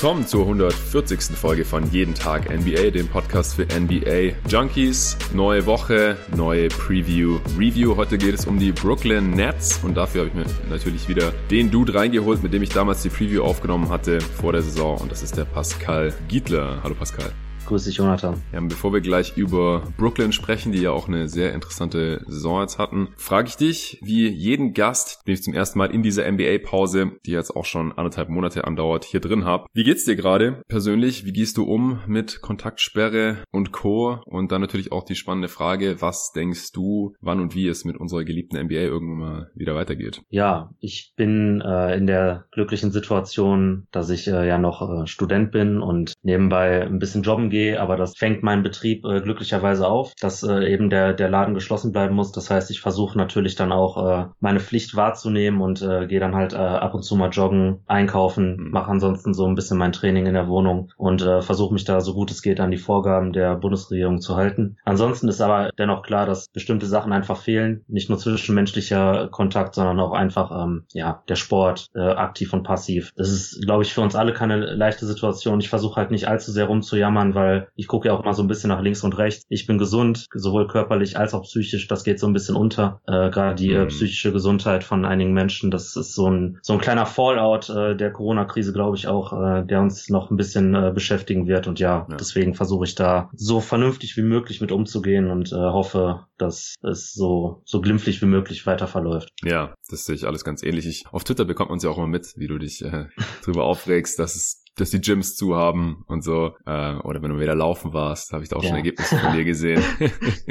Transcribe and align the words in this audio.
Willkommen 0.00 0.26
zur 0.26 0.44
140. 0.44 1.36
Folge 1.36 1.66
von 1.66 1.90
Jeden 1.90 2.14
Tag 2.14 2.48
NBA, 2.48 2.88
dem 2.90 3.06
Podcast 3.06 3.56
für 3.56 3.66
NBA 3.66 4.34
Junkies. 4.48 5.18
Neue 5.34 5.66
Woche, 5.66 6.16
neue 6.34 6.68
Preview, 6.68 7.38
Review. 7.58 7.96
Heute 7.96 8.16
geht 8.16 8.32
es 8.32 8.46
um 8.46 8.58
die 8.58 8.72
Brooklyn 8.72 9.32
Nets 9.32 9.78
und 9.84 9.94
dafür 9.94 10.22
habe 10.22 10.30
ich 10.30 10.34
mir 10.34 10.70
natürlich 10.70 11.06
wieder 11.06 11.32
den 11.50 11.70
Dude 11.70 11.94
reingeholt, 11.94 12.42
mit 12.42 12.54
dem 12.54 12.62
ich 12.62 12.70
damals 12.70 13.02
die 13.02 13.10
Preview 13.10 13.42
aufgenommen 13.42 13.90
hatte 13.90 14.22
vor 14.22 14.52
der 14.54 14.62
Saison 14.62 14.96
und 14.96 15.12
das 15.12 15.22
ist 15.22 15.36
der 15.36 15.44
Pascal 15.44 16.14
Giedler. 16.28 16.80
Hallo 16.82 16.94
Pascal. 16.94 17.30
Grüß 17.66 17.84
dich, 17.84 17.96
Jonathan. 17.96 18.40
Ja, 18.52 18.60
bevor 18.60 18.92
wir 18.92 19.00
gleich 19.00 19.36
über 19.36 19.82
Brooklyn 19.96 20.32
sprechen, 20.32 20.72
die 20.72 20.82
ja 20.82 20.90
auch 20.90 21.08
eine 21.08 21.28
sehr 21.28 21.52
interessante 21.52 22.22
Saison 22.26 22.62
jetzt 22.62 22.78
hatten, 22.78 23.08
frage 23.16 23.48
ich 23.48 23.56
dich, 23.56 23.98
wie 24.02 24.28
jeden 24.28 24.72
Gast, 24.72 25.20
den 25.26 25.34
ich 25.34 25.42
zum 25.42 25.54
ersten 25.54 25.78
Mal 25.78 25.90
in 25.92 26.02
dieser 26.02 26.30
NBA-Pause, 26.30 27.12
die 27.26 27.32
jetzt 27.32 27.54
auch 27.54 27.64
schon 27.64 27.92
anderthalb 27.92 28.28
Monate 28.28 28.64
andauert, 28.64 29.04
hier 29.04 29.20
drin 29.20 29.44
habe. 29.44 29.66
Wie 29.72 29.84
geht's 29.84 30.04
dir 30.04 30.16
gerade 30.16 30.62
persönlich? 30.68 31.24
Wie 31.24 31.32
gehst 31.32 31.56
du 31.56 31.64
um 31.64 32.00
mit 32.06 32.40
Kontaktsperre 32.40 33.38
und 33.50 33.72
Co? 33.72 34.18
Und 34.24 34.52
dann 34.52 34.60
natürlich 34.60 34.92
auch 34.92 35.04
die 35.04 35.14
spannende 35.14 35.48
Frage, 35.48 36.00
was 36.00 36.32
denkst 36.32 36.72
du, 36.72 37.14
wann 37.20 37.40
und 37.40 37.54
wie 37.54 37.68
es 37.68 37.84
mit 37.84 37.96
unserer 37.96 38.24
geliebten 38.24 38.60
NBA 38.60 38.74
irgendwann 38.74 39.18
mal 39.18 39.50
wieder 39.54 39.74
weitergeht? 39.74 40.22
Ja, 40.30 40.70
ich 40.80 41.12
bin 41.16 41.60
äh, 41.60 41.96
in 41.96 42.06
der 42.06 42.46
glücklichen 42.52 42.90
Situation, 42.90 43.86
dass 43.92 44.10
ich 44.10 44.26
äh, 44.28 44.48
ja 44.48 44.58
noch 44.58 44.82
äh, 44.82 45.06
Student 45.06 45.52
bin 45.52 45.80
und 45.80 46.14
nebenbei 46.22 46.82
ein 46.82 46.98
bisschen 46.98 47.22
jobben 47.22 47.49
gehe 47.50 47.60
gehe, 47.60 47.80
aber 47.80 47.96
das 47.96 48.16
fängt 48.16 48.42
mein 48.42 48.62
Betrieb 48.62 49.04
äh, 49.04 49.20
glücklicherweise 49.20 49.86
auf, 49.86 50.14
dass 50.20 50.42
äh, 50.42 50.72
eben 50.72 50.90
der, 50.90 51.12
der 51.12 51.28
Laden 51.28 51.54
geschlossen 51.54 51.92
bleiben 51.92 52.14
muss. 52.14 52.32
Das 52.32 52.50
heißt, 52.50 52.70
ich 52.70 52.80
versuche 52.80 53.16
natürlich 53.18 53.54
dann 53.54 53.72
auch 53.72 53.96
äh, 53.96 54.26
meine 54.40 54.60
Pflicht 54.60 54.96
wahrzunehmen 54.96 55.60
und 55.60 55.82
äh, 55.82 56.06
gehe 56.06 56.20
dann 56.20 56.34
halt 56.34 56.52
äh, 56.52 56.56
ab 56.56 56.94
und 56.94 57.02
zu 57.02 57.16
mal 57.16 57.30
joggen, 57.30 57.80
einkaufen, 57.86 58.56
mhm. 58.56 58.70
mache 58.70 58.90
ansonsten 58.90 59.34
so 59.34 59.46
ein 59.46 59.54
bisschen 59.54 59.78
mein 59.78 59.92
Training 59.92 60.26
in 60.26 60.34
der 60.34 60.48
Wohnung 60.48 60.92
und 60.96 61.22
äh, 61.22 61.42
versuche 61.42 61.74
mich 61.74 61.84
da 61.84 62.00
so 62.00 62.14
gut 62.14 62.30
es 62.30 62.42
geht 62.42 62.60
an 62.60 62.70
die 62.70 62.78
Vorgaben 62.78 63.32
der 63.32 63.56
Bundesregierung 63.56 64.20
zu 64.20 64.36
halten. 64.36 64.76
Ansonsten 64.84 65.28
ist 65.28 65.40
aber 65.40 65.70
dennoch 65.78 66.02
klar, 66.02 66.26
dass 66.26 66.48
bestimmte 66.48 66.86
Sachen 66.86 67.12
einfach 67.12 67.36
fehlen, 67.36 67.84
nicht 67.88 68.08
nur 68.08 68.18
zwischenmenschlicher 68.18 69.28
Kontakt, 69.30 69.74
sondern 69.74 70.00
auch 70.00 70.12
einfach 70.12 70.50
ähm, 70.64 70.84
ja 70.92 71.22
der 71.28 71.36
Sport, 71.36 71.88
äh, 71.94 72.00
aktiv 72.00 72.52
und 72.52 72.62
passiv. 72.62 73.12
Das 73.16 73.30
ist, 73.30 73.62
glaube 73.64 73.82
ich, 73.82 73.92
für 73.92 74.00
uns 74.00 74.14
alle 74.14 74.32
keine 74.32 74.58
leichte 74.58 75.06
Situation. 75.06 75.60
Ich 75.60 75.68
versuche 75.68 75.96
halt 75.96 76.10
nicht 76.10 76.28
allzu 76.28 76.52
sehr 76.52 76.66
rumzujammern, 76.66 77.34
weil 77.40 77.68
ich 77.74 77.88
gucke 77.88 78.08
ja 78.08 78.14
auch 78.14 78.24
mal 78.24 78.34
so 78.34 78.42
ein 78.42 78.48
bisschen 78.48 78.68
nach 78.68 78.82
links 78.82 79.02
und 79.02 79.16
rechts. 79.16 79.44
Ich 79.48 79.66
bin 79.66 79.78
gesund, 79.78 80.26
sowohl 80.34 80.66
körperlich 80.66 81.16
als 81.18 81.34
auch 81.34 81.42
psychisch. 81.42 81.88
Das 81.88 82.04
geht 82.04 82.20
so 82.20 82.26
ein 82.26 82.32
bisschen 82.32 82.56
unter. 82.56 83.00
Äh, 83.06 83.30
Gerade 83.30 83.54
die 83.54 83.72
äh, 83.72 83.84
mhm. 83.84 83.88
psychische 83.88 84.32
Gesundheit 84.32 84.84
von 84.84 85.04
einigen 85.04 85.32
Menschen. 85.32 85.70
Das 85.70 85.96
ist 85.96 86.14
so 86.14 86.30
ein 86.30 86.58
so 86.62 86.74
ein 86.74 86.80
kleiner 86.80 87.06
Fallout 87.06 87.70
äh, 87.70 87.96
der 87.96 88.12
Corona-Krise, 88.12 88.72
glaube 88.72 88.96
ich 88.96 89.08
auch, 89.08 89.32
äh, 89.32 89.64
der 89.64 89.80
uns 89.80 90.08
noch 90.08 90.30
ein 90.30 90.36
bisschen 90.36 90.74
äh, 90.74 90.92
beschäftigen 90.94 91.46
wird. 91.46 91.66
Und 91.66 91.80
ja, 91.80 92.06
ja. 92.08 92.16
deswegen 92.16 92.54
versuche 92.54 92.84
ich 92.84 92.94
da 92.94 93.30
so 93.34 93.60
vernünftig 93.60 94.16
wie 94.16 94.22
möglich 94.22 94.60
mit 94.60 94.72
umzugehen 94.72 95.30
und 95.30 95.52
äh, 95.52 95.56
hoffe, 95.56 96.26
dass 96.38 96.74
es 96.82 97.12
so 97.12 97.62
so 97.64 97.80
glimpflich 97.80 98.20
wie 98.22 98.26
möglich 98.26 98.66
weiter 98.66 98.86
verläuft. 98.86 99.30
Ja, 99.42 99.74
das 99.88 100.04
sehe 100.04 100.14
ich 100.14 100.26
alles 100.26 100.44
ganz 100.44 100.62
ähnlich. 100.62 100.86
Ich, 100.86 101.04
auf 101.10 101.24
Twitter 101.24 101.44
bekommt 101.44 101.70
man 101.70 101.78
es 101.78 101.84
ja 101.84 101.90
auch 101.90 101.98
immer 101.98 102.06
mit, 102.06 102.34
wie 102.36 102.46
du 102.46 102.58
dich 102.58 102.84
äh, 102.84 103.06
drüber 103.44 103.64
aufregst, 103.64 104.18
dass 104.18 104.36
es 104.36 104.59
dass 104.76 104.90
die 104.90 105.00
Gyms 105.00 105.36
zu 105.36 105.54
haben 105.56 106.04
und 106.06 106.22
so. 106.22 106.54
Äh, 106.66 106.94
oder 106.96 107.22
wenn 107.22 107.30
du 107.30 107.38
wieder 107.38 107.54
laufen 107.54 107.92
warst, 107.92 108.32
habe 108.32 108.42
ich 108.42 108.48
da 108.48 108.56
auch 108.56 108.62
ja. 108.62 108.68
schon 108.68 108.76
Ergebnisse 108.76 109.16
von 109.18 109.32
dir 109.32 109.44
gesehen. 109.44 109.82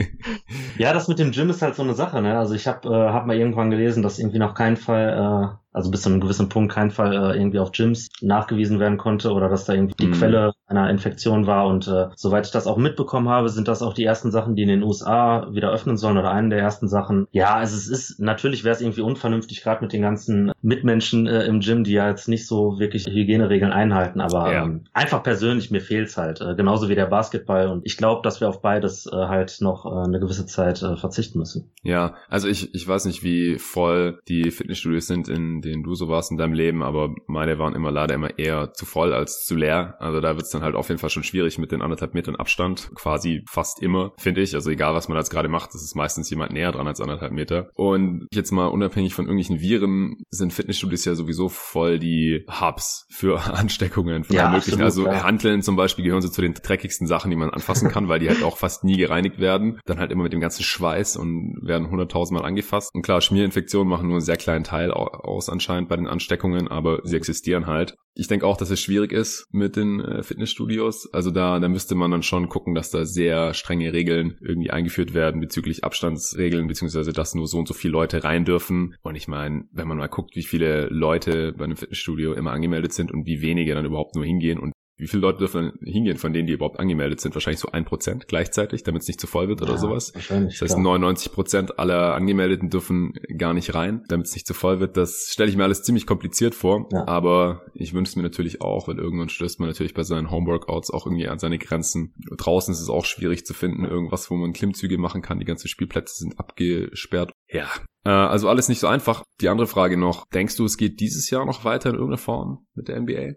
ja, 0.78 0.94
das 0.94 1.08
mit 1.08 1.20
dem 1.20 1.32
Gym 1.32 1.50
ist 1.50 1.62
halt 1.62 1.76
so 1.76 1.84
eine 1.84 1.94
Sache. 1.94 2.22
Ne? 2.22 2.38
Also 2.38 2.54
ich 2.54 2.68
habe 2.68 2.88
äh, 2.90 3.10
hab 3.12 3.26
mal 3.26 3.38
irgendwann 3.38 3.72
gelesen, 3.72 4.04
dass 4.04 4.20
irgendwie 4.20 4.40
noch 4.40 4.54
kein 4.54 4.78
Fall 4.78 5.58
äh, 5.69 5.69
also 5.72 5.92
bis 5.92 6.02
zu 6.02 6.10
einem 6.10 6.20
gewissen 6.20 6.50
Punkt 6.50 6.74
kein 6.74 6.92
Fall 6.92 7.14
äh, 7.14 7.38
irgendwie 7.38 7.60
auf 7.60 7.72
Gyms 7.72 8.10
nachgewiesen 8.22 8.80
werden 8.80 8.98
konnte 8.98 9.32
oder 9.32 9.50
dass 9.50 9.66
da 9.66 9.74
irgendwie 9.74 9.96
die 10.00 10.08
mm. 10.08 10.14
Quelle 10.14 10.54
einer 10.66 10.90
Infektion 10.90 11.48
war. 11.48 11.68
Und 11.68 11.88
äh, 11.88 12.08
soweit 12.16 12.46
ich 12.46 12.52
das 12.52 12.68
auch 12.68 12.78
mitbekommen 12.78 13.30
habe, 13.30 13.50
sind 13.50 13.68
das 13.68 13.82
auch 13.82 13.94
die 13.94 14.04
ersten 14.04 14.32
Sachen, 14.32 14.56
die 14.56 14.64
in 14.64 14.70
den 14.70 14.84
USA 14.84 15.48
wieder 15.52 15.72
öffnen 15.72 15.98
sollen 15.98 16.18
oder 16.18 16.32
eine 16.32 16.50
der 16.50 16.60
ersten 16.60 16.88
Sachen. 16.88 17.28
Ja, 17.32 17.56
also 17.56 17.76
es 17.76 17.88
ist, 17.88 18.20
natürlich 18.20 18.64
wäre 18.64 18.76
es 18.76 18.82
irgendwie 18.82 19.02
unvernünftig, 19.02 19.64
gerade 19.64 19.84
mit 19.84 19.94
den 19.94 20.02
ganzen 20.02 20.52
Mitmenschen 20.62 21.28
äh, 21.28 21.46
im 21.46 21.60
Gym, 21.60 21.84
die 21.84 21.94
ja 21.94 22.10
jetzt 22.10 22.28
nicht 22.28 22.48
so 22.48 22.80
wirklich 22.80 23.08
Hygieneregeln 23.08 23.72
einhalten, 23.72 24.22
aber 24.22 24.52
ja. 24.52 24.64
ähm, 24.64 24.86
einfach 24.94 25.24
persönlich, 25.24 25.72
mir 25.72 25.82
fehlt's 25.82 26.18
halt. 26.18 26.42
Äh, 26.42 26.56
genauso 26.56 26.90
wie 26.90 26.96
der 26.96 27.08
Basketball. 27.08 27.68
Und 27.68 27.86
ich 27.86 27.98
glaube, 27.98 28.22
dass 28.24 28.42
wir 28.42 28.50
auf 28.50 28.62
beides 28.62 29.08
äh, 29.08 29.16
halt 29.16 29.58
noch 29.62 29.86
äh, 29.86 30.06
eine 30.06 30.20
gewisse 30.20 30.46
Zeit 30.46 30.82
äh, 30.82 30.96
verzichten 30.96 31.40
müssen. 31.40 31.72
Ja, 31.84 32.16
also 32.28 32.48
ich, 32.48 32.74
ich 32.74 32.88
weiß 32.88 33.06
nicht, 33.06 33.24
wie 33.24 33.58
voll 33.58 34.20
die 34.28 34.52
Fitnessstudios 34.52 35.08
sind 35.08 35.30
in 35.30 35.59
denen 35.62 35.84
du 35.84 35.96
so 35.96 36.08
warst 36.08 36.32
in 36.32 36.38
deinem 36.38 36.54
Leben, 36.54 36.84
aber 36.84 37.14
meine 37.28 37.60
waren 37.60 37.76
immer 37.76 37.92
leider 37.92 38.16
immer 38.16 38.38
eher 38.38 38.74
zu 38.74 38.86
voll 38.86 39.14
als 39.14 39.46
zu 39.46 39.56
leer. 39.56 39.96
Also 40.00 40.22
da 40.22 40.36
wird's 40.36 40.50
dann 40.50 40.64
halt 40.64 40.76
auf 40.76 40.90
jeden 40.90 41.00
Fall 41.00 41.10
schon 41.10 41.24
schwierig 41.24 41.58
mit 41.58 41.72
den 41.72 41.82
anderthalb 41.82 42.14
Metern 42.14 42.36
Abstand, 42.36 42.92
quasi 42.96 43.44
fast 43.50 43.82
immer, 43.82 44.14
finde 44.18 44.42
ich. 44.42 44.56
Also 44.56 44.70
egal, 44.70 44.94
was 44.94 45.08
man 45.08 45.18
jetzt 45.18 45.30
gerade 45.30 45.50
macht, 45.50 45.74
es 45.76 45.84
ist 45.84 45.96
meistens 45.96 46.30
jemand 46.30 46.52
näher 46.52 46.72
dran 46.72 46.88
als 46.88 47.02
anderthalb 47.02 47.32
Meter. 47.32 47.70
Und 47.76 48.28
jetzt 48.32 48.52
mal 48.52 48.68
unabhängig 48.68 49.14
von 49.14 49.26
irgendwelchen 49.26 49.62
Viren 49.62 50.18
sind 50.30 50.54
Fitnessstudios 50.54 51.06
ja 51.06 51.16
sowieso 51.16 51.50
voll 51.50 52.00
die 52.00 52.46
Hubs 52.50 53.06
für 53.10 53.40
Ansteckungen 53.54 54.24
von 54.24 54.36
ja, 54.36 54.50
möglichen. 54.50 54.82
also 54.82 55.06
ja. 55.06 55.24
Hanteln 55.24 55.62
zum 55.62 55.76
Beispiel 55.76 56.06
gehören 56.06 56.22
so 56.22 56.30
zu 56.30 56.42
den 56.42 56.54
dreckigsten 56.54 57.08
Sachen, 57.08 57.30
die 57.30 57.38
man 57.38 57.50
anfassen 57.50 57.90
kann, 57.90 58.08
weil 58.08 58.20
die 58.20 58.30
halt 58.30 58.44
auch 58.44 58.58
fast 58.58 58.84
nie 58.84 58.98
gereinigt 58.98 59.40
werden. 59.40 59.80
Dann 59.86 60.00
halt 60.00 60.12
immer 60.12 60.24
mit 60.24 60.34
dem 60.34 60.40
ganzen 60.40 60.64
Schweiß 60.64 61.18
und 61.18 61.60
werden 61.62 61.90
hunderttausendmal 61.90 62.48
angefasst. 62.48 62.94
Und 62.94 63.02
klar, 63.02 63.22
Schmierinfektionen 63.22 63.90
machen 63.90 64.08
nur 64.08 64.18
einen 64.18 64.26
sehr 64.26 64.38
kleinen 64.38 64.64
Teil 64.64 64.92
aus 64.92 65.49
anscheinend 65.50 65.90
bei 65.90 65.96
den 65.96 66.08
Ansteckungen, 66.08 66.68
aber 66.68 67.02
sie 67.04 67.16
existieren 67.16 67.68
halt. 67.68 67.96
Ich 68.16 68.28
denke 68.28 68.46
auch, 68.46 68.58
dass 68.58 68.70
es 68.70 68.82
schwierig 68.82 69.12
ist 69.12 69.48
mit 69.52 69.76
den 69.76 70.02
äh, 70.02 70.24
Fitnessstudios. 70.24 71.14
Also 71.14 71.32
da, 71.32 71.60
da 71.60 71.70
müsste 71.70 71.96
man 71.96 72.12
dann 72.12 72.24
schon 72.24 72.50
gucken, 72.50 72.76
dass 72.76 72.92
da 72.92 73.06
sehr 73.06 73.54
strenge 73.54 73.94
Regeln 73.94 74.38
irgendwie 74.42 74.72
eingeführt 74.72 75.14
werden 75.14 75.40
bezüglich 75.40 75.84
Abstandsregeln, 75.84 76.68
beziehungsweise 76.68 77.14
dass 77.14 77.36
nur 77.36 77.48
so 77.48 77.60
und 77.60 77.68
so 77.68 77.74
viele 77.74 77.94
Leute 77.94 78.24
rein 78.24 78.46
dürfen. 78.46 78.96
Und 79.02 79.16
ich 79.16 79.28
meine, 79.28 79.64
wenn 79.72 79.88
man 79.88 79.98
mal 79.98 80.08
guckt, 80.08 80.36
wie 80.36 80.44
viele 80.44 80.88
Leute 80.88 81.54
bei 81.54 81.64
einem 81.64 81.78
Fitnessstudio 81.78 82.34
immer 82.34 82.52
angemeldet 82.52 82.94
sind 82.94 83.12
und 83.12 83.26
wie 83.26 83.42
wenige 83.42 83.74
dann 83.74 83.86
überhaupt 83.86 84.16
nur 84.16 84.26
hingehen 84.26 84.60
und 84.60 84.74
wie 85.00 85.08
viele 85.08 85.22
Leute 85.22 85.40
dürfen 85.40 85.74
hingehen 85.82 86.18
von 86.18 86.34
denen, 86.34 86.46
die 86.46 86.54
überhaupt 86.54 86.80
angemeldet 86.80 87.22
sind? 87.22 87.34
Wahrscheinlich 87.34 87.60
so 87.60 87.72
ein 87.72 87.86
Prozent 87.86 88.28
gleichzeitig, 88.28 88.84
damit 88.84 89.04
es 89.04 89.08
nicht 89.08 89.20
zu 89.20 89.28
voll 89.28 89.48
wird 89.48 89.62
oder 89.62 89.74
ja, 89.74 89.78
sowas. 89.78 90.14
Wahrscheinlich, 90.14 90.60
das 90.60 90.72
heißt, 90.72 90.78
99 90.80 91.32
Prozent 91.32 91.80
aller 91.80 92.14
Angemeldeten 92.16 92.70
dürfen 92.70 93.14
gar 93.38 93.54
nicht 93.54 93.74
rein, 93.74 94.04
damit 94.10 94.28
es 94.28 94.34
nicht 94.34 94.46
zu 94.46 94.54
voll 94.54 94.80
wird. 94.80 94.98
Das 94.98 95.30
stelle 95.32 95.50
ich 95.50 95.56
mir 95.56 95.64
alles 95.64 95.84
ziemlich 95.84 96.06
kompliziert 96.06 96.54
vor. 96.54 96.90
Ja. 96.92 97.08
Aber 97.08 97.66
ich 97.74 97.94
wünsche 97.94 98.10
es 98.10 98.16
mir 98.18 98.24
natürlich 98.24 98.62
auch, 98.62 98.88
weil 98.88 98.98
irgendwann 98.98 99.30
stößt 99.30 99.60
man 99.60 99.70
natürlich 99.70 99.94
bei 99.94 100.04
seinen 100.04 100.32
Homeworkouts 100.32 100.92
auch 100.92 101.06
irgendwie 101.06 101.28
an 101.28 101.40
seine 101.40 101.58
Grenzen. 101.58 102.14
Draußen 102.38 102.74
ist 102.74 102.82
es 102.82 102.90
auch 102.90 103.06
schwierig 103.06 103.46
zu 103.46 103.54
finden, 103.54 103.86
irgendwas, 103.86 104.30
wo 104.30 104.36
man 104.36 104.54
Klimmzüge 104.54 104.98
machen 104.98 105.22
kann. 105.22 105.40
Die 105.40 105.46
ganzen 105.46 105.70
Spielplätze 105.70 106.16
sind 106.18 106.40
abgesperrt. 106.40 107.32
Ja, 107.48 107.70
äh, 108.06 108.10
also 108.10 108.50
alles 108.50 108.70
nicht 108.70 108.80
so 108.80 108.88
einfach. 108.88 109.24
Die 109.42 109.50
andere 109.50 109.68
Frage 109.68 109.98
noch, 109.98 110.26
denkst 110.34 110.58
du, 110.58 110.66
es 110.66 110.78
geht 110.78 111.00
dieses 111.00 111.30
Jahr 111.30 111.46
noch 111.46 111.64
weiter 111.64 111.90
in 111.90 111.96
irgendeiner 111.96 112.18
Form 112.18 112.66
mit 112.76 112.88
der 112.88 113.00
NBA? 113.00 113.36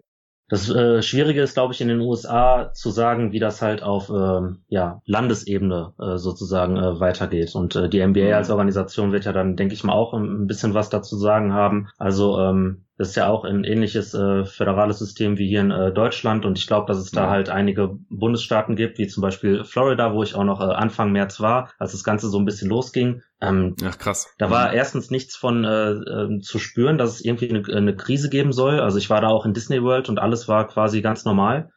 Das 0.53 0.69
äh, 0.69 1.01
Schwierige 1.01 1.41
ist, 1.41 1.55
glaube 1.55 1.73
ich, 1.73 1.81
in 1.81 1.87
den 1.87 1.99
USA 1.99 2.71
zu 2.73 2.91
sagen, 2.91 3.31
wie 3.31 3.39
das 3.39 3.63
halt 3.63 3.81
auf 3.81 4.11
ähm, 4.11 4.59
ja, 4.67 5.01
Landesebene 5.03 5.93
äh, 5.99 6.17
sozusagen 6.19 6.77
äh, 6.77 6.99
weitergeht. 6.99 7.55
Und 7.55 7.75
äh, 7.75 7.89
die 7.89 8.05
NBA 8.05 8.35
als 8.35 8.51
Organisation 8.51 9.11
wird 9.11 9.25
ja 9.25 9.33
dann, 9.33 9.55
denke 9.55 9.73
ich 9.73 9.83
mal, 9.83 9.93
auch 9.93 10.13
ein 10.13 10.45
bisschen 10.45 10.75
was 10.75 10.91
dazu 10.91 11.17
sagen 11.17 11.53
haben. 11.53 11.89
Also 11.97 12.39
ähm, 12.39 12.85
das 12.99 13.09
ist 13.09 13.15
ja 13.15 13.27
auch 13.29 13.45
ein 13.45 13.63
ähnliches 13.63 14.13
äh, 14.13 14.45
föderales 14.45 14.99
System 14.99 15.39
wie 15.39 15.47
hier 15.47 15.61
in 15.61 15.71
äh, 15.71 15.91
Deutschland 15.91 16.45
und 16.45 16.59
ich 16.59 16.67
glaube, 16.67 16.85
dass 16.85 16.99
es 16.99 17.09
da 17.09 17.23
ja. 17.23 17.29
halt 17.31 17.49
einige 17.49 17.97
Bundesstaaten 18.09 18.75
gibt, 18.75 18.99
wie 18.99 19.07
zum 19.07 19.21
Beispiel 19.21 19.63
Florida, 19.63 20.13
wo 20.13 20.21
ich 20.21 20.35
auch 20.35 20.43
noch 20.43 20.61
äh, 20.61 20.71
Anfang 20.71 21.11
März 21.11 21.39
war, 21.39 21.71
als 21.79 21.93
das 21.93 22.03
Ganze 22.03 22.29
so 22.29 22.37
ein 22.37 22.45
bisschen 22.45 22.69
losging. 22.69 23.23
Ähm, 23.43 23.75
Ach 23.83 23.97
krass. 23.97 24.33
Da 24.37 24.49
war 24.49 24.69
mhm. 24.69 24.77
erstens 24.77 25.11
nichts 25.11 25.35
von 25.35 25.65
äh, 25.65 25.91
äh, 25.91 26.39
zu 26.39 26.59
spüren, 26.59 26.97
dass 26.97 27.11
es 27.11 27.25
irgendwie 27.25 27.49
eine, 27.49 27.63
eine 27.75 27.95
Krise 27.95 28.29
geben 28.29 28.53
soll. 28.53 28.79
Also 28.79 28.97
ich 28.97 29.09
war 29.09 29.21
da 29.21 29.27
auch 29.27 29.45
in 29.45 29.53
Disney 29.53 29.83
World 29.83 30.07
und 30.07 30.19
alles 30.19 30.47
war 30.47 30.67
quasi 30.67 31.01
ganz 31.01 31.25
normal. 31.25 31.69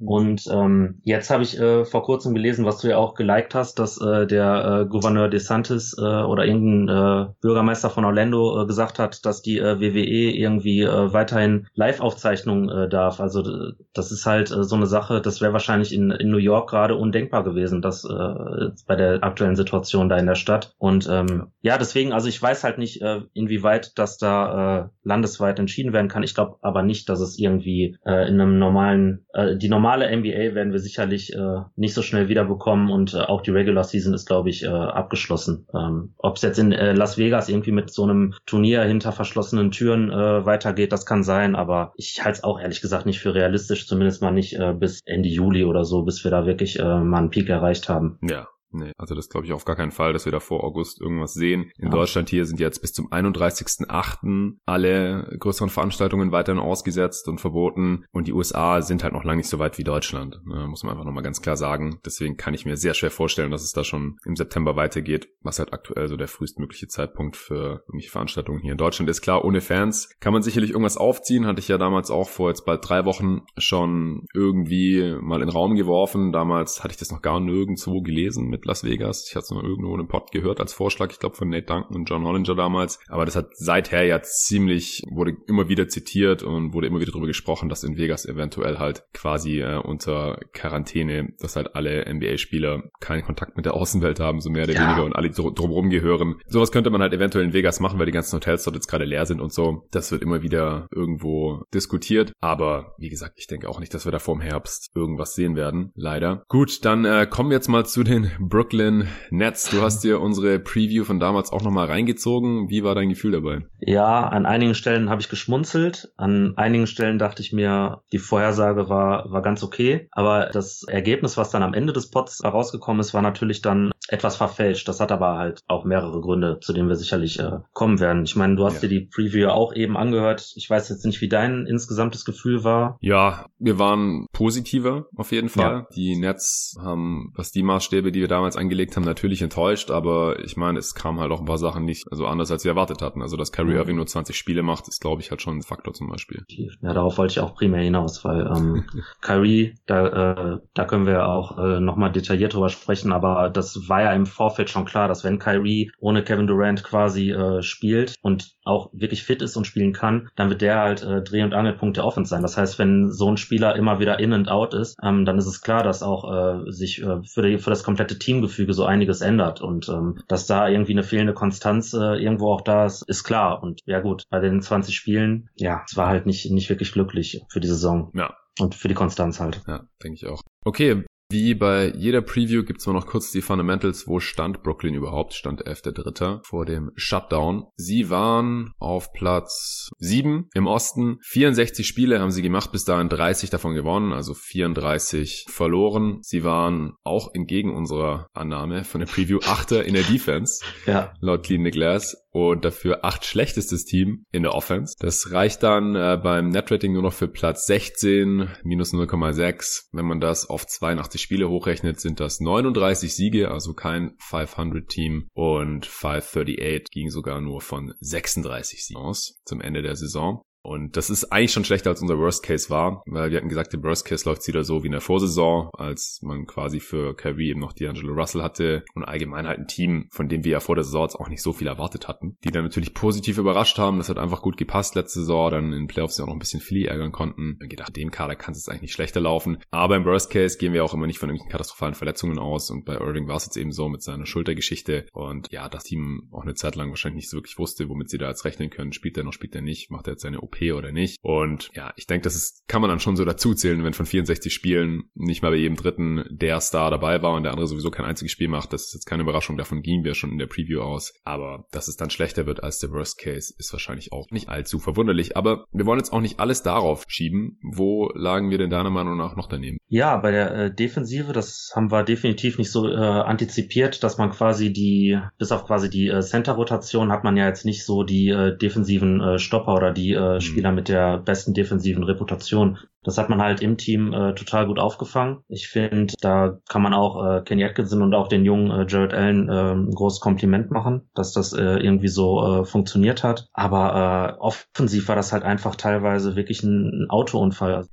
Und 0.00 0.46
ähm, 0.50 1.00
jetzt 1.04 1.30
habe 1.30 1.42
ich 1.42 1.58
äh, 1.58 1.84
vor 1.84 2.02
kurzem 2.02 2.34
gelesen, 2.34 2.64
was 2.64 2.78
du 2.78 2.88
ja 2.88 2.96
auch 2.96 3.14
geliked 3.14 3.54
hast, 3.54 3.78
dass 3.78 4.00
äh, 4.00 4.26
der 4.26 4.82
äh, 4.82 4.88
Gouverneur 4.88 5.28
DeSantis 5.28 5.94
äh, 5.98 6.02
oder 6.02 6.46
irgendein 6.46 6.88
äh, 6.88 7.32
Bürgermeister 7.40 7.90
von 7.90 8.04
Orlando 8.04 8.62
äh, 8.62 8.66
gesagt 8.66 8.98
hat, 8.98 9.24
dass 9.26 9.42
die 9.42 9.58
äh, 9.58 9.80
WWE 9.80 10.32
irgendwie 10.36 10.82
äh, 10.82 11.12
weiterhin 11.12 11.66
Live-Aufzeichnungen 11.74 12.68
äh, 12.68 12.88
darf. 12.88 13.20
Also 13.20 13.72
das 13.92 14.10
ist 14.10 14.24
halt 14.26 14.50
äh, 14.50 14.64
so 14.64 14.76
eine 14.76 14.86
Sache, 14.86 15.20
das 15.20 15.40
wäre 15.40 15.52
wahrscheinlich 15.52 15.92
in, 15.92 16.10
in 16.10 16.30
New 16.30 16.38
York 16.38 16.70
gerade 16.70 16.96
undenkbar 16.96 17.44
gewesen, 17.44 17.82
dass 17.82 18.04
äh, 18.04 18.70
bei 18.86 18.96
der 18.96 19.22
aktuellen 19.22 19.56
Situation 19.56 20.08
da 20.08 20.16
in 20.16 20.26
der 20.26 20.34
Stadt. 20.34 20.74
Und 20.78 21.08
ähm, 21.10 21.48
ja, 21.60 21.76
deswegen, 21.76 22.12
also 22.12 22.28
ich 22.28 22.40
weiß 22.40 22.64
halt 22.64 22.78
nicht, 22.78 23.02
äh, 23.02 23.20
inwieweit 23.34 23.98
das 23.98 24.18
da 24.18 24.78
äh, 24.78 24.88
landesweit 25.02 25.58
entschieden 25.58 25.92
werden 25.92 26.08
kann. 26.08 26.22
Ich 26.22 26.34
glaube 26.34 26.56
aber 26.62 26.82
nicht, 26.82 27.08
dass 27.08 27.20
es 27.20 27.38
irgendwie 27.38 27.96
äh, 28.06 28.28
in 28.28 28.40
einem 28.40 28.58
normalen, 28.58 29.26
äh, 29.34 29.56
die 29.56 29.68
normale 29.68 29.89
normale 29.90 30.16
NBA 30.16 30.54
werden 30.54 30.72
wir 30.72 30.78
sicherlich 30.78 31.34
äh, 31.34 31.62
nicht 31.74 31.94
so 31.94 32.02
schnell 32.02 32.28
wiederbekommen 32.28 32.90
und 32.90 33.14
äh, 33.14 33.18
auch 33.18 33.40
die 33.40 33.50
Regular 33.50 33.82
Season 33.82 34.14
ist, 34.14 34.26
glaube 34.26 34.48
ich, 34.48 34.62
äh, 34.62 34.68
abgeschlossen. 34.68 35.66
Ähm, 35.74 36.14
Ob 36.18 36.36
es 36.36 36.42
jetzt 36.42 36.58
in 36.58 36.70
äh, 36.70 36.92
Las 36.92 37.18
Vegas 37.18 37.48
irgendwie 37.48 37.72
mit 37.72 37.92
so 37.92 38.04
einem 38.04 38.34
Turnier 38.46 38.82
hinter 38.82 39.10
verschlossenen 39.10 39.72
Türen 39.72 40.10
äh, 40.10 40.46
weitergeht, 40.46 40.92
das 40.92 41.06
kann 41.06 41.24
sein, 41.24 41.56
aber 41.56 41.92
ich 41.96 42.24
halte 42.24 42.38
es 42.38 42.44
auch 42.44 42.60
ehrlich 42.60 42.80
gesagt 42.80 43.04
nicht 43.04 43.18
für 43.18 43.34
realistisch, 43.34 43.88
zumindest 43.88 44.22
mal 44.22 44.30
nicht 44.30 44.56
äh, 44.56 44.72
bis 44.72 45.00
Ende 45.06 45.28
Juli 45.28 45.64
oder 45.64 45.84
so, 45.84 46.02
bis 46.02 46.22
wir 46.22 46.30
da 46.30 46.46
wirklich 46.46 46.78
äh, 46.78 47.00
mal 47.00 47.18
einen 47.18 47.30
Peak 47.30 47.48
erreicht 47.48 47.88
haben. 47.88 48.18
Ja, 48.22 48.46
Nee, 48.72 48.92
also 48.96 49.14
das 49.14 49.28
glaube 49.28 49.46
ich 49.46 49.52
auf 49.52 49.64
gar 49.64 49.76
keinen 49.76 49.90
Fall, 49.90 50.12
dass 50.12 50.24
wir 50.24 50.32
da 50.32 50.40
vor 50.40 50.64
August 50.64 51.00
irgendwas 51.00 51.34
sehen. 51.34 51.70
In 51.78 51.86
ja. 51.86 51.90
Deutschland 51.90 52.28
hier 52.28 52.44
sind 52.44 52.60
jetzt 52.60 52.80
bis 52.80 52.92
zum 52.92 53.10
31.8. 53.10 54.54
alle 54.66 55.36
größeren 55.38 55.70
Veranstaltungen 55.70 56.32
weiterhin 56.32 56.60
ausgesetzt 56.60 57.28
und 57.28 57.40
verboten. 57.40 58.04
Und 58.12 58.26
die 58.26 58.32
USA 58.32 58.82
sind 58.82 59.02
halt 59.02 59.12
noch 59.12 59.24
lange 59.24 59.38
nicht 59.38 59.48
so 59.48 59.58
weit 59.58 59.78
wie 59.78 59.84
Deutschland. 59.84 60.40
Ne, 60.44 60.66
muss 60.68 60.82
man 60.82 60.92
einfach 60.92 61.04
nochmal 61.04 61.22
ganz 61.22 61.42
klar 61.42 61.56
sagen. 61.56 62.00
Deswegen 62.04 62.36
kann 62.36 62.54
ich 62.54 62.64
mir 62.64 62.76
sehr 62.76 62.94
schwer 62.94 63.10
vorstellen, 63.10 63.50
dass 63.50 63.62
es 63.62 63.72
da 63.72 63.84
schon 63.84 64.18
im 64.24 64.36
September 64.36 64.76
weitergeht, 64.76 65.28
was 65.42 65.58
halt 65.58 65.72
aktuell 65.72 66.08
so 66.08 66.16
der 66.16 66.28
frühestmögliche 66.28 66.88
Zeitpunkt 66.88 67.36
für 67.36 67.82
irgendwelche 67.86 68.10
Veranstaltungen 68.10 68.60
hier 68.60 68.72
in 68.72 68.78
Deutschland 68.78 69.10
ist. 69.10 69.22
Klar, 69.22 69.44
ohne 69.44 69.60
Fans 69.60 70.14
kann 70.20 70.32
man 70.32 70.42
sicherlich 70.42 70.70
irgendwas 70.70 70.96
aufziehen. 70.96 71.46
Hatte 71.46 71.60
ich 71.60 71.68
ja 71.68 71.78
damals 71.78 72.10
auch 72.10 72.28
vor 72.28 72.48
jetzt 72.48 72.64
bald 72.64 72.88
drei 72.88 73.04
Wochen 73.04 73.42
schon 73.58 74.26
irgendwie 74.34 75.16
mal 75.20 75.40
in 75.40 75.48
den 75.48 75.56
Raum 75.56 75.74
geworfen. 75.74 76.32
Damals 76.32 76.84
hatte 76.84 76.92
ich 76.92 76.98
das 76.98 77.10
noch 77.10 77.22
gar 77.22 77.40
nirgendwo 77.40 78.02
gelesen 78.02 78.48
mit 78.48 78.59
mit 78.60 78.66
Las 78.66 78.84
Vegas. 78.84 79.26
Ich 79.28 79.34
hatte 79.34 79.44
es 79.44 79.50
nur 79.50 79.64
irgendwo 79.64 79.94
in 79.94 80.00
einem 80.00 80.08
Pod 80.08 80.30
gehört 80.30 80.60
als 80.60 80.72
Vorschlag, 80.72 81.10
ich 81.10 81.18
glaube 81.18 81.36
von 81.36 81.48
Nate 81.48 81.66
Duncan 81.66 81.96
und 81.96 82.08
John 82.08 82.24
Hollinger 82.24 82.54
damals. 82.54 83.00
Aber 83.08 83.24
das 83.24 83.36
hat 83.36 83.56
seither 83.56 84.04
ja 84.04 84.22
ziemlich, 84.22 85.02
wurde 85.10 85.36
immer 85.46 85.68
wieder 85.68 85.88
zitiert 85.88 86.42
und 86.42 86.72
wurde 86.72 86.86
immer 86.86 87.00
wieder 87.00 87.12
darüber 87.12 87.26
gesprochen, 87.26 87.68
dass 87.68 87.84
in 87.84 87.96
Vegas 87.96 88.26
eventuell 88.26 88.78
halt 88.78 89.04
quasi 89.12 89.60
äh, 89.60 89.76
unter 89.76 90.38
Quarantäne, 90.52 91.32
dass 91.40 91.56
halt 91.56 91.74
alle 91.74 92.12
NBA-Spieler 92.12 92.90
keinen 93.00 93.24
Kontakt 93.24 93.56
mit 93.56 93.66
der 93.66 93.74
Außenwelt 93.74 94.20
haben, 94.20 94.40
so 94.40 94.50
mehr 94.50 94.64
oder 94.64 94.74
ja. 94.74 94.86
weniger 94.86 95.04
und 95.04 95.16
alle 95.16 95.30
drumherum 95.30 95.90
gehören. 95.90 96.36
Sowas 96.46 96.72
könnte 96.72 96.90
man 96.90 97.00
halt 97.00 97.12
eventuell 97.12 97.44
in 97.44 97.52
Vegas 97.52 97.80
machen, 97.80 97.98
weil 97.98 98.06
die 98.06 98.12
ganzen 98.12 98.36
Hotels 98.36 98.64
dort 98.64 98.76
jetzt 98.76 98.88
gerade 98.88 99.04
leer 99.04 99.26
sind 99.26 99.40
und 99.40 99.52
so. 99.52 99.86
Das 99.90 100.12
wird 100.12 100.22
immer 100.22 100.42
wieder 100.42 100.88
irgendwo 100.90 101.64
diskutiert. 101.72 102.32
Aber 102.40 102.94
wie 102.98 103.08
gesagt, 103.08 103.34
ich 103.38 103.46
denke 103.46 103.68
auch 103.68 103.80
nicht, 103.80 103.94
dass 103.94 104.04
wir 104.04 104.12
da 104.12 104.18
vorm 104.18 104.40
Herbst 104.40 104.90
irgendwas 104.94 105.34
sehen 105.34 105.56
werden. 105.56 105.92
Leider. 105.94 106.44
Gut, 106.48 106.84
dann 106.84 107.04
äh, 107.04 107.26
kommen 107.28 107.50
wir 107.50 107.56
jetzt 107.56 107.68
mal 107.68 107.86
zu 107.86 108.02
den 108.02 108.30
Brooklyn 108.50 109.08
Nets. 109.30 109.70
Du 109.70 109.80
hast 109.80 110.02
dir 110.04 110.20
unsere 110.20 110.58
Preview 110.58 111.04
von 111.04 111.20
damals 111.20 111.52
auch 111.52 111.62
nochmal 111.62 111.86
reingezogen. 111.86 112.68
Wie 112.68 112.82
war 112.82 112.94
dein 112.94 113.08
Gefühl 113.08 113.32
dabei? 113.32 113.60
Ja, 113.78 114.28
an 114.28 114.44
einigen 114.44 114.74
Stellen 114.74 115.08
habe 115.08 115.20
ich 115.20 115.28
geschmunzelt. 115.28 116.12
An 116.16 116.54
einigen 116.56 116.88
Stellen 116.88 117.18
dachte 117.18 117.42
ich 117.42 117.52
mir, 117.52 118.02
die 118.12 118.18
Vorhersage 118.18 118.88
war, 118.88 119.30
war 119.30 119.40
ganz 119.40 119.62
okay. 119.62 120.08
Aber 120.10 120.46
das 120.52 120.82
Ergebnis, 120.82 121.36
was 121.36 121.50
dann 121.50 121.62
am 121.62 121.74
Ende 121.74 121.92
des 121.92 122.10
Pots 122.10 122.44
rausgekommen 122.44 123.00
ist, 123.00 123.14
war 123.14 123.22
natürlich 123.22 123.62
dann 123.62 123.92
etwas 124.08 124.36
verfälscht. 124.36 124.88
Das 124.88 125.00
hat 125.00 125.12
aber 125.12 125.38
halt 125.38 125.60
auch 125.68 125.84
mehrere 125.84 126.20
Gründe, 126.20 126.58
zu 126.60 126.72
denen 126.72 126.88
wir 126.88 126.96
sicherlich 126.96 127.38
äh, 127.38 127.58
kommen 127.72 128.00
werden. 128.00 128.24
Ich 128.24 128.34
meine, 128.34 128.56
du 128.56 128.64
hast 128.64 128.82
ja. 128.82 128.88
dir 128.88 129.00
die 129.00 129.06
Preview 129.06 129.48
auch 129.48 129.72
eben 129.74 129.96
angehört. 129.96 130.52
Ich 130.56 130.68
weiß 130.68 130.88
jetzt 130.88 131.06
nicht, 131.06 131.20
wie 131.20 131.28
dein 131.28 131.66
insgesamtes 131.66 132.24
Gefühl 132.24 132.64
war. 132.64 132.98
Ja, 133.00 133.46
wir 133.58 133.78
waren 133.78 134.26
positiver 134.40 135.04
auf 135.16 135.32
jeden 135.32 135.50
Fall. 135.50 135.70
Ja. 135.70 135.86
Die 135.94 136.16
Nets 136.16 136.74
haben, 136.80 137.30
was 137.36 137.52
die 137.52 137.62
Maßstäbe, 137.62 138.10
die 138.10 138.20
wir 138.20 138.28
damals 138.28 138.56
angelegt 138.56 138.96
haben, 138.96 139.04
natürlich 139.04 139.42
enttäuscht, 139.42 139.90
aber 139.90 140.42
ich 140.42 140.56
meine, 140.56 140.78
es 140.78 140.94
kam 140.94 141.20
halt 141.20 141.30
auch 141.30 141.40
ein 141.40 141.44
paar 141.44 141.58
Sachen 141.58 141.84
nicht, 141.84 142.06
also 142.10 142.26
anders 142.26 142.50
als 142.50 142.64
wir 142.64 142.70
erwartet 142.70 143.02
hatten. 143.02 143.20
Also, 143.20 143.36
dass 143.36 143.52
Kyrie. 143.52 143.74
Irving 143.74 143.96
nur 143.96 144.06
20 144.06 144.34
Spiele 144.34 144.62
macht, 144.62 144.88
ist, 144.88 145.02
glaube 145.02 145.20
ich, 145.20 145.30
halt 145.30 145.42
schon 145.42 145.58
ein 145.58 145.62
Faktor 145.62 145.92
zum 145.92 146.08
Beispiel. 146.08 146.42
Ja, 146.48 146.94
darauf 146.94 147.18
wollte 147.18 147.32
ich 147.32 147.40
auch 147.40 147.54
primär 147.54 147.82
hinaus, 147.82 148.24
weil 148.24 148.46
ähm, 148.46 148.84
Kyrie, 149.20 149.74
da, 149.86 150.06
äh, 150.54 150.58
da 150.72 150.84
können 150.86 151.06
wir 151.06 151.28
auch 151.28 151.58
äh, 151.58 151.78
nochmal 151.78 152.10
detailliert 152.10 152.54
drüber 152.54 152.70
sprechen, 152.70 153.12
aber 153.12 153.50
das 153.50 153.90
war 153.90 154.02
ja 154.02 154.12
im 154.14 154.24
Vorfeld 154.24 154.70
schon 154.70 154.86
klar, 154.86 155.06
dass 155.06 155.22
wenn 155.22 155.38
Kyrie 155.38 155.92
ohne 155.98 156.24
Kevin 156.24 156.46
Durant 156.46 156.82
quasi 156.82 157.30
äh, 157.30 157.62
spielt 157.62 158.14
und 158.22 158.54
auch 158.70 158.90
wirklich 158.92 159.22
fit 159.22 159.42
ist 159.42 159.56
und 159.56 159.66
spielen 159.66 159.92
kann, 159.92 160.28
dann 160.36 160.48
wird 160.48 160.62
der 160.62 160.78
halt 160.78 161.02
äh, 161.02 161.22
Dreh- 161.22 161.42
und 161.42 161.54
Angelpunkte 161.54 162.04
offen 162.04 162.24
sein. 162.24 162.42
Das 162.42 162.56
heißt, 162.56 162.78
wenn 162.78 163.10
so 163.10 163.30
ein 163.30 163.36
Spieler 163.36 163.76
immer 163.76 163.98
wieder 164.00 164.18
in 164.18 164.32
und 164.32 164.48
out 164.48 164.74
ist, 164.74 164.96
ähm, 165.02 165.24
dann 165.24 165.38
ist 165.38 165.46
es 165.46 165.60
klar, 165.60 165.82
dass 165.82 166.02
auch 166.02 166.64
äh, 166.66 166.70
sich 166.70 167.02
äh, 167.02 167.22
für, 167.24 167.42
die, 167.42 167.58
für 167.58 167.70
das 167.70 167.84
komplette 167.84 168.18
Teamgefüge 168.18 168.72
so 168.72 168.84
einiges 168.84 169.20
ändert 169.20 169.60
und 169.60 169.88
ähm, 169.88 170.20
dass 170.28 170.46
da 170.46 170.68
irgendwie 170.68 170.92
eine 170.92 171.02
fehlende 171.02 171.34
Konstanz 171.34 171.92
äh, 171.92 172.22
irgendwo 172.22 172.52
auch 172.52 172.62
da 172.62 172.86
ist, 172.86 173.02
ist 173.02 173.24
klar. 173.24 173.62
Und 173.62 173.80
ja 173.84 174.00
gut, 174.00 174.24
bei 174.30 174.40
den 174.40 174.62
20 174.62 174.94
Spielen, 174.94 175.50
ja, 175.56 175.82
es 175.86 175.96
war 175.96 176.08
halt 176.08 176.26
nicht, 176.26 176.50
nicht 176.50 176.70
wirklich 176.70 176.92
glücklich 176.92 177.42
für 177.48 177.60
die 177.60 177.68
Saison. 177.68 178.10
Ja, 178.14 178.34
und 178.58 178.74
für 178.74 178.88
die 178.88 178.94
Konstanz 178.94 179.40
halt. 179.40 179.62
Ja, 179.66 179.84
denke 180.02 180.16
ich 180.16 180.26
auch. 180.26 180.42
Okay, 180.64 181.04
wie 181.30 181.54
bei 181.54 181.92
jeder 181.96 182.22
Preview 182.22 182.64
gibt's 182.64 182.86
nur 182.86 182.94
noch 182.94 183.06
kurz 183.06 183.30
die 183.30 183.40
Fundamentals. 183.40 184.08
Wo 184.08 184.20
stand 184.20 184.62
Brooklyn 184.62 184.94
überhaupt? 184.94 185.34
Stand 185.34 185.64
11.3. 185.64 186.44
vor 186.44 186.66
dem 186.66 186.90
Shutdown. 186.96 187.66
Sie 187.76 188.10
waren 188.10 188.72
auf 188.78 189.12
Platz 189.12 189.90
7 189.98 190.48
im 190.54 190.66
Osten. 190.66 191.18
64 191.22 191.86
Spiele 191.86 192.20
haben 192.20 192.30
sie 192.32 192.42
gemacht, 192.42 192.72
bis 192.72 192.84
dahin 192.84 193.08
30 193.08 193.50
davon 193.50 193.74
gewonnen, 193.74 194.12
also 194.12 194.34
34 194.34 195.46
verloren. 195.48 196.18
Sie 196.22 196.42
waren 196.44 196.94
auch 197.04 197.32
entgegen 197.34 197.74
unserer 197.74 198.26
Annahme 198.32 198.84
von 198.84 199.00
der 199.00 199.06
Preview 199.06 199.38
Achter 199.46 199.84
in 199.84 199.94
der 199.94 200.02
Defense. 200.02 200.64
Ja. 200.86 201.14
Laut 201.20 201.44
Clean 201.44 201.62
Glass 201.70 202.16
und 202.30 202.64
dafür 202.64 203.04
acht 203.04 203.24
schlechtestes 203.24 203.84
Team 203.84 204.24
in 204.32 204.42
der 204.42 204.54
Offense. 204.54 204.94
Das 204.98 205.32
reicht 205.32 205.62
dann 205.62 205.94
äh, 205.94 206.18
beim 206.22 206.48
Netrating 206.48 206.92
nur 206.92 207.02
noch 207.02 207.12
für 207.12 207.28
Platz 207.28 207.66
16, 207.66 208.48
minus 208.62 208.92
0,6. 208.92 209.88
Wenn 209.92 210.06
man 210.06 210.20
das 210.20 210.48
auf 210.48 210.66
82 210.66 211.20
Spiele 211.20 211.48
hochrechnet, 211.48 212.00
sind 212.00 212.20
das 212.20 212.40
39 212.40 213.14
Siege, 213.14 213.50
also 213.50 213.74
kein 213.74 214.16
500-Team 214.18 215.28
und 215.34 215.86
538 215.86 216.86
ging 216.90 217.10
sogar 217.10 217.40
nur 217.40 217.60
von 217.60 217.94
36 218.00 218.84
Siegen 218.84 219.00
aus 219.00 219.40
zum 219.44 219.60
Ende 219.60 219.82
der 219.82 219.96
Saison. 219.96 220.42
Und 220.62 220.96
das 220.96 221.10
ist 221.10 221.32
eigentlich 221.32 221.52
schon 221.52 221.64
schlechter 221.64 221.90
als 221.90 222.02
unser 222.02 222.18
Worst 222.18 222.42
Case 222.42 222.68
war, 222.70 223.02
weil 223.06 223.30
wir 223.30 223.38
hatten 223.38 223.48
gesagt, 223.48 223.72
im 223.74 223.82
Worst 223.82 224.04
Case 224.04 224.28
läuft 224.28 224.46
wieder 224.46 224.64
so 224.64 224.82
wie 224.82 224.86
in 224.86 224.92
der 224.92 225.00
Vorsaison, 225.00 225.70
als 225.72 226.20
man 226.22 226.46
quasi 226.46 226.80
für 226.80 227.14
Kyrie 227.16 227.50
eben 227.50 227.60
noch 227.60 227.72
D'Angelo 227.72 228.12
Russell 228.12 228.42
hatte 228.42 228.84
und 228.94 229.04
allgemein 229.04 229.46
halt 229.46 229.58
ein 229.58 229.66
Team, 229.66 230.08
von 230.10 230.28
dem 230.28 230.44
wir 230.44 230.52
ja 230.52 230.60
vor 230.60 230.74
der 230.74 230.84
Saison 230.84 231.02
jetzt 231.02 231.16
auch 231.16 231.28
nicht 231.28 231.42
so 231.42 231.52
viel 231.52 231.66
erwartet 231.66 232.08
hatten, 232.08 232.36
die 232.44 232.50
dann 232.50 232.64
natürlich 232.64 232.94
positiv 232.94 233.38
überrascht 233.38 233.78
haben. 233.78 233.98
Das 233.98 234.08
hat 234.08 234.18
einfach 234.18 234.42
gut 234.42 234.56
gepasst 234.56 234.94
letzte 234.94 235.20
Saison, 235.20 235.50
dann 235.50 235.64
in 235.66 235.72
den 235.72 235.86
Playoffs 235.86 236.18
ja 236.18 236.24
auch 236.24 236.28
noch 236.28 236.36
ein 236.36 236.40
bisschen 236.40 236.60
Philly 236.60 236.84
ärgern 236.84 237.12
konnten. 237.12 237.58
Ich 237.62 237.70
gedacht, 237.70 237.96
dem 237.96 238.10
Kader 238.10 238.36
kann 238.36 238.52
es 238.52 238.58
jetzt 238.58 238.68
eigentlich 238.68 238.82
nicht 238.82 238.92
schlechter 238.92 239.20
laufen. 239.20 239.58
Aber 239.70 239.96
im 239.96 240.04
Worst 240.04 240.30
Case 240.30 240.58
gehen 240.58 240.72
wir 240.72 240.84
auch 240.84 240.94
immer 240.94 241.06
nicht 241.06 241.18
von 241.18 241.28
irgendwelchen 241.28 241.52
katastrophalen 241.52 241.94
Verletzungen 241.94 242.38
aus 242.38 242.70
und 242.70 242.84
bei 242.84 242.94
Irving 242.94 243.28
war 243.28 243.36
es 243.36 243.46
jetzt 243.46 243.56
eben 243.56 243.72
so 243.72 243.88
mit 243.88 244.02
seiner 244.02 244.26
Schultergeschichte 244.26 245.06
und 245.12 245.50
ja, 245.50 245.68
das 245.68 245.84
Team 245.84 246.28
auch 246.32 246.42
eine 246.42 246.54
Zeit 246.54 246.76
lang 246.76 246.90
wahrscheinlich 246.90 247.22
nicht 247.24 247.30
so 247.30 247.38
wirklich 247.38 247.58
wusste, 247.58 247.88
womit 247.88 248.10
sie 248.10 248.18
da 248.18 248.28
jetzt 248.28 248.44
rechnen 248.44 248.70
können. 248.70 248.92
Spielt 248.92 249.16
er 249.16 249.24
noch, 249.24 249.32
spielt 249.32 249.54
er 249.54 249.62
nicht, 249.62 249.90
macht 249.90 250.06
er 250.06 250.12
jetzt 250.12 250.22
seine 250.22 250.42
oder 250.72 250.92
nicht. 250.92 251.18
Und 251.22 251.70
ja, 251.74 251.92
ich 251.96 252.06
denke, 252.06 252.24
das 252.24 252.36
ist, 252.36 252.66
kann 252.68 252.80
man 252.80 252.90
dann 252.90 253.00
schon 253.00 253.16
so 253.16 253.24
dazu 253.24 253.54
zählen, 253.54 253.84
wenn 253.84 253.94
von 253.94 254.06
64 254.06 254.52
Spielen 254.52 255.04
nicht 255.14 255.42
mal 255.42 255.50
bei 255.50 255.56
jedem 255.56 255.76
dritten 255.76 256.24
der 256.30 256.60
Star 256.60 256.90
dabei 256.90 257.22
war 257.22 257.34
und 257.34 257.44
der 257.44 257.52
andere 257.52 257.66
sowieso 257.66 257.90
kein 257.90 258.06
einziges 258.06 258.32
Spiel 258.32 258.48
macht. 258.48 258.72
Das 258.72 258.86
ist 258.86 258.94
jetzt 258.94 259.06
keine 259.06 259.22
Überraschung, 259.22 259.56
davon 259.56 259.82
gingen 259.82 260.04
wir 260.04 260.14
schon 260.14 260.30
in 260.30 260.38
der 260.38 260.46
Preview 260.46 260.80
aus. 260.80 261.12
Aber 261.24 261.66
dass 261.72 261.88
es 261.88 261.96
dann 261.96 262.10
schlechter 262.10 262.46
wird 262.46 262.62
als 262.62 262.78
der 262.78 262.90
Worst 262.90 263.18
Case, 263.18 263.54
ist 263.58 263.72
wahrscheinlich 263.72 264.12
auch 264.12 264.26
nicht 264.30 264.48
allzu 264.48 264.78
verwunderlich. 264.78 265.36
Aber 265.36 265.64
wir 265.72 265.86
wollen 265.86 265.98
jetzt 265.98 266.12
auch 266.12 266.20
nicht 266.20 266.40
alles 266.40 266.62
darauf 266.62 267.04
schieben. 267.08 267.58
Wo 267.62 268.10
lagen 268.14 268.50
wir 268.50 268.58
denn 268.58 268.70
deiner 268.70 268.90
Meinung 268.90 269.16
nach 269.16 269.36
noch 269.36 269.48
daneben? 269.48 269.78
Ja, 269.88 270.16
bei 270.18 270.30
der 270.30 270.54
äh, 270.54 270.74
Defensive, 270.74 271.32
das 271.32 271.72
haben 271.74 271.90
wir 271.90 272.04
definitiv 272.04 272.58
nicht 272.58 272.70
so 272.70 272.88
äh, 272.88 272.94
antizipiert, 272.94 274.02
dass 274.02 274.18
man 274.18 274.30
quasi 274.30 274.72
die, 274.72 275.18
bis 275.38 275.52
auf 275.52 275.66
quasi 275.66 275.90
die 275.90 276.08
äh, 276.08 276.20
Center-Rotation 276.20 277.10
hat 277.10 277.24
man 277.24 277.36
ja 277.36 277.46
jetzt 277.46 277.64
nicht 277.64 277.84
so 277.84 278.02
die 278.02 278.28
äh, 278.28 278.56
defensiven 278.56 279.20
äh, 279.20 279.38
Stopper 279.38 279.74
oder 279.74 279.92
die 279.92 280.12
äh, 280.12 280.39
mhm. 280.40 280.44
Spieler 280.44 280.72
mit 280.72 280.88
der 280.88 281.18
besten 281.18 281.54
defensiven 281.54 282.04
Reputation. 282.04 282.78
Das 283.02 283.16
hat 283.16 283.30
man 283.30 283.40
halt 283.40 283.62
im 283.62 283.78
Team 283.78 284.12
äh, 284.12 284.34
total 284.34 284.66
gut 284.66 284.78
aufgefangen. 284.78 285.38
Ich 285.48 285.68
finde, 285.68 286.14
da 286.20 286.58
kann 286.68 286.82
man 286.82 286.92
auch 286.92 287.24
äh, 287.24 287.42
Kenny 287.42 287.64
Atkinson 287.64 288.02
und 288.02 288.14
auch 288.14 288.28
den 288.28 288.44
jungen 288.44 288.70
äh, 288.70 288.86
Jared 288.86 289.14
Allen 289.14 289.48
äh, 289.48 289.72
ein 289.72 289.90
großes 289.90 290.20
Kompliment 290.20 290.70
machen, 290.70 291.08
dass 291.14 291.32
das 291.32 291.52
äh, 291.52 291.62
irgendwie 291.62 292.08
so 292.08 292.60
äh, 292.60 292.64
funktioniert 292.64 293.24
hat. 293.24 293.48
Aber 293.52 294.36
äh, 294.36 294.40
offensiv 294.40 295.08
war 295.08 295.16
das 295.16 295.32
halt 295.32 295.44
einfach 295.44 295.76
teilweise 295.76 296.36
wirklich 296.36 296.62
ein, 296.62 297.04
ein 297.04 297.10
Autounfall. 297.10 297.86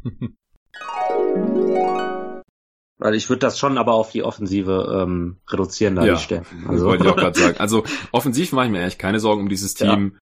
Weil 2.98 3.16
ich 3.16 3.30
würde 3.30 3.40
das 3.40 3.58
schon 3.58 3.78
aber 3.78 3.94
auf 3.94 4.12
die 4.12 4.24
Offensive 4.24 5.04
ähm, 5.04 5.38
reduzieren, 5.50 5.96
da 5.96 6.06
ja, 6.06 6.16
die 6.16 6.22
Stärken. 6.22 6.66
Also. 6.68 6.74
Das 6.74 6.84
wollte 6.84 7.04
ich 7.06 7.10
auch 7.12 7.16
gerade 7.16 7.40
sagen. 7.40 7.58
Also 7.60 7.84
offensiv 8.12 8.52
mache 8.52 8.66
ich 8.66 8.72
mir 8.72 8.82
eigentlich 8.82 8.98
keine 8.98 9.20
Sorgen 9.20 9.44
um 9.44 9.50
dieses 9.50 9.74
Team. 9.74 10.12
Ja. 10.14 10.20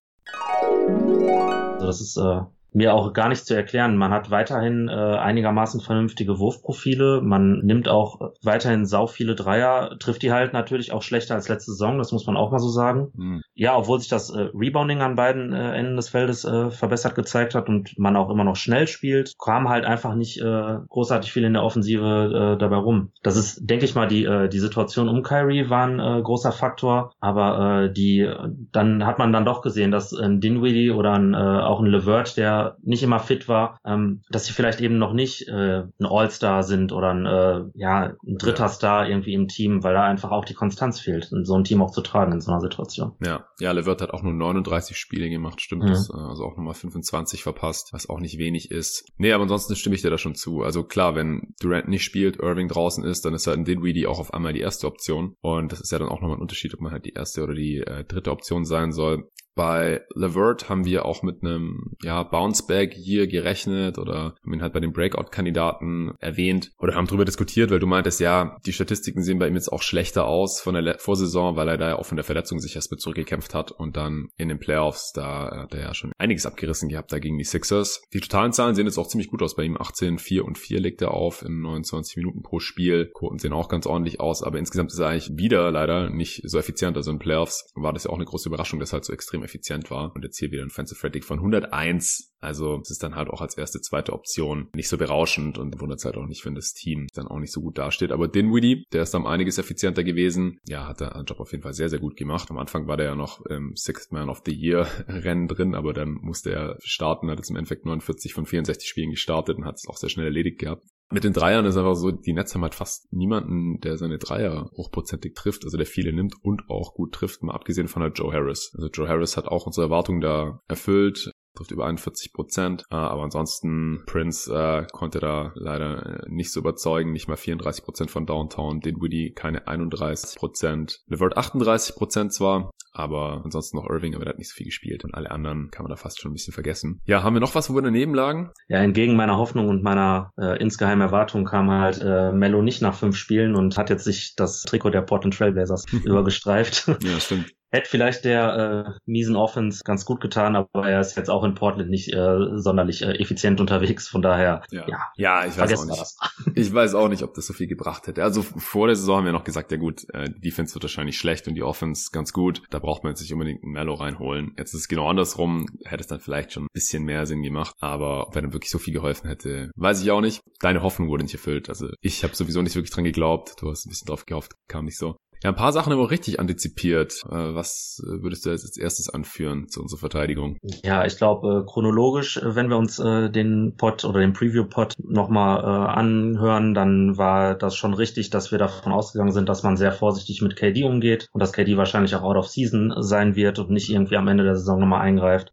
Also 1.86 2.00
das 2.00 2.00
ist 2.00 2.16
äh, 2.16 2.40
mir 2.72 2.94
auch 2.94 3.12
gar 3.12 3.28
nicht 3.28 3.46
zu 3.46 3.54
erklären. 3.54 3.96
Man 3.96 4.12
hat 4.12 4.30
weiterhin 4.30 4.88
äh, 4.88 4.92
einigermaßen 4.92 5.80
vernünftige 5.80 6.38
Wurfprofile. 6.38 7.20
Man 7.22 7.60
nimmt 7.60 7.88
auch 7.88 8.32
weiterhin 8.42 8.86
sau 8.86 9.06
viele 9.06 9.34
Dreier, 9.34 9.96
trifft 9.98 10.22
die 10.22 10.32
halt 10.32 10.52
natürlich 10.52 10.92
auch 10.92 11.02
schlechter 11.02 11.34
als 11.34 11.48
letzte 11.48 11.72
Saison, 11.72 11.98
das 11.98 12.12
muss 12.12 12.26
man 12.26 12.36
auch 12.36 12.50
mal 12.50 12.58
so 12.58 12.68
sagen. 12.68 13.12
Mhm. 13.14 13.42
ja, 13.54 13.76
obwohl 13.76 13.98
sich 13.98 14.08
das 14.08 14.30
äh, 14.30 14.48
Rebounding 14.54 15.00
an 15.00 15.16
beiden 15.16 15.52
äh, 15.52 15.72
Enden 15.72 15.96
des 15.96 16.08
Feldes 16.08 16.44
äh, 16.44 16.70
verbessert 16.70 17.14
gezeigt 17.14 17.54
hat 17.54 17.68
und 17.68 17.98
man 17.98 18.16
auch 18.16 18.30
immer 18.30 18.44
noch 18.44 18.56
schnell 18.56 18.86
spielt, 18.86 19.34
kam 19.38 19.68
halt 19.68 19.84
einfach 19.84 20.14
nicht 20.14 20.40
äh, 20.40 20.78
großartig 20.88 21.32
viel 21.32 21.44
in 21.44 21.54
der 21.54 21.62
Offensive 21.62 22.54
äh, 22.54 22.58
dabei 22.58 22.76
rum. 22.76 23.12
Das 23.22 23.36
ist, 23.36 23.60
denke 23.68 23.84
ich 23.84 23.94
mal, 23.94 24.06
die 24.06 24.24
äh, 24.24 24.48
die 24.48 24.58
Situation 24.58 25.08
um 25.08 25.22
Kyrie 25.22 25.70
war 25.70 25.86
ein 25.86 25.98
äh, 25.98 26.22
großer 26.22 26.52
Faktor, 26.52 27.12
aber 27.20 27.84
äh, 27.84 27.92
die 27.92 28.28
dann 28.72 29.06
hat 29.06 29.18
man 29.18 29.32
dann 29.32 29.44
doch 29.44 29.62
gesehen, 29.62 29.90
dass 29.90 30.12
ein 30.12 30.40
Dinwiddie 30.40 30.90
oder 30.90 31.12
ein, 31.12 31.34
äh, 31.34 31.36
auch 31.36 31.80
ein 31.80 31.86
Levert, 31.86 32.36
der 32.36 32.65
nicht 32.82 33.02
immer 33.02 33.18
fit 33.18 33.48
war, 33.48 33.78
ähm, 33.84 34.22
dass 34.30 34.46
sie 34.46 34.52
vielleicht 34.52 34.80
eben 34.80 34.98
noch 34.98 35.12
nicht 35.12 35.48
äh, 35.48 35.82
ein 35.82 36.06
All-Star 36.06 36.62
sind 36.62 36.92
oder 36.92 37.10
ein 37.10 37.26
äh, 37.26 37.64
ja 37.74 38.14
ein 38.26 38.38
dritter 38.38 38.64
ja. 38.64 38.68
Star 38.68 39.08
irgendwie 39.08 39.34
im 39.34 39.48
Team, 39.48 39.82
weil 39.82 39.94
da 39.94 40.04
einfach 40.04 40.30
auch 40.30 40.44
die 40.44 40.54
Konstanz 40.54 41.00
fehlt, 41.00 41.28
so 41.30 41.54
ein 41.54 41.64
Team 41.64 41.82
auch 41.82 41.90
zu 41.90 42.00
tragen 42.00 42.32
in 42.32 42.40
so 42.40 42.50
einer 42.50 42.60
Situation. 42.60 43.12
Ja, 43.24 43.46
ja, 43.58 43.72
Levert 43.72 44.02
hat 44.02 44.10
auch 44.10 44.22
nur 44.22 44.32
39 44.32 44.96
Spiele 44.96 45.28
gemacht, 45.28 45.60
stimmt 45.60 45.84
mhm. 45.84 45.88
das, 45.88 46.10
also 46.10 46.44
auch 46.44 46.56
nochmal 46.56 46.74
25 46.74 47.42
verpasst, 47.42 47.92
was 47.92 48.08
auch 48.08 48.20
nicht 48.20 48.38
wenig 48.38 48.70
ist. 48.70 49.04
Nee, 49.16 49.32
aber 49.32 49.42
ansonsten 49.42 49.76
stimme 49.76 49.94
ich 49.94 50.02
dir 50.02 50.10
da 50.10 50.18
schon 50.18 50.34
zu. 50.34 50.62
Also 50.62 50.84
klar, 50.84 51.14
wenn 51.14 51.54
Durant 51.60 51.88
nicht 51.88 52.04
spielt, 52.04 52.38
Irving 52.38 52.68
draußen 52.68 53.04
ist, 53.04 53.24
dann 53.24 53.34
ist 53.34 53.46
halt 53.46 53.58
ein 53.58 53.64
Dinwiddie 53.64 54.06
auch 54.06 54.18
auf 54.18 54.34
einmal 54.34 54.52
die 54.52 54.60
erste 54.60 54.86
Option 54.86 55.36
und 55.40 55.72
das 55.72 55.80
ist 55.80 55.92
ja 55.92 55.98
dann 55.98 56.08
auch 56.08 56.20
nochmal 56.20 56.36
ein 56.36 56.42
Unterschied, 56.42 56.74
ob 56.74 56.80
man 56.80 56.92
halt 56.92 57.04
die 57.04 57.14
erste 57.14 57.42
oder 57.42 57.54
die 57.54 57.78
äh, 57.78 58.04
dritte 58.04 58.30
Option 58.30 58.64
sein 58.64 58.92
soll. 58.92 59.30
Bei 59.56 60.02
Levert 60.14 60.68
haben 60.68 60.84
wir 60.84 61.06
auch 61.06 61.22
mit 61.22 61.42
einem 61.42 61.96
ja, 62.02 62.22
Bounceback 62.22 62.92
hier 62.92 63.26
gerechnet 63.26 63.96
oder 63.96 64.34
haben 64.42 64.52
ihn 64.52 64.60
halt 64.60 64.74
bei 64.74 64.80
den 64.80 64.92
Breakout-Kandidaten 64.92 66.12
erwähnt 66.20 66.72
oder 66.78 66.94
haben 66.94 67.06
darüber 67.06 67.24
diskutiert, 67.24 67.70
weil 67.70 67.78
du 67.78 67.86
meintest, 67.86 68.20
ja, 68.20 68.58
die 68.66 68.74
Statistiken 68.74 69.22
sehen 69.22 69.38
bei 69.38 69.48
ihm 69.48 69.54
jetzt 69.54 69.72
auch 69.72 69.80
schlechter 69.80 70.26
aus 70.26 70.60
von 70.60 70.74
der 70.74 70.98
Vorsaison, 70.98 71.56
weil 71.56 71.68
er 71.68 71.78
da 71.78 71.88
ja 71.88 71.98
auch 71.98 72.04
von 72.04 72.16
der 72.16 72.24
Verletzung 72.24 72.58
sich 72.58 72.76
erst 72.76 72.90
mit 72.90 73.00
zurückgekämpft 73.00 73.54
hat 73.54 73.72
und 73.72 73.96
dann 73.96 74.28
in 74.36 74.50
den 74.50 74.58
Playoffs, 74.58 75.12
da 75.14 75.62
hat 75.62 75.72
er 75.72 75.80
ja 75.80 75.94
schon 75.94 76.12
einiges 76.18 76.44
abgerissen 76.44 76.90
gehabt 76.90 77.10
da 77.10 77.18
gegen 77.18 77.38
die 77.38 77.44
Sixers. 77.44 78.02
Die 78.12 78.20
totalen 78.20 78.52
Zahlen 78.52 78.74
sehen 78.74 78.84
jetzt 78.84 78.98
auch 78.98 79.08
ziemlich 79.08 79.30
gut 79.30 79.42
aus 79.42 79.56
bei 79.56 79.62
ihm. 79.62 79.80
18, 79.80 80.18
4 80.18 80.44
und 80.44 80.58
4 80.58 80.80
legt 80.80 81.00
er 81.00 81.12
auf 81.12 81.40
in 81.40 81.62
29 81.62 82.18
Minuten 82.18 82.42
pro 82.42 82.60
Spiel. 82.60 83.10
Quoten 83.14 83.38
sehen 83.38 83.54
auch 83.54 83.70
ganz 83.70 83.86
ordentlich 83.86 84.20
aus, 84.20 84.42
aber 84.42 84.58
insgesamt 84.58 84.92
ist 84.92 84.98
er 84.98 85.08
eigentlich 85.08 85.30
wieder 85.38 85.70
leider 85.70 86.10
nicht 86.10 86.42
so 86.44 86.58
effizient. 86.58 86.98
Also 86.98 87.10
in 87.10 87.18
Playoffs 87.18 87.70
war 87.74 87.94
das 87.94 88.04
ja 88.04 88.10
auch 88.10 88.16
eine 88.16 88.26
große 88.26 88.50
Überraschung, 88.50 88.80
dass 88.80 88.90
er 88.90 88.94
halt 88.94 89.06
so 89.06 89.14
extrem 89.14 89.45
effizient 89.46 89.90
war. 89.90 90.14
Und 90.14 90.22
jetzt 90.22 90.38
hier 90.38 90.50
wieder 90.50 90.62
ein 90.62 90.68
Defensive 90.68 91.02
Rating 91.02 91.22
von 91.22 91.38
101. 91.38 92.34
Also 92.40 92.80
es 92.82 92.90
ist 92.90 93.02
dann 93.02 93.16
halt 93.16 93.28
auch 93.28 93.40
als 93.40 93.56
erste, 93.56 93.80
zweite 93.80 94.12
Option 94.12 94.68
nicht 94.74 94.88
so 94.88 94.98
berauschend 94.98 95.58
und 95.58 95.80
wundert 95.80 96.04
halt 96.04 96.16
auch 96.16 96.26
nicht, 96.26 96.44
wenn 96.44 96.54
das 96.54 96.74
Team 96.74 97.06
dann 97.14 97.26
auch 97.26 97.38
nicht 97.38 97.52
so 97.52 97.60
gut 97.60 97.78
dasteht. 97.78 98.12
Aber 98.12 98.28
Dinwiddie, 98.28 98.84
der 98.92 99.02
ist 99.02 99.14
dann 99.14 99.26
einiges 99.26 99.58
effizienter 99.58 100.04
gewesen. 100.04 100.58
Ja, 100.68 100.86
hat 100.86 101.00
er 101.00 101.16
einen 101.16 101.24
Job 101.24 101.40
auf 101.40 101.52
jeden 101.52 101.62
Fall 101.62 101.72
sehr, 101.72 101.88
sehr 101.88 101.98
gut 101.98 102.16
gemacht. 102.16 102.50
Am 102.50 102.58
Anfang 102.58 102.86
war 102.86 102.96
der 102.96 103.06
ja 103.06 103.14
noch 103.14 103.44
im 103.46 103.74
Sixth 103.74 104.12
Man 104.12 104.28
of 104.28 104.42
the 104.44 104.54
Year 104.54 104.86
Rennen 105.08 105.48
drin, 105.48 105.74
aber 105.74 105.92
dann 105.92 106.12
musste 106.20 106.52
er 106.52 106.76
starten, 106.82 107.30
hat 107.30 107.38
jetzt 107.38 107.50
im 107.50 107.56
Endeffekt 107.56 107.86
49 107.86 108.34
von 108.34 108.46
64 108.46 108.88
Spielen 108.88 109.10
gestartet 109.10 109.56
und 109.56 109.64
hat 109.64 109.76
es 109.76 109.88
auch 109.88 109.96
sehr 109.96 110.10
schnell 110.10 110.26
erledigt 110.26 110.58
gehabt. 110.58 110.86
Mit 111.10 111.22
den 111.22 111.32
Dreiern 111.32 111.64
ist 111.66 111.76
einfach 111.76 111.94
so, 111.94 112.10
die 112.10 112.32
Nets 112.32 112.54
haben 112.54 112.62
halt 112.62 112.74
fast 112.74 113.12
niemanden, 113.12 113.78
der 113.80 113.96
seine 113.96 114.18
Dreier 114.18 114.70
hochprozentig 114.76 115.34
trifft, 115.34 115.64
also 115.64 115.76
der 115.76 115.86
viele 115.86 116.12
nimmt 116.12 116.34
und 116.42 116.68
auch 116.68 116.94
gut 116.94 117.14
trifft, 117.14 117.44
mal 117.44 117.54
abgesehen 117.54 117.86
von 117.86 118.02
halt 118.02 118.18
Joe 118.18 118.32
Harris. 118.32 118.72
Also 118.74 118.88
Joe 118.88 119.08
Harris 119.08 119.36
hat 119.36 119.46
auch 119.46 119.66
unsere 119.66 119.86
Erwartungen 119.86 120.20
da 120.20 120.60
erfüllt, 120.66 121.30
trifft 121.56 121.70
über 121.70 121.86
41 121.86 122.32
Prozent. 122.32 122.84
Äh, 122.90 122.96
aber 122.96 123.22
ansonsten, 123.22 124.02
Prince 124.06 124.52
äh, 124.52 124.86
konnte 124.92 125.20
da 125.20 125.52
leider 125.54 126.24
äh, 126.24 126.28
nicht 126.28 126.52
so 126.52 126.60
überzeugen. 126.60 127.12
Nicht 127.12 127.28
mal 127.28 127.36
34 127.36 127.84
Prozent 127.84 128.10
von 128.10 128.26
Downtown. 128.26 128.80
Dinwiddie 128.80 129.32
keine 129.32 129.66
31 129.66 130.38
Prozent. 130.38 131.00
Levert 131.06 131.36
38 131.36 131.96
Prozent 131.96 132.32
zwar, 132.32 132.70
aber 132.92 133.42
ansonsten 133.44 133.76
noch 133.76 133.88
Irving, 133.88 134.14
aber 134.14 134.24
der 134.24 134.34
hat 134.34 134.38
nicht 134.38 134.50
so 134.50 134.54
viel 134.54 134.66
gespielt. 134.66 135.04
Und 135.04 135.14
alle 135.14 135.30
anderen 135.30 135.70
kann 135.70 135.84
man 135.84 135.90
da 135.90 135.96
fast 135.96 136.20
schon 136.20 136.30
ein 136.30 136.34
bisschen 136.34 136.54
vergessen. 136.54 137.00
Ja, 137.04 137.22
haben 137.22 137.34
wir 137.34 137.40
noch 137.40 137.54
was, 137.54 137.70
wo 137.70 137.74
wir 137.74 137.82
daneben 137.82 138.14
lagen? 138.14 138.50
Ja, 138.68 138.78
entgegen 138.78 139.16
meiner 139.16 139.36
Hoffnung 139.36 139.68
und 139.68 139.82
meiner 139.82 140.32
äh, 140.38 140.58
insgeheimen 140.60 141.02
Erwartung 141.02 141.44
kam 141.44 141.70
halt 141.70 142.00
äh, 142.02 142.32
Mello 142.32 142.62
nicht 142.62 142.82
nach 142.82 142.94
fünf 142.94 143.16
Spielen 143.16 143.54
und 143.54 143.76
hat 143.76 143.90
jetzt 143.90 144.04
sich 144.04 144.34
das 144.36 144.62
Trikot 144.62 144.90
der 144.90 145.02
Portland 145.02 145.36
Trailblazers 145.36 145.84
übergestreift. 146.04 146.88
Ja, 147.02 147.20
stimmt. 147.20 147.55
Hätte 147.70 147.90
vielleicht 147.90 148.24
der 148.24 148.86
äh, 148.86 149.00
miesen 149.06 149.34
Offense 149.34 149.82
ganz 149.84 150.04
gut 150.04 150.20
getan, 150.20 150.54
aber 150.54 150.88
er 150.88 151.00
ist 151.00 151.16
jetzt 151.16 151.28
auch 151.28 151.42
in 151.44 151.54
Portland 151.54 151.90
nicht 151.90 152.14
äh, 152.14 152.38
sonderlich 152.54 153.02
äh, 153.02 153.18
effizient 153.18 153.60
unterwegs. 153.60 154.06
Von 154.08 154.22
daher, 154.22 154.62
ja, 154.70 154.86
ja, 154.88 154.98
ja 155.16 155.46
ich 155.46 155.58
weiß 155.58 155.78
auch 155.78 155.84
nicht. 155.84 156.00
Das. 156.00 156.16
ich 156.54 156.72
weiß 156.72 156.94
auch 156.94 157.08
nicht, 157.08 157.24
ob 157.24 157.34
das 157.34 157.46
so 157.46 157.52
viel 157.52 157.66
gebracht 157.66 158.06
hätte. 158.06 158.22
Also 158.22 158.42
vor 158.42 158.86
der 158.86 158.94
Saison 158.94 159.18
haben 159.18 159.24
wir 159.24 159.32
noch 159.32 159.44
gesagt, 159.44 159.72
ja 159.72 159.78
gut, 159.78 160.06
äh, 160.14 160.30
die 160.30 160.40
Defense 160.40 160.74
wird 160.74 160.84
wahrscheinlich 160.84 161.18
schlecht 161.18 161.48
und 161.48 161.54
die 161.54 161.64
Offense 161.64 162.10
ganz 162.12 162.32
gut. 162.32 162.62
Da 162.70 162.78
braucht 162.78 163.02
man 163.02 163.12
jetzt 163.12 163.20
nicht 163.20 163.32
unbedingt 163.32 163.64
einen 163.64 163.72
Mellow 163.72 163.94
reinholen. 163.94 164.54
Jetzt 164.56 164.72
ist 164.72 164.82
es 164.82 164.88
genau 164.88 165.08
andersrum. 165.08 165.66
Hätte 165.84 166.02
es 166.02 166.06
dann 166.06 166.20
vielleicht 166.20 166.52
schon 166.52 166.64
ein 166.64 166.72
bisschen 166.72 167.04
mehr 167.04 167.26
Sinn 167.26 167.42
gemacht. 167.42 167.74
Aber 167.80 168.28
ob 168.28 168.36
er 168.36 168.42
dann 168.42 168.52
wirklich 168.52 168.70
so 168.70 168.78
viel 168.78 168.94
geholfen 168.94 169.28
hätte, 169.28 169.70
weiß 169.74 170.02
ich 170.02 170.10
auch 170.12 170.20
nicht. 170.20 170.40
Deine 170.60 170.82
Hoffnung 170.82 171.08
wurde 171.08 171.24
nicht 171.24 171.34
erfüllt. 171.34 171.68
Also 171.68 171.88
ich 172.00 172.22
habe 172.22 172.36
sowieso 172.36 172.62
nicht 172.62 172.76
wirklich 172.76 172.92
dran 172.92 173.04
geglaubt. 173.04 173.54
Du 173.60 173.70
hast 173.70 173.86
ein 173.86 173.90
bisschen 173.90 174.06
drauf 174.06 174.24
gehofft, 174.24 174.52
kam 174.68 174.84
nicht 174.84 174.98
so. 174.98 175.16
Ja, 175.46 175.52
ein 175.52 175.56
paar 175.56 175.70
Sachen 175.70 175.92
haben 175.92 176.02
richtig 176.02 176.40
antizipiert. 176.40 177.22
Äh, 177.30 177.54
was 177.54 178.02
würdest 178.04 178.44
du 178.44 178.50
als 178.50 178.76
erstes 178.76 179.08
anführen 179.08 179.68
zu 179.68 179.80
unserer 179.80 180.00
Verteidigung? 180.00 180.58
Ja, 180.84 181.04
ich 181.04 181.18
glaube, 181.18 181.60
äh, 181.60 181.70
chronologisch, 181.70 182.36
äh, 182.38 182.56
wenn 182.56 182.68
wir 182.68 182.76
uns 182.76 182.96
den 182.96 183.76
Pod 183.76 184.04
oder 184.04 184.18
den 184.18 184.32
Preview-Pod 184.32 184.94
nochmal 184.98 185.64
anhören, 185.64 186.74
dann 186.74 187.16
war 187.16 187.54
das 187.54 187.76
schon 187.76 187.94
richtig, 187.94 188.30
dass 188.30 188.50
wir 188.50 188.58
davon 188.58 188.92
ausgegangen 188.92 189.30
sind, 189.30 189.48
dass 189.48 189.62
man 189.62 189.76
sehr 189.76 189.92
vorsichtig 189.92 190.42
mit 190.42 190.56
KD 190.56 190.82
umgeht 190.82 191.28
und 191.32 191.40
dass 191.40 191.52
KD 191.52 191.76
wahrscheinlich 191.76 192.16
auch 192.16 192.22
out 192.22 192.36
of 192.36 192.48
season 192.48 192.92
sein 192.98 193.36
wird 193.36 193.60
und 193.60 193.70
nicht 193.70 193.88
irgendwie 193.88 194.16
am 194.16 194.26
Ende 194.26 194.42
der 194.42 194.56
Saison 194.56 194.80
nochmal 194.80 195.02
eingreift. 195.02 195.52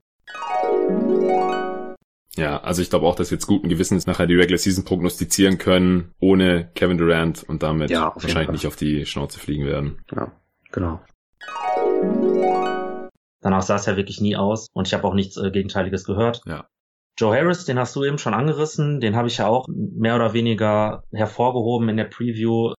Ja, 2.35 2.61
also 2.61 2.81
ich 2.81 2.89
glaube 2.89 3.05
auch, 3.05 3.15
dass 3.15 3.29
wir 3.29 3.35
jetzt 3.35 3.45
guten 3.45 3.69
Gewissens 3.69 4.07
nachher 4.07 4.25
die 4.25 4.35
Regular 4.35 4.57
Season 4.57 4.85
prognostizieren 4.85 5.57
können, 5.59 6.13
ohne 6.19 6.69
Kevin 6.73 6.97
Durant 6.97 7.43
und 7.43 7.61
damit 7.61 7.91
ja, 7.91 8.11
wahrscheinlich 8.15 8.49
nicht 8.49 8.67
auf 8.67 8.75
die 8.75 9.05
Schnauze 9.05 9.39
fliegen 9.39 9.65
werden. 9.65 10.03
Ja, 10.15 10.31
genau. 10.71 10.99
Danach 13.41 13.61
sah 13.61 13.75
es 13.75 13.85
ja 13.85 13.97
wirklich 13.97 14.19
nie 14.21 14.35
aus 14.35 14.67
und 14.73 14.87
ich 14.87 14.93
habe 14.93 15.03
auch 15.05 15.13
nichts 15.13 15.37
äh, 15.37 15.51
Gegenteiliges 15.51 16.05
gehört. 16.05 16.41
Ja. 16.45 16.67
Joe 17.19 17.35
Harris, 17.35 17.65
den 17.65 17.77
hast 17.77 17.95
du 17.95 18.03
eben 18.03 18.17
schon 18.17 18.33
angerissen, 18.33 18.99
den 18.99 19.15
habe 19.15 19.27
ich 19.27 19.37
ja 19.37 19.47
auch 19.47 19.67
mehr 19.67 20.15
oder 20.15 20.33
weniger 20.33 21.03
hervorgehoben 21.11 21.89
in 21.89 21.97
der 21.97 22.05
Preview 22.05 22.73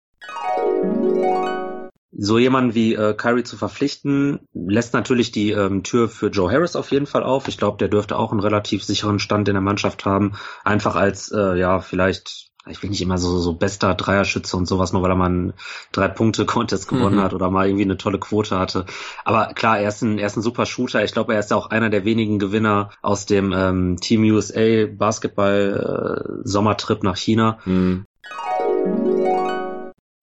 so 2.16 2.38
jemanden 2.38 2.76
wie 2.76 2.94
äh, 2.94 3.14
Kyrie 3.14 3.44
zu 3.44 3.58
verpflichten, 3.58 4.40
lässt 4.54 4.94
natürlich 4.94 5.32
die 5.32 5.50
ähm, 5.52 5.82
Tür 5.84 6.08
für 6.10 6.28
Joe 6.28 6.52
Harris 6.52 6.76
auf 6.76 6.92
jeden 6.92 7.08
Fall 7.08 7.24
auf. 7.24 7.48
Ich 7.48 7.58
glaube, 7.58 7.78
der 7.78 7.88
dürfte 7.88 8.18
auch 8.18 8.32
einen 8.32 8.42
relativ 8.42 8.84
sicheren 8.84 9.18
Stand 9.20 9.48
in 9.48 9.56
der 9.56 9.62
Mannschaft 9.62 10.06
haben. 10.06 10.34
Einfach 10.64 10.96
als, 10.96 11.32
äh, 11.32 11.58
ja, 11.58 11.80
vielleicht, 11.80 12.52
ich 12.68 12.84
will 12.84 12.92
nicht 12.92 13.02
immer 13.02 13.18
so, 13.18 13.40
so 13.40 13.54
bester 13.54 13.96
Dreierschütze 13.96 14.56
und 14.56 14.68
sowas, 14.68 14.94
nur 14.94 15.02
weil 15.02 15.10
er 15.12 15.16
mal 15.16 15.26
einen 15.26 15.54
Drei-Punkte-Contest 15.92 16.88
gewonnen 16.88 17.18
mhm. 17.18 17.24
hat 17.24 17.34
oder 17.34 17.50
mal 17.50 17.66
irgendwie 17.68 17.86
eine 17.86 17.98
tolle 17.98 18.20
Quote 18.20 18.60
hatte. 18.60 18.86
Aber 19.26 19.48
klar, 19.54 19.80
er 19.80 19.90
ist 19.90 20.04
ein, 20.04 20.20
er 20.20 20.28
ist 20.28 20.38
ein 20.38 20.44
super 20.44 20.68
Shooter. 20.68 21.04
Ich 21.04 21.14
glaube, 21.14 21.34
er 21.34 21.40
ist 21.40 21.52
auch 21.52 21.72
einer 21.72 21.90
der 21.90 22.06
wenigen 22.06 22.38
Gewinner 22.38 22.92
aus 23.02 23.26
dem 23.26 23.52
ähm, 23.54 23.98
Team 24.00 24.22
USA 24.24 24.86
Basketball-Sommertrip 24.86 27.02
äh, 27.02 27.06
nach 27.06 27.18
China. 27.18 27.58
Mhm 27.66 28.06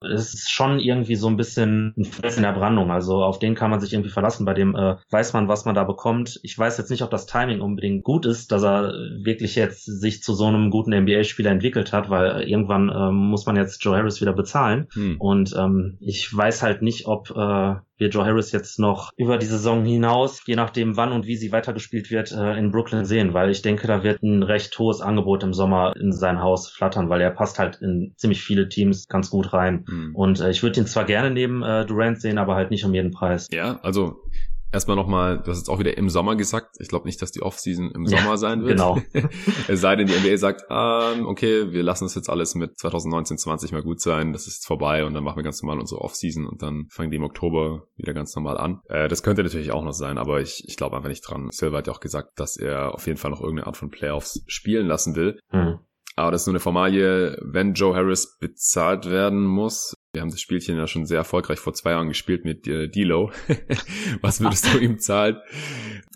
es 0.03 0.35
ist 0.35 0.51
schon 0.51 0.79
irgendwie 0.79 1.17
so 1.17 1.29
ein 1.29 1.37
bisschen 1.37 1.93
ein 1.97 2.05
Fels 2.05 2.37
in 2.37 2.43
der 2.43 2.53
Brandung. 2.53 2.91
Also 2.91 3.23
auf 3.23 3.39
den 3.39 3.55
kann 3.55 3.71
man 3.71 3.81
sich 3.81 3.93
irgendwie 3.93 4.11
verlassen. 4.11 4.47
Bei 4.47 4.55
dem 4.55 4.75
äh, 4.75 4.97
weiß 5.11 5.35
man, 5.35 5.49
was 5.49 5.65
man 5.65 5.75
da 5.75 5.85
bekommt. 5.85 6.41
Ich 6.43 6.59
weiß 6.59 6.79
jetzt 6.79 6.91
nicht, 6.91 7.03
ob 7.03 7.11
das 7.11 7.27
Timing 7.27 7.61
unbedingt 7.61 8.03
gut 8.03 8.25
ist, 8.25 8.51
dass 8.51 8.63
er 8.63 8.93
wirklich 9.23 9.57
jetzt 9.57 9.85
sich 9.85 10.23
zu 10.23 10.35
so 10.35 10.47
einem 10.47 10.71
guten 10.71 10.95
NBA-Spieler 10.95 11.51
entwickelt 11.51 11.93
hat, 11.93 12.09
weil 12.09 12.43
irgendwann 12.43 12.89
äh, 12.89 13.11
muss 13.11 13.47
man 13.47 13.57
jetzt 13.57 13.85
Joe 13.85 13.97
Harris 13.97 14.21
wieder 14.21 14.33
bezahlen. 14.33 14.89
Hm. 14.95 15.21
Und 15.21 15.55
ähm, 15.59 15.99
ich 16.01 16.35
weiß 16.35 16.63
halt 16.63 16.81
nicht, 16.81 17.07
ob 17.07 17.31
äh, 17.31 17.75
wir 18.01 18.09
Joe 18.09 18.25
Harris 18.25 18.51
jetzt 18.51 18.79
noch 18.79 19.13
über 19.17 19.39
die 19.39 19.47
Saison 19.47 19.85
hinaus, 19.85 20.43
je 20.47 20.57
nachdem 20.57 20.97
wann 20.97 21.13
und 21.13 21.27
wie 21.27 21.37
sie 21.37 21.53
weitergespielt 21.53 22.11
wird, 22.11 22.33
äh, 22.33 22.59
in 22.59 22.71
Brooklyn 22.71 23.05
sehen, 23.05 23.35
weil 23.35 23.51
ich 23.51 23.63
denke, 23.63 23.87
da 23.87 24.03
wird 24.03 24.23
ein 24.23 24.43
recht 24.43 24.77
hohes 24.79 25.01
Angebot 25.01 25.43
im 25.43 25.53
Sommer 25.53 25.95
in 25.97 26.13
sein 26.13 26.41
Haus 26.41 26.71
flattern, 26.71 27.11
weil 27.11 27.21
er 27.21 27.31
passt 27.31 27.59
halt 27.59 27.81
in 27.83 28.15
ziemlich 28.17 28.43
viele 28.43 28.69
Teams 28.69 29.07
ganz 29.07 29.31
gut 29.31 29.53
rein. 29.53 29.85
Mhm. 29.87 30.17
Und 30.17 30.41
äh, 30.41 30.51
ich 30.51 30.63
würde 30.63 30.81
ihn 30.81 30.87
zwar 30.87 31.05
gerne 31.05 31.31
neben 31.31 31.63
äh, 31.63 31.85
Durant 31.85 32.21
sehen, 32.21 32.39
aber 32.39 32.55
halt 32.55 32.71
nicht 32.71 32.85
um 32.85 32.95
jeden 32.95 33.11
Preis. 33.11 33.49
Ja, 33.53 33.79
also 33.83 34.23
erstmal 34.73 34.97
nochmal, 34.97 35.39
du 35.39 35.51
hast 35.51 35.59
jetzt 35.59 35.69
auch 35.69 35.79
wieder 35.79 35.97
im 35.97 36.09
Sommer 36.09 36.37
gesagt. 36.37 36.77
Ich 36.79 36.89
glaube 36.89 37.07
nicht, 37.07 37.21
dass 37.23 37.33
die 37.33 37.43
Offseason 37.43 37.91
im 37.91 38.07
Sommer 38.07 38.31
ja, 38.31 38.37
sein 38.37 38.63
wird. 38.63 38.79
Genau. 38.79 38.99
es 39.69 39.81
sei 39.81 39.97
denn, 39.97 40.07
die 40.07 40.15
NBA 40.15 40.37
sagt, 40.37 40.63
ähm, 40.71 41.27
okay, 41.27 41.73
wir 41.73 41.83
lassen 41.83 42.05
es 42.05 42.15
jetzt 42.15 42.29
alles 42.29 42.55
mit 42.55 42.79
2019, 42.79 43.39
20 43.39 43.73
mal 43.73 43.83
gut 43.83 44.01
sein. 44.01 44.33
Das 44.33 44.47
ist 44.47 44.55
jetzt 44.55 44.67
vorbei 44.67 45.05
und 45.05 45.15
dann 45.15 45.25
machen 45.25 45.37
wir 45.37 45.43
ganz 45.43 45.63
normal 45.63 45.79
unsere 45.79 46.01
Offseason 46.01 46.47
und 46.47 46.63
dann 46.63 46.87
fangen 46.91 47.11
die 47.11 47.17
im 47.17 47.25
Oktober 47.25 47.85
wieder 47.97 48.15
ganz 48.15 48.35
normal 48.35 48.59
an. 48.59 48.81
Äh, 48.89 49.09
das 49.09 49.23
könnte 49.23 49.43
natürlich 49.43 49.73
auch 49.73 49.85
noch 49.85 49.93
sein, 49.93 50.19
aber 50.19 50.41
ich, 50.41 50.65
ich 50.67 50.77
glaube 50.77 50.97
einfach 50.97 51.09
nicht 51.09 51.23
dran. 51.23 51.49
Silver 51.51 51.79
hat 51.79 51.87
ja 51.87 51.93
auch 51.93 52.01
gesagt, 52.01 52.39
dass 52.39 52.57
er 52.57 52.95
auf 52.95 53.07
jeden 53.07 53.19
Fall 53.19 53.31
noch 53.31 53.41
irgendeine 53.41 53.67
Art 53.67 53.77
von 53.77 53.91
Playoffs 53.91 54.43
spielen 54.47 54.87
lassen 54.87 55.17
will. 55.17 55.39
Mhm. 55.53 55.81
Aber 56.17 56.31
das 56.33 56.43
ist 56.43 56.47
nur 56.49 56.55
eine 56.55 56.61
Formalie, 56.61 57.39
wenn 57.41 57.73
Joe 57.73 57.95
Harris 57.95 58.37
bezahlt 58.39 59.09
werden 59.09 59.43
muss, 59.43 59.95
Wir 60.13 60.23
haben 60.23 60.31
das 60.31 60.41
Spielchen 60.41 60.77
ja 60.77 60.89
schon 60.89 61.07
sehr 61.07 61.19
erfolgreich 61.19 61.61
vor 61.61 61.73
zwei 61.73 61.93
Jahren 61.93 62.09
gespielt 62.09 62.45
mit 62.45 62.67
äh, 62.67 62.89
Dilo. 62.89 63.31
Was 64.23 64.41
würdest 64.41 64.75
du 64.75 64.79
ihm 64.79 64.99
zahlen? 64.99 65.37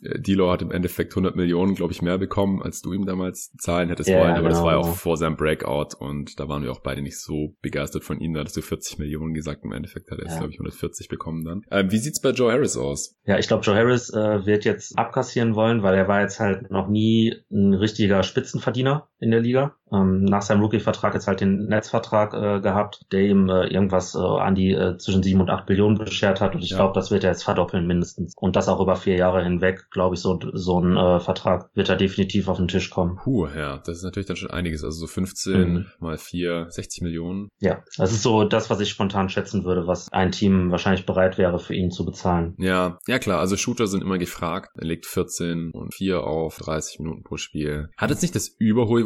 Äh, 0.02 0.18
Dilo 0.18 0.50
hat 0.50 0.62
im 0.62 0.72
Endeffekt 0.72 1.12
100 1.12 1.36
Millionen, 1.36 1.76
glaube 1.76 1.92
ich, 1.92 2.02
mehr 2.02 2.18
bekommen, 2.18 2.60
als 2.60 2.82
du 2.82 2.92
ihm 2.92 3.06
damals 3.06 3.52
zahlen 3.56 3.90
hättest 3.90 4.08
yeah, 4.08 4.20
wollen. 4.20 4.32
Aber 4.32 4.48
genau. 4.48 4.50
das 4.50 4.62
war 4.62 4.72
ja 4.72 4.78
auch 4.78 4.96
vor 4.96 5.16
seinem 5.16 5.36
Breakout 5.36 5.96
und 5.98 6.40
da 6.40 6.48
waren 6.48 6.64
wir 6.64 6.72
auch 6.72 6.80
beide 6.80 7.02
nicht 7.02 7.20
so 7.20 7.54
begeistert 7.62 8.02
von 8.02 8.18
ihm. 8.18 8.34
Da 8.34 8.40
hattest 8.40 8.56
du 8.56 8.62
40 8.62 8.98
Millionen 8.98 9.32
gesagt. 9.32 9.64
Im 9.64 9.70
Endeffekt 9.70 10.10
hat 10.10 10.18
er 10.18 10.24
jetzt, 10.24 10.32
ja. 10.32 10.38
glaube 10.38 10.52
ich, 10.52 10.58
140 10.58 11.08
bekommen 11.08 11.44
dann. 11.44 11.62
Äh, 11.70 11.88
wie 11.90 11.98
sieht's 11.98 12.20
bei 12.20 12.30
Joe 12.30 12.50
Harris 12.50 12.76
aus? 12.76 13.16
Ja, 13.26 13.38
ich 13.38 13.46
glaube, 13.46 13.62
Joe 13.62 13.76
Harris 13.76 14.10
äh, 14.10 14.44
wird 14.44 14.64
jetzt 14.64 14.98
abkassieren 14.98 15.54
wollen, 15.54 15.84
weil 15.84 15.94
er 15.94 16.08
war 16.08 16.20
jetzt 16.20 16.40
halt 16.40 16.70
noch 16.72 16.88
nie 16.88 17.32
ein 17.52 17.74
richtiger 17.74 18.24
Spitzenverdiener 18.24 19.08
in 19.24 19.30
der 19.30 19.40
Liga 19.40 19.74
ähm, 19.94 20.24
nach 20.24 20.42
seinem 20.42 20.60
Rookie-Vertrag 20.62 21.14
jetzt 21.14 21.26
halt 21.26 21.40
den 21.40 21.66
Netzvertrag 21.66 22.34
äh, 22.34 22.60
gehabt, 22.60 23.02
der 23.12 23.22
ihm 23.22 23.48
äh, 23.48 23.66
irgendwas 23.66 24.14
äh, 24.14 24.18
an 24.18 24.54
die 24.54 24.72
äh, 24.72 24.96
zwischen 24.98 25.22
sieben 25.22 25.40
und 25.40 25.50
acht 25.50 25.66
Billionen 25.66 25.98
beschert 25.98 26.40
hat. 26.40 26.54
Und 26.54 26.62
ich 26.62 26.70
ja. 26.70 26.76
glaube, 26.76 26.92
das 26.94 27.10
wird 27.10 27.24
er 27.24 27.30
jetzt 27.30 27.44
verdoppeln 27.44 27.86
mindestens. 27.86 28.34
Und 28.36 28.56
das 28.56 28.68
auch 28.68 28.80
über 28.80 28.96
vier 28.96 29.16
Jahre 29.16 29.42
hinweg, 29.42 29.90
glaube 29.90 30.14
ich, 30.14 30.20
so, 30.20 30.38
so 30.52 30.80
ein 30.80 30.96
äh, 30.96 31.20
Vertrag 31.20 31.70
wird 31.74 31.88
er 31.88 31.96
definitiv 31.96 32.48
auf 32.48 32.56
den 32.56 32.68
Tisch 32.68 32.90
kommen. 32.90 33.18
Puh, 33.22 33.46
ja, 33.48 33.78
das 33.78 33.98
ist 33.98 34.04
natürlich 34.04 34.26
dann 34.26 34.36
schon 34.36 34.50
einiges. 34.50 34.84
Also 34.84 35.00
so 35.00 35.06
15 35.06 35.72
mhm. 35.72 35.86
mal 36.00 36.18
vier, 36.18 36.66
60 36.70 37.02
Millionen. 37.02 37.48
Ja, 37.60 37.82
das 37.96 38.12
ist 38.12 38.22
so 38.22 38.44
das, 38.44 38.70
was 38.70 38.80
ich 38.80 38.88
spontan 38.88 39.28
schätzen 39.28 39.64
würde, 39.64 39.86
was 39.86 40.12
ein 40.12 40.32
Team 40.32 40.70
wahrscheinlich 40.70 41.06
bereit 41.06 41.38
wäre, 41.38 41.58
für 41.58 41.74
ihn 41.74 41.90
zu 41.90 42.04
bezahlen. 42.04 42.54
Ja, 42.58 42.98
ja 43.06 43.18
klar, 43.18 43.40
also 43.40 43.56
Shooter 43.56 43.86
sind 43.86 44.02
immer 44.02 44.18
gefragt. 44.18 44.70
Er 44.76 44.86
legt 44.86 45.06
14 45.06 45.70
und 45.72 45.94
4 45.94 46.24
auf 46.24 46.58
30 46.58 47.00
Minuten 47.00 47.22
pro 47.22 47.36
Spiel. 47.36 47.88
Hat 47.96 48.10
jetzt 48.10 48.22
nicht 48.22 48.34
das 48.34 48.56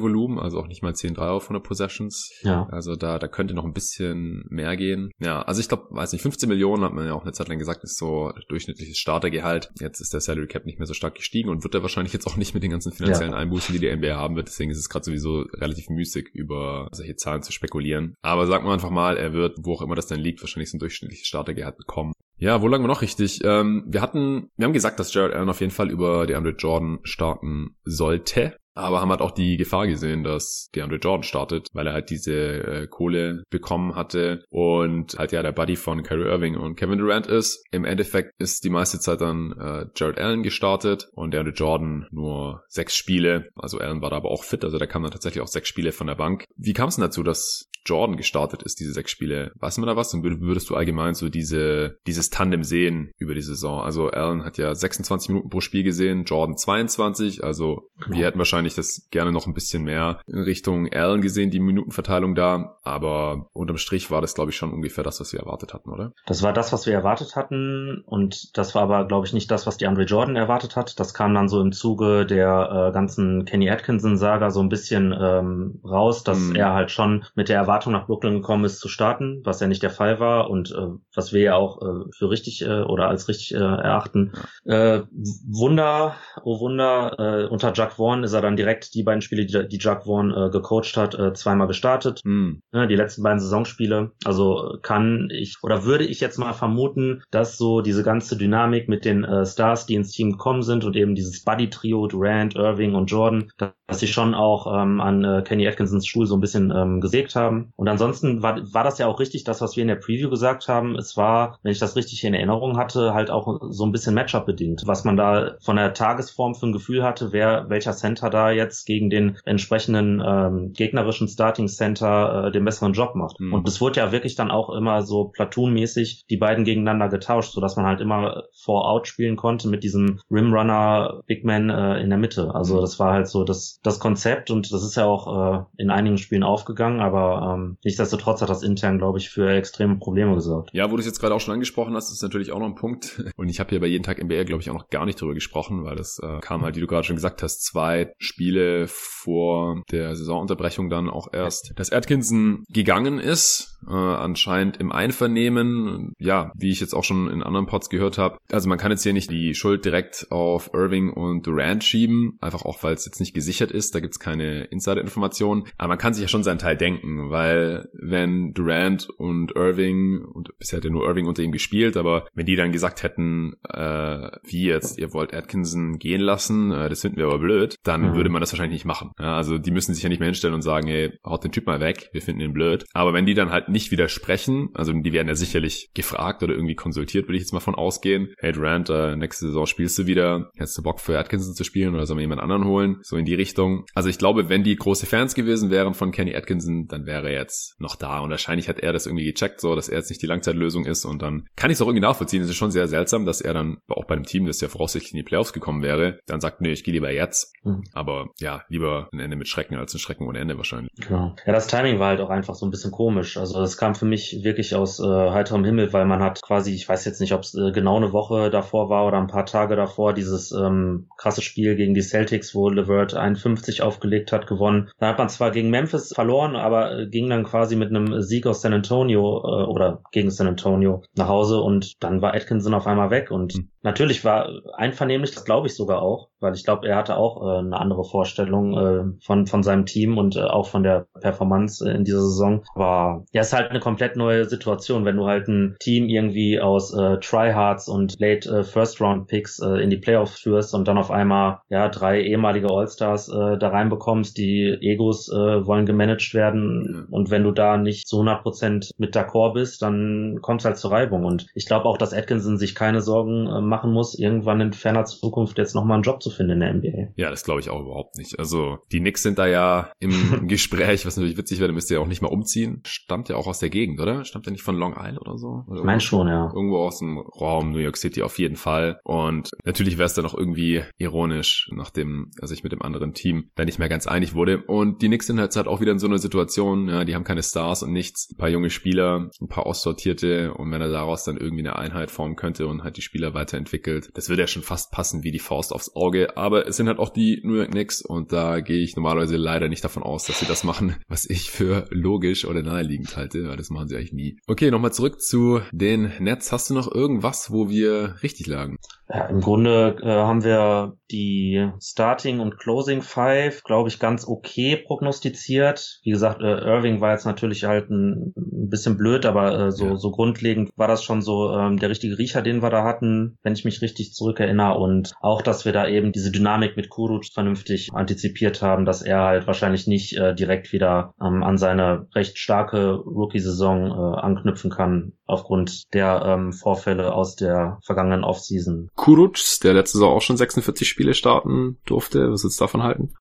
Überholvolumen, 0.09 0.39
also 0.39 0.59
auch 0.59 0.67
nicht 0.67 0.79
nicht 0.79 0.83
mal 0.83 0.95
10 0.95 1.15
Dreier 1.15 1.33
auf 1.33 1.45
100 1.45 1.63
Possessions. 1.63 2.31
Ja. 2.43 2.69
Also 2.71 2.95
da, 2.95 3.19
da 3.19 3.27
könnte 3.27 3.55
noch 3.55 3.65
ein 3.65 3.73
bisschen 3.73 4.45
mehr 4.49 4.77
gehen. 4.77 5.11
Ja, 5.19 5.43
also 5.43 5.61
ich 5.61 5.69
glaube, 5.69 5.87
weiß 5.91 6.13
nicht, 6.13 6.23
15 6.23 6.49
Millionen 6.49 6.85
hat 6.85 6.93
man 6.93 7.07
ja 7.07 7.15
auch 7.15 7.23
eine 7.23 7.33
Zeit 7.33 7.49
lang 7.49 7.59
gesagt, 7.59 7.83
ist 7.83 7.99
so 7.99 8.33
durchschnittliches 8.49 8.97
Startergehalt. 8.97 9.71
Jetzt 9.81 10.01
ist 10.01 10.13
der 10.13 10.21
Salary 10.21 10.47
Cap 10.47 10.67
nicht 10.67 10.79
mehr 10.79 10.87
so 10.87 10.95
stark 10.95 11.17
gestiegen 11.17 11.51
und 11.51 11.65
wird 11.65 11.75
er 11.75 11.83
wahrscheinlich 11.83 12.13
jetzt 12.13 12.27
auch 12.27 12.37
nicht 12.37 12.55
mit 12.55 12.63
den 12.63 12.71
ganzen 12.71 12.93
finanziellen 12.93 13.33
ja. 13.33 13.39
Einbußen, 13.39 13.73
die 13.73 13.81
die 13.81 13.95
NBA 13.95 14.15
haben 14.15 14.37
wird. 14.37 14.49
Deswegen 14.49 14.71
ist 14.71 14.79
es 14.79 14.89
gerade 14.89 15.05
sowieso 15.05 15.41
relativ 15.55 15.89
müßig, 15.89 16.29
über 16.33 16.89
solche 16.93 17.17
Zahlen 17.17 17.43
zu 17.43 17.53
spekulieren. 17.53 18.15
Aber 18.23 18.47
sagen 18.47 18.67
wir 18.67 18.73
einfach 18.73 18.91
mal, 18.91 19.17
er 19.17 19.33
wird, 19.33 19.59
wo 19.63 19.75
auch 19.75 19.83
immer 19.83 19.97
das 19.97 20.07
dann 20.07 20.21
liegt, 20.21 20.41
wahrscheinlich 20.43 20.71
so 20.71 20.77
ein 20.77 20.81
durchschnittliches 20.81 21.27
Startergehalt 21.27 21.77
bekommen. 21.77 22.13
Ja, 22.41 22.63
wo 22.63 22.69
lagen 22.69 22.85
wir 22.85 22.89
noch 22.89 23.03
richtig? 23.03 23.41
Ähm, 23.43 23.85
wir 23.89 24.01
hatten, 24.01 24.49
wir 24.57 24.67
haben 24.67 24.73
gesagt, 24.73 25.01
dass 25.01 25.13
Jared 25.13 25.35
Allen 25.35 25.49
auf 25.49 25.61
jeden 25.61 25.73
Fall 25.73 25.91
über 25.91 26.25
die 26.29 26.37
Andre 26.37 26.55
Jordan 26.57 27.01
starten 27.03 27.77
sollte 27.85 28.57
aber 28.79 29.01
haben 29.01 29.11
halt 29.11 29.21
auch 29.21 29.33
die 29.33 29.57
Gefahr 29.57 29.87
gesehen, 29.87 30.23
dass 30.23 30.71
DeAndre 30.75 30.99
Jordan 30.99 31.25
startet, 31.25 31.69
weil 31.73 31.87
er 31.87 31.93
halt 31.93 32.11
diese 32.11 32.35
äh, 32.35 32.87
Kohle 32.87 33.43
bekommen 33.51 33.97
hatte 33.97 34.45
und 34.51 35.19
halt 35.19 35.33
ja 35.33 35.43
der 35.43 35.53
Buddy 35.53 35.77
von 35.77 36.03
Kyrie 36.03 36.29
Irving 36.29 36.57
und 36.57 36.77
Kevin 36.77 36.99
Durant 36.99 37.27
ist. 37.27 37.65
Im 37.71 37.85
Endeffekt 37.85 38.33
ist 38.39 38.65
die 38.65 38.71
meiste 38.71 39.01
Zeit 39.01 39.21
dann 39.21 39.53
äh, 39.53 39.87
Jared 39.97 40.19
Allen 40.19 40.43
gestartet 40.43 41.09
und 41.13 41.35
DeAndre 41.35 41.53
Jordan 41.53 42.07
nur 42.11 42.63
sechs 42.69 42.97
Spiele. 42.97 43.49
Also 43.57 43.79
Allen 43.79 44.01
war 44.01 44.11
da 44.11 44.17
aber 44.17 44.31
auch 44.31 44.45
fit, 44.45 44.65
also 44.65 44.79
der 44.79 44.87
kam 44.87 45.03
dann 45.03 45.13
tatsächlich 45.13 45.43
auch 45.43 45.49
sechs 45.49 45.69
Spiele 45.69 45.93
von 45.93 46.07
der 46.07 46.15
Bank. 46.15 46.45
Wie 46.57 46.73
kam 46.73 46.89
es 46.89 46.97
denn 46.97 47.03
dazu, 47.03 47.23
dass 47.23 47.69
Jordan 47.89 48.17
gestartet 48.17 48.63
ist, 48.63 48.81
diese 48.81 48.93
sechs 48.93 49.11
Spiele? 49.11 49.53
Weiß 49.59 49.79
man 49.79 49.87
da 49.87 49.97
was? 49.97 50.13
Und 50.13 50.23
würdest 50.23 50.69
du 50.71 50.77
allgemein 50.77 51.15
so 51.15 51.29
diese, 51.29 51.97
dieses 52.07 52.31
Tandem 52.31 52.63
sehen 52.63 53.13
über 53.19 53.35
die 53.35 53.43
Saison? 53.43 53.81
Also 53.81 54.09
Allen 54.09 54.45
hat 54.45 54.59
ja 54.59 54.75
26 54.75 55.31
Minuten 55.31 55.49
pro 55.49 55.61
Spiel 55.61 55.83
gesehen, 55.83 56.25
Jordan 56.25 56.57
22, 56.57 57.43
also 57.43 57.89
wir 58.09 58.27
hätten 58.27 58.39
wahrscheinlich 58.39 58.68
ich 58.69 58.75
das 58.75 59.09
gerne 59.11 59.33
noch 59.33 59.47
ein 59.47 59.55
bisschen 59.55 59.85
mehr 59.85 60.21
in 60.27 60.39
Richtung 60.39 60.93
Allen 60.93 61.21
gesehen, 61.21 61.51
die 61.51 61.61
Minutenverteilung 61.61 62.35
da. 62.35 62.77
Aber 62.83 63.49
unterm 63.53 63.79
Strich 63.79 64.11
war 64.11 64.21
das, 64.21 64.35
glaube 64.35 64.51
ich, 64.51 64.57
schon 64.57 64.73
ungefähr 64.73 65.05
das, 65.05 65.21
was 65.21 65.33
wir 65.33 65.41
erwartet 65.41 65.75
hatten, 65.75 65.91
oder? 65.91 66.13
Das 66.27 66.43
war 66.43 66.53
das, 66.53 66.73
was 66.73 66.87
wir 66.87 66.95
erwartet 66.95 67.37
hatten. 67.37 68.03
Und 68.07 68.57
das 68.57 68.75
war 68.75 68.83
aber, 68.83 69.07
glaube 69.07 69.27
ich, 69.27 69.33
nicht 69.33 69.51
das, 69.51 69.67
was 69.67 69.77
die 69.77 69.87
Andre 69.87 70.05
Jordan 70.05 70.37
erwartet 70.37 70.77
hat. 70.77 70.99
Das 71.01 71.15
kam 71.15 71.35
dann 71.35 71.49
so 71.49 71.61
im 71.61 71.73
Zuge 71.73 72.27
der 72.27 72.89
äh, 72.89 72.93
ganzen 72.93 73.45
Kenny 73.45 73.71
Atkinson-Saga 73.71 74.51
so 74.51 74.61
ein 74.61 74.69
bisschen 74.69 75.15
ähm, 75.19 75.81
raus, 75.85 76.25
dass 76.25 76.39
mm. 76.39 76.57
er 76.57 76.73
halt 76.75 76.91
schon 76.91 77.25
mit 77.35 77.49
der 77.49 77.57
Erwartung 77.57 77.93
nach 77.93 78.07
Brooklyn 78.07 78.35
gekommen 78.35 78.65
ist 78.65 78.81
zu 78.81 78.89
starten, 78.89 79.43
was 79.45 79.61
ja 79.61 79.67
nicht 79.67 79.83
der 79.83 79.91
Fall 79.91 80.21
war 80.21 80.51
und 80.51 80.71
äh, 80.71 80.89
was 81.15 81.33
wir 81.33 81.43
ja 81.43 81.55
auch 81.55 81.81
äh, 81.83 82.11
für 82.17 82.31
richtig 82.31 82.63
äh, 82.63 82.83
oder 82.83 83.09
als 83.09 83.29
richtig 83.29 83.55
äh, 83.55 83.59
erachten. 83.59 84.33
Äh, 84.65 85.01
Wunder, 85.47 86.15
oh 86.45 86.61
Wunder, 86.61 87.17
äh, 87.19 87.47
unter 87.47 87.73
Jack 87.75 87.93
Vaughn 87.93 88.25
ist 88.25 88.33
er 88.33 88.43
dann 88.43 88.57
direkt 88.59 88.95
die 88.95 89.03
beiden 89.03 89.23
Spiele, 89.23 89.47
die, 89.47 89.69
die 89.69 89.79
Jack 89.81 90.05
Vaughn 90.05 90.33
äh, 90.33 90.51
gecoacht 90.51 90.97
hat, 90.97 91.19
äh, 91.19 91.33
zweimal 91.33 91.67
gestartet. 91.67 92.21
Mhm. 92.25 92.61
Ja, 92.73 92.87
die 92.87 92.97
letzten 92.97 93.23
beiden 93.23 93.41
Saisonspiele. 93.41 94.13
Also 94.25 94.79
kann 94.83 95.29
ich 95.33 95.57
oder 95.63 95.85
würde 95.85 96.05
ich 96.05 96.21
jetzt 96.21 96.39
mal 96.39 96.53
vermuten, 96.53 97.23
dass 97.31 97.57
so 97.57 97.81
diese 97.81 98.03
ganze 98.03 98.37
Dynamik 98.37 98.89
mit 98.89 99.05
den 99.05 99.25
äh, 99.25 99.47
Stars, 99.47 99.87
die 99.87 99.95
ins 99.95 100.13
Team 100.13 100.33
gekommen 100.33 100.63
sind 100.63 100.85
und 100.85 100.97
eben 100.97 101.15
dieses 101.15 101.45
Buddy-Trio, 101.45 102.07
Durant, 102.09 102.57
Irving 102.57 102.95
und 102.95 103.07
Jordan, 103.07 103.51
dass 103.57 104.01
sie 104.01 104.07
schon 104.07 104.35
auch 104.35 104.67
ähm, 104.67 105.01
an 105.01 105.25
äh, 105.25 105.43
Kenny 105.43 105.67
Atkinsons 105.67 106.07
Stuhl 106.07 106.27
so 106.27 106.37
ein 106.37 106.41
bisschen 106.41 106.71
ähm, 106.75 107.01
gesägt 107.01 107.35
haben. 107.35 107.73
Und 107.77 107.89
ansonsten 107.89 108.43
war, 108.43 108.61
war 108.73 108.85
das 108.85 108.99
ja 108.99 109.07
auch 109.07 109.21
richtig, 109.21 109.45
das, 109.45 109.61
was 109.61 109.77
wir 109.77 109.83
in 109.83 109.89
der 109.89 109.97
Preview 109.97 110.29
gesagt 110.29 110.69
haben. 110.69 110.97
Es 110.97 111.17
war, 111.17 111.59
wenn 111.63 111.73
ich 111.73 111.79
das 111.79 111.97
richtig 111.97 112.25
in 112.25 112.35
Erinnerung 112.35 112.77
hatte, 112.77 113.15
halt 113.15 113.31
auch 113.31 113.61
so 113.71 113.85
ein 113.85 113.93
bisschen 113.93 114.15
Matchup 114.15 114.47
bedingt. 114.47 114.83
Was 114.87 115.05
man 115.05 115.17
da 115.17 115.57
von 115.61 115.77
der 115.77 115.95
Tagesform 115.95 116.55
für 116.55 116.67
ein 116.67 116.73
Gefühl 116.73 117.03
hatte, 117.03 117.33
wer 117.33 117.69
welcher 117.69 117.93
Center 117.93 118.31
da 118.31 118.48
jetzt 118.53 118.87
gegen 118.87 119.11
den 119.11 119.39
entsprechenden 119.45 120.23
ähm, 120.25 120.73
gegnerischen 120.73 121.29
Starting 121.29 121.69
Center 121.69 122.47
äh, 122.47 122.53
den 122.53 122.65
besseren 122.65 122.93
Job 122.93 123.15
macht. 123.15 123.41
Mhm. 123.41 123.53
Und 123.53 123.69
es 123.69 123.81
wurde 123.81 124.01
ja 124.01 124.13
wirklich 124.13 124.35
dann 124.35 124.51
auch 124.51 124.71
immer 124.71 125.03
so 125.03 125.29
platoonmäßig 125.29 126.25
die 126.29 126.37
beiden 126.37 126.65
gegeneinander 126.65 127.09
getauscht, 127.09 127.53
sodass 127.53 127.77
man 127.77 127.87
halt 127.87 128.01
immer 128.01 128.45
Four-Out 128.65 129.09
spielen 129.09 129.37
konnte 129.37 129.69
mit 129.69 129.85
diesem 129.85 130.21
Rimrunner 130.31 131.23
Big 131.27 131.45
Man 131.45 131.71
äh, 131.71 132.01
in 132.01 132.11
der 132.11 132.19
Mitte. 132.19 132.55
Also 132.55 132.77
mhm. 132.77 132.81
das 132.81 132.99
war 132.99 133.13
halt 133.13 133.29
so 133.29 133.45
das, 133.45 133.81
das 133.83 134.01
Konzept 134.01 134.51
und 134.51 134.73
das 134.73 134.83
ist 134.83 134.97
ja 134.97 135.05
auch 135.05 135.69
äh, 135.77 135.83
in 135.83 135.91
einigen 135.91 136.19
Spielen 136.19 136.43
aufgegangen, 136.43 137.01
aber 137.01 137.55
ähm, 137.55 137.79
nichtsdestotrotz 137.85 138.43
hat 138.43 138.49
das 138.49 138.63
intern, 138.63 138.99
glaube 138.99 139.19
ich, 139.19 139.31
für 139.31 139.51
extreme 139.51 139.97
Probleme 139.97 140.35
gesorgt. 140.35 140.71
Ja, 140.73 140.91
wo 140.91 140.97
du 140.97 141.01
es 141.01 141.07
jetzt 141.07 141.21
gerade 141.21 141.35
auch 141.35 141.41
schon 141.41 141.55
angesprochen 141.55 141.95
hast, 141.95 142.11
ist 142.11 142.23
natürlich 142.23 142.53
auch 142.53 142.59
noch 142.59 142.67
ein 142.67 142.75
Punkt. 142.75 143.23
Und 143.37 143.49
ich 143.49 143.61
habe 143.61 143.71
hier 143.71 143.81
bei 143.81 143.87
jeden 143.87 144.05
Tag 144.05 144.23
NBA, 144.23 144.45
glaube 144.45 144.63
ich, 144.63 144.71
auch 144.71 144.75
noch 144.75 144.89
gar 144.89 145.07
nicht 145.07 145.21
drüber 145.21 145.35
gesprochen, 145.35 145.85
weil 145.85 145.97
das 145.97 146.19
äh, 146.23 146.41
kam 146.41 146.63
halt, 146.63 146.77
wie 146.77 146.81
du 146.81 146.87
gerade 146.87 147.05
schon 147.05 147.17
gesagt 147.17 147.43
hast, 147.43 147.65
zwei 147.65 148.15
Spiele 148.29 148.87
vor 148.87 149.83
der 149.91 150.15
Saisonunterbrechung 150.15 150.89
dann 150.91 151.09
auch 151.11 151.33
erst, 151.33 151.73
dass 151.77 151.91
Atkinson 151.91 152.65
gegangen 152.69 153.19
ist, 153.19 153.78
äh, 153.87 153.93
anscheinend 153.93 154.79
im 154.79 154.93
Einvernehmen, 154.93 156.13
ja, 156.19 156.53
wie 156.57 156.71
ich 156.71 156.81
jetzt 156.81 156.95
auch 156.95 157.05
schon 157.05 157.31
in 157.31 157.43
anderen 157.43 157.67
Pods 157.67 157.91
gehört 157.91 158.19
habe. 158.19 158.39
Also 158.51 158.69
man 158.69 158.79
kann 158.79 158.91
jetzt 158.91 159.03
hier 159.03 159.13
nicht 159.13 159.31
die 159.31 159.55
Schuld 159.55 159.85
direkt 159.85 160.27
auf 160.31 160.71
Irving 160.75 161.11
und 161.11 161.47
Durant 161.47 161.85
schieben, 161.85 162.39
einfach 162.41 162.63
auch, 162.63 162.83
weil 162.83 162.95
es 162.95 163.07
jetzt 163.07 163.21
nicht 163.21 163.35
gesichert 163.35 163.71
ist, 163.71 163.95
da 163.95 164.01
gibt's 164.01 164.21
keine 164.21 164.65
Insider-Informationen, 164.65 165.65
aber 165.77 165.89
man 165.89 165.99
kann 165.99 166.15
sich 166.15 166.23
ja 166.23 166.29
schon 166.29 166.43
seinen 166.43 166.59
Teil 166.59 166.77
denken, 166.77 167.31
weil 167.31 167.89
wenn 167.93 168.53
Durant 168.53 169.09
und 169.09 169.55
Irving, 169.55 170.25
und 170.25 170.57
bisher 170.59 170.79
hat 170.79 170.85
ja 170.85 170.91
nur 170.91 171.07
Irving 171.07 171.27
unter 171.27 171.43
ihm 171.43 171.53
gespielt, 171.53 171.97
aber 171.97 172.27
wenn 172.35 172.47
die 172.47 172.57
dann 172.57 172.73
gesagt 172.73 173.03
hätten, 173.03 173.55
äh, 173.69 174.31
wie 174.45 174.65
jetzt, 174.65 174.99
ihr 174.99 175.13
wollt 175.13 175.35
Atkinson 175.35 175.99
gehen 175.99 176.21
lassen, 176.21 176.73
äh, 176.73 176.89
das 176.89 177.03
finden 177.03 177.19
wir 177.19 177.27
aber 177.27 177.39
blöd, 177.39 177.77
dann 177.85 178.11
mhm. 178.11 178.15
würde 178.15 178.31
man 178.31 178.41
das 178.41 178.53
wahrscheinlich 178.53 178.77
nicht 178.77 178.85
machen. 178.85 179.13
Ja, 179.19 179.37
also 179.37 179.59
die 179.59 179.71
müssen 179.71 179.95
sich 179.95 180.03
ja 180.03 180.09
nicht 180.09 180.21
mehr 180.21 180.29
hinstellen 180.29 180.55
und 180.55 180.63
sagen, 180.63 180.89
hey, 180.89 181.19
haut 181.25 181.45
den 181.45 181.53
Typ 181.53 181.67
mal 181.67 181.81
weg, 181.81 182.09
wir 182.13 182.23
finden 182.23 182.41
ihn 182.41 182.53
blöd. 182.53 182.85
Aber 182.93 183.13
wenn 183.13 183.27
die 183.27 183.35
dann 183.35 183.51
halt 183.51 183.68
nicht 183.71 183.91
widersprechen, 183.91 184.71
also 184.75 184.93
die 184.93 185.13
werden 185.13 185.29
ja 185.29 185.35
sicherlich 185.35 185.91
gefragt 185.95 186.43
oder 186.43 186.55
irgendwie 186.55 186.75
konsultiert, 186.75 187.27
würde 187.27 187.37
ich 187.37 187.43
jetzt 187.43 187.53
mal 187.53 187.61
von 187.61 187.75
ausgehen. 187.75 188.35
Hey 188.39 188.53
Durant, 188.53 188.91
äh, 188.91 189.17
nächste 189.17 189.47
Saison 189.47 189.67
spielst 189.67 189.99
du 189.99 190.07
wieder, 190.07 190.51
hättest 190.57 190.79
du 190.79 190.83
Bock 190.83 191.01
für 191.01 191.19
Atkinson 191.19 191.55
zu 191.55 191.65
spielen 191.65 191.95
oder 191.95 192.07
sollen 192.07 192.19
wir 192.19 192.25
jemand 192.25 192.41
anderen 192.41 192.65
holen? 192.65 192.99
So 193.03 193.17
in 193.17 193.25
die 193.25 193.35
Richtung. 193.35 193.85
Also 193.95 194.09
ich 194.09 194.19
glaube, 194.19 194.49
wenn 194.49 194.65
die 194.65 194.77
große 194.77 195.07
Fans 195.07 195.35
gewesen 195.35 195.71
wären 195.71 195.95
von 195.95 196.13
Kenny 196.13 196.35
Atkinson, 196.35 196.87
dann 196.89 197.07
wäre 197.07 197.29
er 197.29 197.41
jetzt 197.41 197.81
noch 197.81 197.97
da 197.97 198.21
und 198.21 198.31
wahrscheinlich 198.31 198.69
hat 198.69 198.81
er 198.81 198.93
das 198.93 199.07
irgendwie 199.07 199.25
gecheckt, 199.25 199.61
so 199.61 199.75
dass 199.75 199.89
er 199.89 199.99
jetzt 199.99 200.11
nicht 200.11 200.23
die 200.23 200.27
Langzeitlösung 200.27 200.85
ist 200.85 201.05
und 201.05 201.23
dann 201.23 201.47
kann 201.57 201.71
ich 201.71 201.77
es 201.77 201.83
auch 201.83 201.87
irgendwie 201.87 202.07
nachvollziehen. 202.07 202.43
Es 202.43 202.51
ist 202.51 202.57
schon 202.57 202.71
sehr 202.71 202.89
seltsam, 202.89 203.27
dass 203.27 203.41
er 203.41 203.55
dann 203.55 203.79
auch 203.89 204.07
bei 204.07 204.15
einem 204.15 204.25
Team, 204.25 204.47
das 204.47 204.61
ja 204.61 204.69
voraussichtlich 204.69 205.13
in 205.13 205.19
die 205.19 205.25
Playoffs 205.25 205.53
gekommen 205.53 205.83
wäre, 205.83 206.21
dann 206.27 206.41
sagt, 206.41 206.61
nee, 206.61 206.73
ich 206.73 206.85
gehe 206.85 206.95
lieber 206.95 207.11
jetzt. 207.11 207.55
Mhm. 207.65 207.85
Aber 207.93 208.29
ja, 208.39 208.63
lieber 208.69 209.09
ein 209.13 209.21
Ende 209.21 209.37
mit 209.37 209.49
Schrecken 209.49 209.77
als 209.77 209.95
ein 209.95 209.99
Schrecken 209.99 210.27
ohne 210.27 210.39
Ende 210.39 210.57
wahrscheinlich. 210.57 210.93
Genau. 210.97 211.35
Ja, 211.47 211.53
das 211.53 211.67
Timing 211.67 211.99
war 211.99 212.09
halt 212.09 212.21
auch 212.21 212.31
einfach 212.31 212.55
so 212.55 212.67
ein 212.67 212.71
bisschen 212.71 212.91
komisch. 212.91 213.37
Also 213.37 213.58
das 213.61 213.77
kam 213.77 213.95
für 213.95 214.05
mich 214.05 214.43
wirklich 214.43 214.75
aus 214.75 215.01
äh, 215.01 215.05
heiterem 215.05 215.65
Himmel, 215.65 215.93
weil 215.93 216.05
man 216.07 216.23
hat 216.23 216.43
quasi, 216.43 216.75
ich 216.75 216.89
weiß 216.89 217.05
jetzt 217.05 217.21
nicht, 217.21 217.33
ob 217.33 217.43
es 217.43 217.55
äh, 217.55 217.73
genau 217.73 217.97
eine 217.97 218.13
Woche 218.13 218.51
davor 218.51 218.91
war 218.91 219.07
oder 219.07 219.19
ein 219.19 219.27
paar 219.27 219.47
Tage 219.47 219.77
davor, 219.77 220.15
dieses 220.15 220.53
ähm, 220.53 221.09
krasse 221.17 221.43
Spiel 221.43 221.77
gegen 221.77 221.95
die 221.95 222.03
Celtics, 222.03 222.55
wo 222.55 222.69
LeVert 222.69 223.15
51 223.15 223.83
aufgelegt 223.83 224.33
hat, 224.33 224.47
gewonnen. 224.47 224.91
Da 224.99 225.09
hat 225.09 225.19
man 225.19 225.29
zwar 225.29 225.51
gegen 225.51 225.71
Memphis 225.71 226.13
verloren, 226.15 226.57
aber 226.57 226.99
äh, 226.99 227.07
ging 227.07 227.29
dann 227.31 227.45
quasi 227.45 227.77
mit 227.77 227.91
einem 227.91 228.21
Sieg 228.23 228.47
aus 228.47 228.63
San 228.63 228.73
Antonio 228.73 229.39
äh, 229.39 229.65
oder 229.65 230.03
gegen 230.13 230.31
San 230.31 230.49
Antonio 230.49 231.03
nach 231.15 231.29
Hause 231.29 231.61
und 231.61 232.03
dann 232.03 232.23
war 232.23 232.35
Atkinson 232.35 232.75
auf 232.75 232.87
einmal 232.87 233.11
weg 233.11 233.31
und 233.31 233.55
mhm. 233.55 233.71
natürlich 233.83 234.25
war 234.25 234.49
einvernehmlich, 234.75 235.33
das 235.35 235.45
glaube 235.45 235.67
ich 235.67 235.75
sogar 235.75 236.03
auch, 236.03 236.29
weil 236.41 236.55
ich 236.55 236.65
glaube, 236.65 236.89
er 236.89 236.97
hatte 236.97 237.17
auch 237.17 237.43
äh, 237.43 237.59
eine 237.59 237.79
andere 237.79 238.05
Vorstellung 238.05 238.77
äh, 238.77 239.25
von, 239.25 239.47
von 239.47 239.63
seinem 239.63 239.87
Team 239.87 240.19
und 240.19 240.37
äh, 240.37 240.43
auch 240.43 240.69
von 240.69 240.83
der 240.83 241.07
Performance 241.21 241.89
äh, 241.89 241.95
in 241.95 242.05
dieser 242.05 242.21
Saison. 242.21 242.63
Aber 242.75 243.25
ja, 243.33 243.41
ist 243.41 243.53
halt 243.53 243.71
eine 243.71 243.81
komplett 243.81 244.17
neue 244.17 244.45
Situation, 244.45 245.05
wenn 245.05 245.17
du 245.17 245.27
halt 245.27 245.49
ein 245.49 245.77
Team 245.81 246.09
irgendwie 246.09 246.61
aus 246.61 246.95
äh, 246.95 247.19
Tryhards 247.19 247.89
und 247.89 248.19
Late 248.19 248.49
äh, 248.51 248.65
First 248.65 249.01
Round 249.01 249.27
Picks 249.27 249.59
äh, 249.61 249.83
in 249.83 249.91
die 249.91 249.97
Playoffs 249.97 250.41
führst 250.41 250.75
und 250.75 250.89
dann 250.89 250.99
auf 250.99 251.11
einmal 251.11 251.61
ja 251.69 251.89
drei 251.89 252.23
ehemalige 252.23 252.69
All-Stars 252.69 253.29
äh, 253.29 253.59
da 253.59 253.69
reinbekommst, 253.69 254.37
die 254.37 254.77
Egos 254.81 255.29
äh, 255.29 255.67
wollen 255.67 255.87
gemanagt 255.87 256.35
werden 256.35 257.07
und 257.11 257.31
wenn 257.31 257.45
du 257.45 257.53
da 257.53 257.77
nicht 257.77 258.07
zu 258.07 258.17
100 258.17 258.43
Prozent 258.43 258.91
mit 258.99 259.17
d'accord 259.17 259.55
bist, 259.55 259.83
dann 259.83 260.39
kommt 260.43 260.61
es 260.61 260.65
halt 260.65 260.77
zur 260.79 260.93
Reibung 260.93 261.25
und 261.25 261.47
ich 261.55 261.67
glaube 261.67 261.87
auch, 261.87 261.99
dass 261.99 262.13
Atkinson 262.13 262.59
sich 262.59 262.75
keine 262.75 263.01
Sorgen 263.01 263.47
äh, 263.47 263.61
machen 263.61 263.93
muss, 263.93 264.19
irgendwann 264.19 264.61
in 264.61 264.73
ferner 264.73 265.05
Zukunft 265.05 265.59
jetzt 265.59 265.75
nochmal 265.75 265.97
einen 265.97 266.03
Job 266.03 266.23
zu 266.23 266.28
finden 266.31 266.53
in 266.53 266.61
der 266.61 266.75
NBA. 266.75 267.13
Ja, 267.17 267.31
das 267.31 267.45
glaube 267.45 267.61
ich 267.61 267.71
auch 267.71 267.81
überhaupt 267.81 268.17
nicht. 268.17 268.39
Also 268.39 268.79
die 268.93 269.01
Knicks 269.01 269.23
sind 269.23 269.39
da 269.39 269.47
ja 269.47 269.93
im 269.99 270.13
Gespräch, 270.49 271.07
was 271.07 271.17
natürlich 271.17 271.37
witzig 271.37 271.61
wäre, 271.61 271.73
müsste 271.73 271.95
ja 271.95 272.01
auch 272.01 272.07
nicht 272.07 272.23
mal 272.23 272.29
umziehen. 272.29 272.83
Stammt 272.87 273.29
ja 273.29 273.37
auch 273.37 273.47
aus 273.47 273.59
der 273.59 273.71
Gegend, 273.71 274.01
oder? 274.01 274.25
Stammt 274.25 274.47
ja 274.47 274.53
nicht 274.53 274.63
von 274.63 274.77
Long 274.77 274.95
Island 274.97 275.21
oder 275.21 275.39
so? 275.39 275.65
Oder 275.69 275.81
ich 275.81 275.85
meine 275.85 276.01
schon, 276.01 276.29
ja. 276.29 276.51
Irgendwo 276.55 276.79
aus 276.79 276.99
dem 276.99 277.19
Raum 277.19 277.73
New 277.73 277.79
York 277.79 277.97
City 277.97 278.23
auf 278.23 278.39
jeden 278.39 278.57
Fall. 278.57 279.01
Und 279.05 279.51
natürlich 279.65 279.99
wäre 279.99 280.07
es 280.07 280.15
dann 280.15 280.27
auch 280.27 280.35
irgendwie 280.35 280.83
ironisch, 280.99 281.71
nachdem 281.73 282.31
er 282.41 282.49
sich 282.49 282.63
mit 282.63 282.73
dem 282.73 282.83
anderen 282.83 283.15
Team 283.15 283.51
da 283.55 283.65
nicht 283.65 283.79
mehr 283.79 283.89
ganz 283.89 284.07
einig 284.07 284.35
wurde. 284.35 284.63
Und 284.65 285.03
die 285.03 285.09
Knicks 285.09 285.27
sind 285.27 285.41
halt, 285.41 285.55
halt 285.57 285.67
auch 285.67 285.81
wieder 285.81 285.93
in 285.93 285.99
so 285.99 286.07
einer 286.07 286.19
Situation, 286.19 286.89
ja, 286.89 287.05
die 287.05 287.15
haben 287.15 287.25
keine 287.25 287.43
Stars 287.43 287.83
und 287.83 287.93
nichts. 287.93 288.31
Ein 288.33 288.37
paar 288.37 288.49
junge 288.49 288.71
Spieler, 288.71 289.31
ein 289.41 289.49
paar 289.49 289.67
aussortierte 289.67 290.55
und 290.55 290.71
wenn 290.71 290.81
er 290.81 290.91
daraus 290.91 291.25
dann 291.25 291.37
irgendwie 291.37 291.63
eine 291.63 291.77
Einheit 291.77 292.11
formen 292.11 292.37
könnte 292.37 292.67
und 292.67 292.83
halt 292.83 292.97
die 292.97 293.03
Spieler 293.03 293.35
weiterentwickelt, 293.35 294.11
das 294.15 294.29
würde 294.29 294.43
ja 294.43 294.47
schon 294.47 294.63
fast 294.63 294.91
passen 294.93 295.23
wie 295.25 295.31
die 295.31 295.39
Faust 295.39 295.73
aufs 295.73 295.95
Auge. 295.95 296.18
Aber 296.37 296.67
es 296.67 296.77
sind 296.77 296.89
halt 296.89 296.99
auch 296.99 297.11
die 297.11 297.41
New 297.45 297.55
York 297.55 297.71
Knicks 297.71 298.03
und 298.03 298.33
da 298.33 298.61
gehe 298.61 298.83
ich 298.83 298.97
normalerweise 298.97 299.37
leider 299.37 299.69
nicht 299.69 299.85
davon 299.85 300.03
aus, 300.03 300.25
dass 300.25 300.41
sie 300.41 300.47
das 300.47 300.65
machen, 300.65 300.97
was 301.09 301.29
ich 301.29 301.51
für 301.51 301.87
logisch 301.91 302.45
oder 302.45 302.63
naheliegend 302.63 303.17
halte, 303.17 303.49
weil 303.49 303.57
das 303.57 303.71
machen 303.71 303.89
sie 303.89 303.97
eigentlich 303.97 304.13
nie. 304.13 304.37
Okay, 304.47 304.71
nochmal 304.71 304.93
zurück 304.93 305.21
zu 305.21 305.61
den 305.73 306.13
Nets. 306.19 306.53
Hast 306.53 306.71
du 306.71 306.75
noch 306.75 306.93
irgendwas, 306.93 307.51
wo 307.51 307.69
wir 307.69 308.17
richtig 308.23 308.47
lagen? 308.47 308.77
Ja, 309.09 309.27
im 309.27 309.41
Grunde 309.41 309.97
äh, 310.03 310.09
haben 310.09 310.45
wir 310.45 310.98
die 311.11 311.71
Starting 311.81 312.41
und 312.41 312.59
Closing 312.59 313.03
Five, 313.03 313.63
glaube 313.65 313.89
ich, 313.89 313.99
ganz 313.99 314.27
okay 314.27 314.77
prognostiziert. 314.77 316.01
Wie 316.03 316.11
gesagt, 316.11 316.43
äh, 316.43 316.59
Irving 316.59 317.01
war 317.01 317.13
jetzt 317.13 317.27
natürlich 317.27 317.65
halt 317.65 317.91
ein, 317.91 318.33
ein 318.37 318.69
bisschen 318.69 318.97
blöd, 318.97 319.27
aber 319.27 319.67
äh, 319.67 319.71
so, 319.71 319.87
ja. 319.87 319.97
so 319.97 320.11
grundlegend 320.11 320.71
war 320.77 320.89
das 320.89 321.03
schon 321.03 321.23
so 321.23 321.53
ähm, 321.53 321.79
der 321.79 321.91
richtige 321.91 322.19
Riecher, 322.19 322.43
den 322.43 322.63
wir 322.63 322.71
da 322.71 322.85
hatten, 322.85 323.39
wenn 323.43 323.55
ich 323.55 323.65
mich 323.65 323.83
richtig 323.83 324.13
zurückerinnere. 324.13 324.79
Und 324.79 325.13
auch, 325.21 325.43
dass 325.43 325.65
wir 325.65 325.73
da 325.73 325.89
eben 325.89 326.13
diese 326.13 326.31
Dynamik 326.31 326.77
mit 326.77 326.89
Kuruc 326.89 327.27
vernünftig 327.33 327.91
antizipiert 327.93 328.63
haben, 328.63 328.85
dass 328.85 329.03
er 329.03 329.23
halt 329.23 329.47
wahrscheinlich 329.47 329.87
nicht 329.87 330.17
äh, 330.17 330.35
direkt 330.35 330.73
wieder 330.73 331.15
ähm, 331.21 331.43
an 331.43 331.59
seine 331.59 332.07
recht 332.15 332.39
starke 332.39 332.95
Rookie-Saison 332.95 333.87
äh, 333.87 334.21
anknüpfen 334.21 334.71
kann, 334.71 335.13
aufgrund 335.29 335.95
der 335.95 336.23
ähm, 336.25 336.53
Vorfälle 336.53 337.13
aus 337.13 337.37
der 337.37 337.79
vergangenen 337.85 338.25
Offseason. 338.25 338.91
Kuruc, 338.97 339.37
der 339.63 339.75
letzte 339.75 339.99
Saison 339.99 340.15
auch 340.15 340.23
schon 340.23 340.37
46 340.37 340.89
Spiele 340.89 341.15
starten 341.15 341.79
durfte. 341.87 342.33
Was 342.33 342.43
willst 342.43 342.61
du 342.61 342.65
davon 342.65 342.83
halten? 342.83 343.15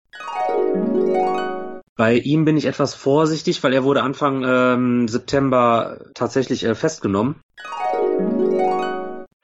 Bei 1.95 2.15
ihm 2.15 2.45
bin 2.45 2.57
ich 2.57 2.65
etwas 2.65 2.93
vorsichtig, 2.93 3.63
weil 3.63 3.73
er 3.73 3.83
wurde 3.83 4.03
Anfang 4.03 4.43
ähm, 4.45 5.07
September 5.07 5.99
tatsächlich 6.13 6.63
äh, 6.63 6.75
festgenommen 6.75 7.35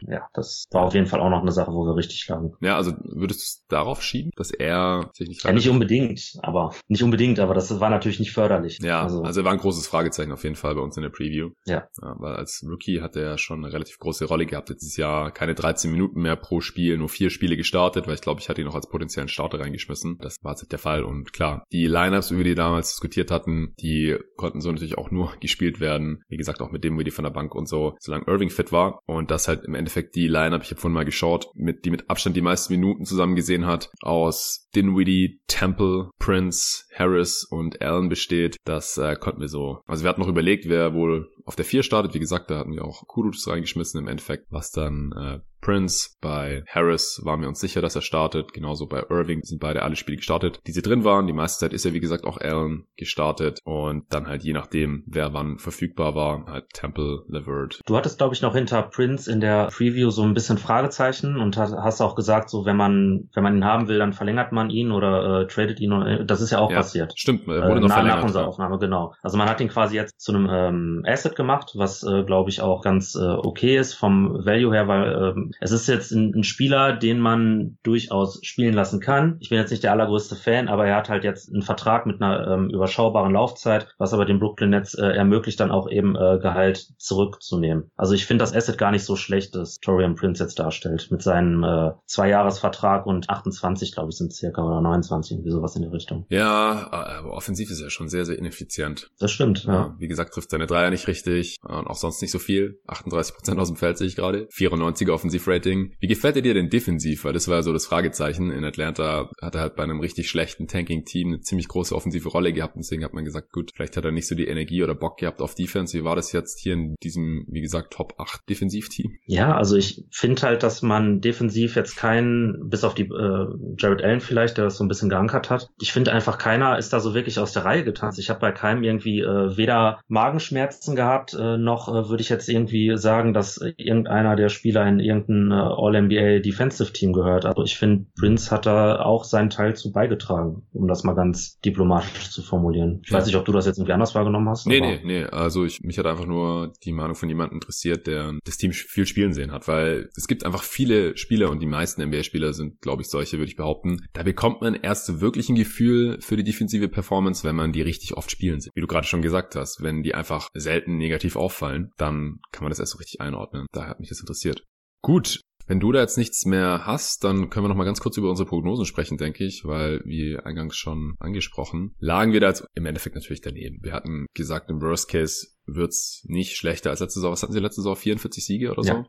ja, 0.08 0.28
das 0.34 0.66
war 0.72 0.84
auf 0.84 0.94
jeden 0.94 1.08
Fall 1.08 1.20
auch 1.22 1.30
noch 1.30 1.42
eine 1.42 1.52
Sache, 1.52 1.72
wo 1.72 1.86
wir 1.86 1.96
richtig 1.96 2.28
lagen. 2.28 2.54
Ja, 2.62 2.76
also 2.76 2.94
würdest 3.04 3.40
du 3.40 3.44
es 3.44 3.66
darauf 3.68 4.02
schieben, 4.02 4.32
dass 4.36 4.52
er 4.52 5.10
sich 5.14 5.28
nicht 5.28 5.44
Ja, 5.44 5.52
nicht 5.52 5.70
unbedingt, 5.70 6.22
aber 6.42 6.74
nicht 6.88 7.04
unbedingt, 7.04 7.40
aber 7.40 7.54
das 7.54 7.80
war 7.80 7.90
natürlich 7.90 8.20
nicht 8.20 8.32
förderlich. 8.32 8.80
Ja, 8.82 9.04
also, 9.04 9.22
also 9.22 9.42
er 9.42 9.46
war 9.46 9.52
ein 9.52 9.60
großes 9.60 9.88
Fragezeichen 9.88 10.32
auf 10.32 10.44
jeden 10.44 10.56
Fall 10.56 10.76
bei 10.76 10.82
uns 10.82 10.98
in 10.98 11.04
der 11.04 11.10
Preview. 11.10 11.52
Ja. 11.66 11.88
ja. 12.02 12.16
Weil 12.18 12.36
als 12.36 12.66
Rookie 12.68 13.02
hat 13.02 13.16
er 13.16 13.38
schon 13.38 13.64
eine 13.64 13.74
relativ 13.74 14.00
große 14.00 14.26
Rolle 14.26 14.46
gehabt. 14.46 14.70
Letztes 14.70 14.98
Jahr 14.98 15.32
keine 15.32 15.56
13 15.56 15.92
Minuten 15.92 16.22
mehr 16.22 16.36
pro 16.36 16.62
Spiel, 16.62 16.98
nur 16.98 17.10
vier 17.10 17.30
Spiele 17.30 17.58
gestartet, 17.58 18.08
weil 18.08 18.16
ich 18.16 18.22
glaube, 18.22 18.40
ich 18.42 18.50
hatte 18.50 18.62
ihn 18.62 18.68
noch 18.68 18.76
als 18.76 18.88
potenziellen 18.88 19.30
Starter 19.30 19.60
reingeschmissen. 19.60 20.18
Das 20.20 20.38
war 20.42 20.54
jetzt 20.54 20.72
der 20.72 20.80
Fall 20.80 21.04
und 21.04 21.34
klar, 21.34 21.66
die 21.72 21.88
Lineups, 21.88 22.32
über 22.32 22.44
die 22.44 22.54
wir 22.54 22.56
damals 22.56 22.90
diskutiert 22.90 23.32
hatten, 23.32 23.74
die 23.80 24.18
konnten 24.36 24.62
so 24.62 24.72
natürlich 24.72 24.98
auch 24.98 25.12
nur 25.12 25.34
gespielt 25.42 25.80
werden. 25.80 26.24
Wie 26.28 26.38
gesagt, 26.38 26.62
auch 26.62 26.72
mit 26.72 26.84
dem, 26.84 26.98
wie 26.98 27.04
die 27.04 27.12
von 27.12 27.24
der 27.24 27.32
Bank 27.32 27.56
und 27.56 27.68
so, 27.68 27.96
solange 28.00 28.26
Irving 28.28 28.50
fit 28.50 28.72
war 28.72 29.00
und 29.06 29.32
das 29.32 29.48
halt 29.48 29.66
im 29.66 29.76
Endeffekt 29.76 29.93
Endeffekt 29.94 30.16
die 30.16 30.28
Line-Up, 30.28 30.64
ich 30.64 30.72
habe 30.72 30.82
vorhin 30.82 30.96
mal 30.96 31.06
geschaut, 31.06 31.48
mit 31.54 31.86
die 31.86 31.92
mit 31.92 32.10
Abstand 32.10 32.36
die 32.36 32.42
meisten 32.42 32.74
Minuten 32.74 33.06
zusammen 33.06 33.36
gesehen 33.36 33.68
hat, 33.68 33.92
aus 34.02 34.68
Dinwiddie, 34.76 35.40
Temple, 35.48 36.10
Prince, 36.18 36.86
Harris 36.96 37.44
und 37.44 37.82
Allen 37.82 38.10
besteht. 38.10 38.58
Das 38.66 38.98
äh, 38.98 39.16
konnten 39.16 39.42
wir 39.42 39.50
so. 39.50 39.82
Also 39.86 40.04
wir 40.04 40.10
hatten 40.10 40.22
noch 40.22 40.28
überlegt, 40.28 40.68
wer 40.68 40.96
wohl 40.96 41.30
auf 41.46 41.56
der 41.56 41.66
4 41.66 41.84
startet. 41.84 42.14
Wie 42.14 42.20
gesagt, 42.20 42.50
da 42.50 42.60
hatten 42.60 42.74
wir 42.74 42.86
auch 42.86 43.08
Kudus 43.08 43.48
reingeschmissen 43.48 44.00
im 44.00 44.08
Endeffekt, 44.08 44.48
was 44.50 44.72
dann 44.72 45.12
äh, 45.12 45.40
Prince. 45.64 46.10
Bei 46.22 46.64
Harris 46.68 47.22
waren 47.24 47.42
wir 47.42 47.48
uns 47.48 47.60
sicher, 47.60 47.82
dass 47.82 47.96
er 47.96 48.02
startet. 48.02 48.54
Genauso 48.54 48.86
bei 48.86 49.04
Irving 49.10 49.44
sind 49.44 49.60
beide 49.60 49.82
alle 49.82 49.96
Spiele 49.96 50.18
gestartet, 50.18 50.60
die 50.68 50.72
sie 50.72 50.82
drin 50.82 51.04
waren. 51.04 51.26
Die 51.26 51.34
meiste 51.34 51.62
Zeit 51.62 51.74
ist 51.74 51.86
ja, 51.86 51.94
wie 51.94 52.00
gesagt, 52.00 52.26
auch 52.26 52.38
Allen 52.38 52.86
gestartet. 52.98 53.60
Und 53.64 54.06
dann 54.14 54.28
halt 54.28 54.44
je 54.44 54.54
nachdem, 54.54 55.04
wer 55.08 55.34
wann 55.34 55.58
verfügbar 55.58 56.16
war, 56.16 56.46
halt 56.48 56.66
Temple, 56.74 57.24
Levert. 57.28 57.80
Du 57.86 57.96
hattest, 57.96 58.18
glaube 58.18 58.36
ich, 58.36 58.42
noch 58.42 58.54
hinter 58.54 58.84
Prince 58.84 59.32
in 59.32 59.40
der 59.40 59.68
Preview 59.68 60.10
so 60.10 60.24
ein 60.24 60.34
bisschen 60.34 60.58
Fragezeichen 60.58 61.38
und 61.38 61.58
hast 61.58 62.02
auch 62.02 62.16
gesagt, 62.16 62.50
so 62.50 62.66
wenn 62.66 62.76
man, 62.76 63.30
wenn 63.34 63.44
man 63.44 63.56
ihn 63.56 63.66
haben 63.66 63.88
will, 63.88 64.00
dann 64.00 64.14
verlängert 64.14 64.52
man 64.52 64.70
ihn 64.70 64.92
oder 64.92 65.42
äh, 65.42 65.48
tradet 65.48 65.80
ihn. 65.80 65.94
Oder, 65.94 66.26
das 66.26 66.42
ist 66.42 66.52
ja 66.52 66.60
auch 66.60 66.72
ja, 66.72 66.78
passiert. 66.78 67.14
Stimmt, 67.16 67.48
er 67.48 67.70
wurde 67.70 67.78
äh, 67.78 67.80
noch 67.80 67.88
nach, 67.88 67.96
verlängert. 67.96 68.18
Nach 68.18 68.24
unserer 68.26 68.48
Aufnahme, 68.48 68.80
genau. 68.80 69.14
Also 69.22 69.38
man 69.38 69.50
hat 69.50 69.62
ihn 69.62 69.70
quasi 69.70 69.96
jetzt 69.96 70.20
zu 70.20 70.34
einem 70.34 70.50
ähm, 70.52 71.04
Asset 71.08 71.33
gemacht, 71.36 71.72
was, 71.76 72.04
äh, 72.04 72.24
glaube 72.24 72.50
ich, 72.50 72.62
auch 72.62 72.82
ganz 72.82 73.16
äh, 73.16 73.20
okay 73.20 73.78
ist 73.78 73.94
vom 73.94 74.46
Value 74.46 74.74
her, 74.74 74.88
weil 74.88 75.34
ähm, 75.36 75.52
es 75.60 75.72
ist 75.72 75.88
jetzt 75.88 76.12
ein, 76.12 76.34
ein, 76.36 76.44
Spieler, 76.44 76.94
den 76.94 77.20
man 77.20 77.78
durchaus 77.84 78.40
spielen 78.44 78.74
lassen 78.74 79.00
kann. 79.00 79.38
Ich 79.40 79.50
bin 79.50 79.58
jetzt 79.58 79.72
nicht 79.72 79.84
der 79.84 79.92
allergrößte 79.92 80.36
Fan, 80.36 80.68
aber 80.68 80.86
er 80.86 80.96
hat 80.96 81.10
halt 81.10 81.24
jetzt 81.24 81.52
einen 81.52 81.62
Vertrag 81.62 82.06
mit 82.06 82.22
einer 82.22 82.48
ähm, 82.48 82.70
überschaubaren 82.70 83.34
Laufzeit, 83.34 83.88
was 83.98 84.14
aber 84.14 84.26
dem 84.26 84.40
Brooklyn 84.40 84.72
Nets 84.72 84.94
äh, 84.94 85.06
ermöglicht, 85.06 85.60
dann 85.60 85.72
auch 85.72 85.90
eben 85.90 86.16
äh, 86.16 86.40
Gehalt 86.42 86.94
zurückzunehmen. 86.98 87.92
Also 87.96 88.14
ich 88.14 88.26
finde 88.26 88.44
das 88.44 88.54
Asset 88.54 88.78
gar 88.78 88.92
nicht 88.92 89.06
so 89.06 89.16
schlecht, 89.16 89.56
das 89.56 89.80
Torian 89.80 90.16
Prince 90.16 90.44
jetzt 90.44 90.60
darstellt, 90.60 91.08
mit 91.12 91.22
seinem 91.22 91.64
äh, 91.64 91.92
Zweijahresvertrag 92.06 93.06
und 93.06 93.30
28, 93.30 93.94
glaube 93.94 94.10
ich, 94.10 94.18
sind 94.18 94.34
circa 94.34 94.64
oder 94.64 94.82
29, 94.82 95.38
irgendwie 95.38 95.52
sowas 95.52 95.76
in 95.76 95.84
der 95.84 95.92
Richtung. 95.92 96.26
Ja, 96.30 96.88
aber 96.92 97.34
offensiv 97.34 97.70
ist 97.72 97.82
er 97.82 97.90
schon 97.90 98.10
sehr, 98.10 98.26
sehr 98.26 98.38
ineffizient. 98.38 99.12
Das 99.20 99.32
stimmt, 99.32 99.64
ja. 99.66 99.74
ja. 99.74 99.96
Wie 99.98 100.08
gesagt, 100.08 100.34
trifft 100.34 100.50
seine 100.50 100.68
Dreier 100.68 100.90
nicht 100.90 101.08
richtig 101.08 101.23
und 101.26 101.88
auch 101.88 101.96
sonst 101.96 102.22
nicht 102.22 102.32
so 102.32 102.40
viel. 102.40 102.80
38 102.88 103.36
Prozent 103.36 103.60
aus 103.60 103.70
dem 103.70 103.78
Feld 103.78 103.98
sehe 103.98 104.08
ich 104.08 104.16
gerade. 104.16 104.48
94er 104.48 105.12
Offensivrating 105.12 105.94
wie 106.00 106.08
gefällt 106.08 106.36
er 106.36 106.42
dir 106.42 106.54
denn 106.54 106.70
defensiv? 106.70 107.24
Weil 107.24 107.34
das 107.34 107.48
war 107.48 107.56
ja 107.56 107.62
so 107.64 107.74
das 107.74 107.86
Fragezeichen. 107.86 108.52
In 108.52 108.64
Atlanta 108.64 109.30
hat 109.42 109.56
er 109.56 109.62
halt 109.62 109.76
bei 109.76 109.84
einem 109.84 110.00
richtig 110.00 110.30
schlechten 110.30 110.68
Tanking-Team 110.68 111.28
eine 111.28 111.40
ziemlich 111.42 111.68
große 111.68 111.96
offensive 111.96 112.28
Rolle 112.30 112.54
gehabt. 112.54 112.76
Deswegen 112.78 113.04
hat 113.04 113.14
man 113.14 113.26
gesagt, 113.26 113.52
gut, 113.52 113.72
vielleicht 113.74 113.98
hat 113.98 114.06
er 114.06 114.12
nicht 114.12 114.28
so 114.28 114.36
die 114.36 114.48
Energie 114.48 114.84
oder 114.84 114.96
Bock 114.96 115.18
gehabt 115.18 115.42
auf 115.42 115.56
Defense. 115.56 115.98
Wie 115.98 116.04
war 116.04 116.16
das 116.16 116.32
jetzt 116.32 116.60
hier 116.60 116.74
in 116.74 116.96
diesem, 117.04 117.46
wie 117.48 117.62
gesagt, 117.62 117.94
Top 117.94 118.16
8 118.18 118.42
Defensivteam? 118.50 119.18
Ja, 119.26 119.56
also 119.56 119.76
ich 119.76 120.04
finde 120.12 120.42
halt, 120.42 120.64
dass 120.64 120.82
man 120.82 121.22
defensiv 121.22 121.76
jetzt 121.76 121.96
keinen, 121.96 122.70
bis 122.70 122.84
auf 122.84 122.96
die 122.96 123.04
äh, 123.04 123.48
Jared 123.78 124.04
Allen 124.04 124.20
vielleicht, 124.20 124.58
der 124.58 124.66
das 124.66 124.78
so 124.78 124.84
ein 124.84 124.88
bisschen 124.88 125.10
geankert 125.10 125.50
hat. 125.50 125.68
Ich 125.80 125.94
finde 125.94 126.12
einfach, 126.12 126.38
keiner 126.38 126.78
ist 126.78 126.92
da 126.94 127.00
so 127.00 127.14
wirklich 127.14 127.40
aus 127.40 127.54
der 127.54 127.66
Reihe 127.66 127.84
getanzt. 127.84 128.20
Ich 128.20 128.30
habe 128.30 128.40
bei 128.40 128.52
keinem 128.52 128.84
irgendwie 128.84 129.22
äh, 129.22 129.58
weder 129.58 130.02
Magenschmerzen 130.08 130.96
gehabt, 130.96 131.13
äh, 131.34 131.58
noch 131.58 131.88
äh, 131.88 132.10
würde 132.10 132.22
ich 132.22 132.30
jetzt 132.30 132.50
irgendwie 132.50 132.98
sagen, 132.98 133.34
dass 133.34 133.60
irgendeiner 133.78 134.36
der 134.36 134.50
Spieler 134.50 134.88
in 134.88 135.00
irgendein 135.00 135.52
äh, 135.52 135.62
All-NBA 135.62 136.40
Defensive 136.40 136.94
Team 136.94 137.14
gehört. 137.14 137.46
Also 137.46 137.64
ich 137.64 137.78
finde, 137.78 138.06
Prince 138.18 138.52
hat 138.52 138.66
da 138.66 139.02
auch 139.02 139.24
seinen 139.24 139.50
Teil 139.50 139.76
zu 139.76 139.92
beigetragen, 139.92 140.64
um 140.74 140.88
das 140.88 141.04
mal 141.04 141.14
ganz 141.14 141.60
diplomatisch 141.62 142.30
zu 142.32 142.42
formulieren. 142.42 143.02
Ich 143.04 143.12
ja. 143.12 143.18
weiß 143.18 143.26
nicht, 143.26 143.36
ob 143.36 143.46
du 143.46 143.52
das 143.52 143.66
jetzt 143.66 143.78
irgendwie 143.78 143.94
anders 143.94 144.16
wahrgenommen 144.16 144.50
hast. 144.50 144.68
Nee, 144.68 144.82
nee, 144.82 145.00
nee. 145.04 145.24
Also 145.24 145.66
ich, 145.66 145.82
mich 145.82 145.98
hat 145.98 146.06
einfach 146.06 146.26
nur 146.26 146.74
die 146.84 146.92
Meinung 146.92 147.16
von 147.16 147.30
jemandem 147.30 147.58
interessiert, 147.58 148.08
der 148.08 148.34
das 148.46 148.58
Team 148.58 148.72
viel 148.72 149.06
spielen 149.06 149.34
sehen 149.34 149.52
hat, 149.52 149.68
weil 149.68 150.10
es 150.16 150.28
gibt 150.28 150.46
einfach 150.46 150.64
viele 150.64 151.18
Spieler 151.18 151.50
und 151.50 151.62
die 151.62 151.68
meisten 151.68 152.02
NBA-Spieler 152.04 152.54
sind, 152.54 152.82
glaube 152.82 153.02
ich, 153.02 153.10
solche, 153.10 153.38
würde 153.38 153.50
ich 153.50 153.56
behaupten. 153.56 154.08
Da 154.14 154.24
bekommt 154.24 154.62
man 154.62 154.76
erst 154.76 155.22
wirklich 155.22 155.50
ein 155.50 155.56
Gefühl 155.56 156.18
für 156.22 156.36
die 156.36 156.44
defensive 156.44 156.88
Performance, 156.90 157.44
wenn 157.44 157.56
man 157.56 157.72
die 157.72 157.82
richtig 157.82 158.16
oft 158.16 158.32
spielen 158.32 158.60
sieht. 158.60 158.72
Wie 158.76 158.82
du 158.82 158.88
gerade 158.88 159.08
schon 159.08 159.22
gesagt 159.22 159.56
hast, 159.56 159.84
wenn 159.84 160.04
die 160.04 160.16
einfach 160.16 160.50
selten 160.54 161.00
negativ 161.04 161.36
auffallen, 161.36 161.92
dann 161.98 162.40
kann 162.52 162.64
man 162.64 162.70
das 162.70 162.80
erst 162.80 162.94
so 162.94 162.98
richtig 162.98 163.22
einordnen. 163.22 163.68
Daher 163.72 163.90
hat 163.90 164.00
mich 164.00 164.10
das 164.10 164.20
interessiert. 164.20 164.64
Gut, 165.02 165.42
wenn 165.66 165.80
du 165.80 165.92
da 165.92 166.02
jetzt 166.02 166.18
nichts 166.18 166.46
mehr 166.46 166.86
hast, 166.86 167.24
dann 167.24 167.50
können 167.50 167.66
wir 167.66 167.70
noch 167.70 167.76
mal 167.76 167.86
ganz 167.86 168.02
kurz 168.02 168.18
über 168.18 168.30
unsere 168.30 168.48
Prognosen 168.48 168.86
sprechen, 168.86 169.18
denke 169.18 169.46
ich, 169.46 169.64
weil 169.66 170.02
wie 170.06 170.38
eingangs 170.38 170.76
schon 170.76 171.16
angesprochen, 171.20 171.96
lagen 172.00 172.34
wir 172.34 172.42
da 172.42 172.50
jetzt 172.50 172.66
im 172.76 172.86
Endeffekt 172.86 173.16
natürlich 173.16 173.42
daneben. 173.42 173.80
Wir 173.82 173.94
hatten 173.94 174.26
gesagt, 174.34 174.70
im 174.70 174.82
Worst 174.82 175.10
Case 175.10 175.48
wird's 175.66 176.24
nicht 176.26 176.58
schlechter 176.58 176.90
als 176.90 177.00
letzte 177.00 177.20
Saison. 177.20 177.32
Was 177.32 177.44
hatten 177.44 177.54
sie 177.54 177.60
letzte 177.60 177.82
Saison? 177.82 177.96
44 177.96 178.46
Siege 178.46 178.72
oder 178.72 178.84
so? 178.84 178.90
Ja. 178.90 179.06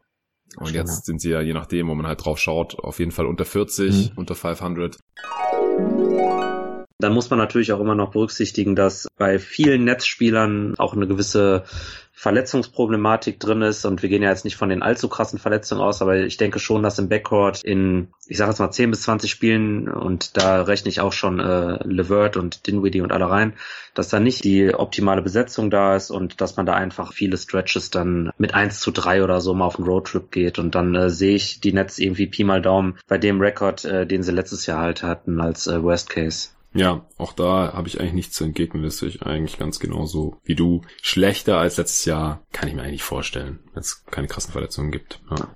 Und 0.57 0.69
Schön, 0.69 0.77
jetzt 0.77 1.07
sind 1.07 1.21
sie 1.21 1.31
ja, 1.31 1.41
je 1.41 1.55
nachdem, 1.55 1.89
wo 1.89 1.95
man 1.95 2.07
halt 2.07 2.25
drauf 2.25 2.39
schaut, 2.39 2.79
auf 2.79 3.01
jeden 3.01 3.11
Fall 3.11 3.27
unter 3.27 3.45
40, 3.45 4.13
mhm. 4.13 4.19
unter 4.19 4.35
500. 4.35 4.99
Dann 7.05 7.13
muss 7.13 7.29
man 7.29 7.39
natürlich 7.39 7.71
auch 7.75 7.81
immer 7.81 7.95
noch 7.95 8.13
berücksichtigen, 8.13 8.75
dass 8.75 9.09
bei 9.19 9.39
vielen 9.39 9.85
Netzspielern 9.85 10.75
auch 10.79 10.95
eine 10.95 11.07
gewisse 11.07 11.65
Verletzungsproblematik 12.15 13.39
drin 13.39 13.61
ist 13.61 13.85
und 13.85 14.01
wir 14.01 14.09
gehen 14.09 14.23
ja 14.23 14.31
jetzt 14.31 14.47
nicht 14.47 14.57
von 14.57 14.71
den 14.71 14.83
allzu 14.83 15.11
krassen 15.11 15.39
Verletzungen 15.39 15.83
aus, 15.83 16.01
aber 16.01 16.17
ich 16.17 16.39
denke 16.39 16.59
schon, 16.59 16.83
dass 16.83 16.99
im 16.99 17.11
Backcourt 17.11 17.63
in, 17.63 18.09
ich 18.27 18.39
sage 18.39 18.53
jetzt 18.53 18.61
mal 18.61 18.71
10 18.71 18.91
bis 18.91 19.03
20 19.03 19.31
Spielen 19.31 19.87
und 19.87 20.39
da 20.39 20.63
rechne 20.63 20.89
ich 20.89 21.03
auch 21.03 21.13
schon 21.13 21.41
äh, 21.41 21.87
Levert 21.87 22.39
und 22.39 22.67
Dinwiddie 22.67 23.03
und 23.03 23.13
alle 23.13 23.29
rein, 23.29 23.53
dass 23.93 24.09
da 24.09 24.19
nicht 24.19 24.45
die 24.45 24.73
optimale 24.73 25.21
Besetzung 25.21 25.69
da 25.69 25.97
ist 25.97 26.11
und 26.11 26.41
dass 26.41 26.57
man 26.57 26.65
da 26.65 26.73
einfach 26.73 27.13
viele 27.13 27.37
Stretches 27.37 27.91
dann 27.91 28.31
mit 28.39 28.55
1 28.55 28.81
zu 28.81 28.93
3 28.93 29.23
oder 29.23 29.43
so 29.43 29.53
mal 29.53 29.67
auf 29.67 29.77
einen 29.77 29.87
Roadtrip 29.87 30.31
geht 30.31 30.59
und 30.59 30.75
dann 30.75 30.95
äh, 30.95 31.11
sehe 31.11 31.37
ich 31.37 31.61
die 31.61 31.75
Netz 31.75 31.99
irgendwie 31.99 32.29
Pi 32.29 32.45
mal 32.45 32.63
Daumen 32.63 32.97
bei 33.07 33.19
dem 33.19 33.43
Rekord, 33.43 33.85
äh, 33.85 34.07
den 34.07 34.23
sie 34.23 34.33
letztes 34.33 34.65
Jahr 34.65 34.81
halt 34.81 35.03
hatten 35.03 35.43
als 35.43 35.67
äh, 35.67 35.83
Worst 35.83 36.09
Case. 36.09 36.49
Ja, 36.75 37.07
auch 37.19 37.33
da 37.33 37.73
habe 37.73 37.87
ich 37.87 38.01
eigentlich 38.01 38.15
nichts 38.15 38.37
zu 38.37 38.45
entgegnen. 38.45 38.83
Das 38.83 38.99
sehe 38.99 39.09
ich 39.09 39.23
eigentlich 39.23 39.59
ganz 39.59 39.79
genauso 39.79 40.41
wie 40.43 40.57
du. 40.57 40.83
Schlechter 41.01 41.59
als 41.59 41.77
letztes 41.77 42.05
Jahr 42.05 42.43
kann 42.53 42.69
ich 42.69 42.75
mir 42.75 42.83
eigentlich 42.83 43.05
vorstellen, 43.05 43.61
wenn 43.73 43.81
es 43.81 44.05
keine 44.07 44.27
krassen 44.27 44.53
Verletzungen 44.53 44.91
gibt. 44.91 45.21
Ja. 45.31 45.55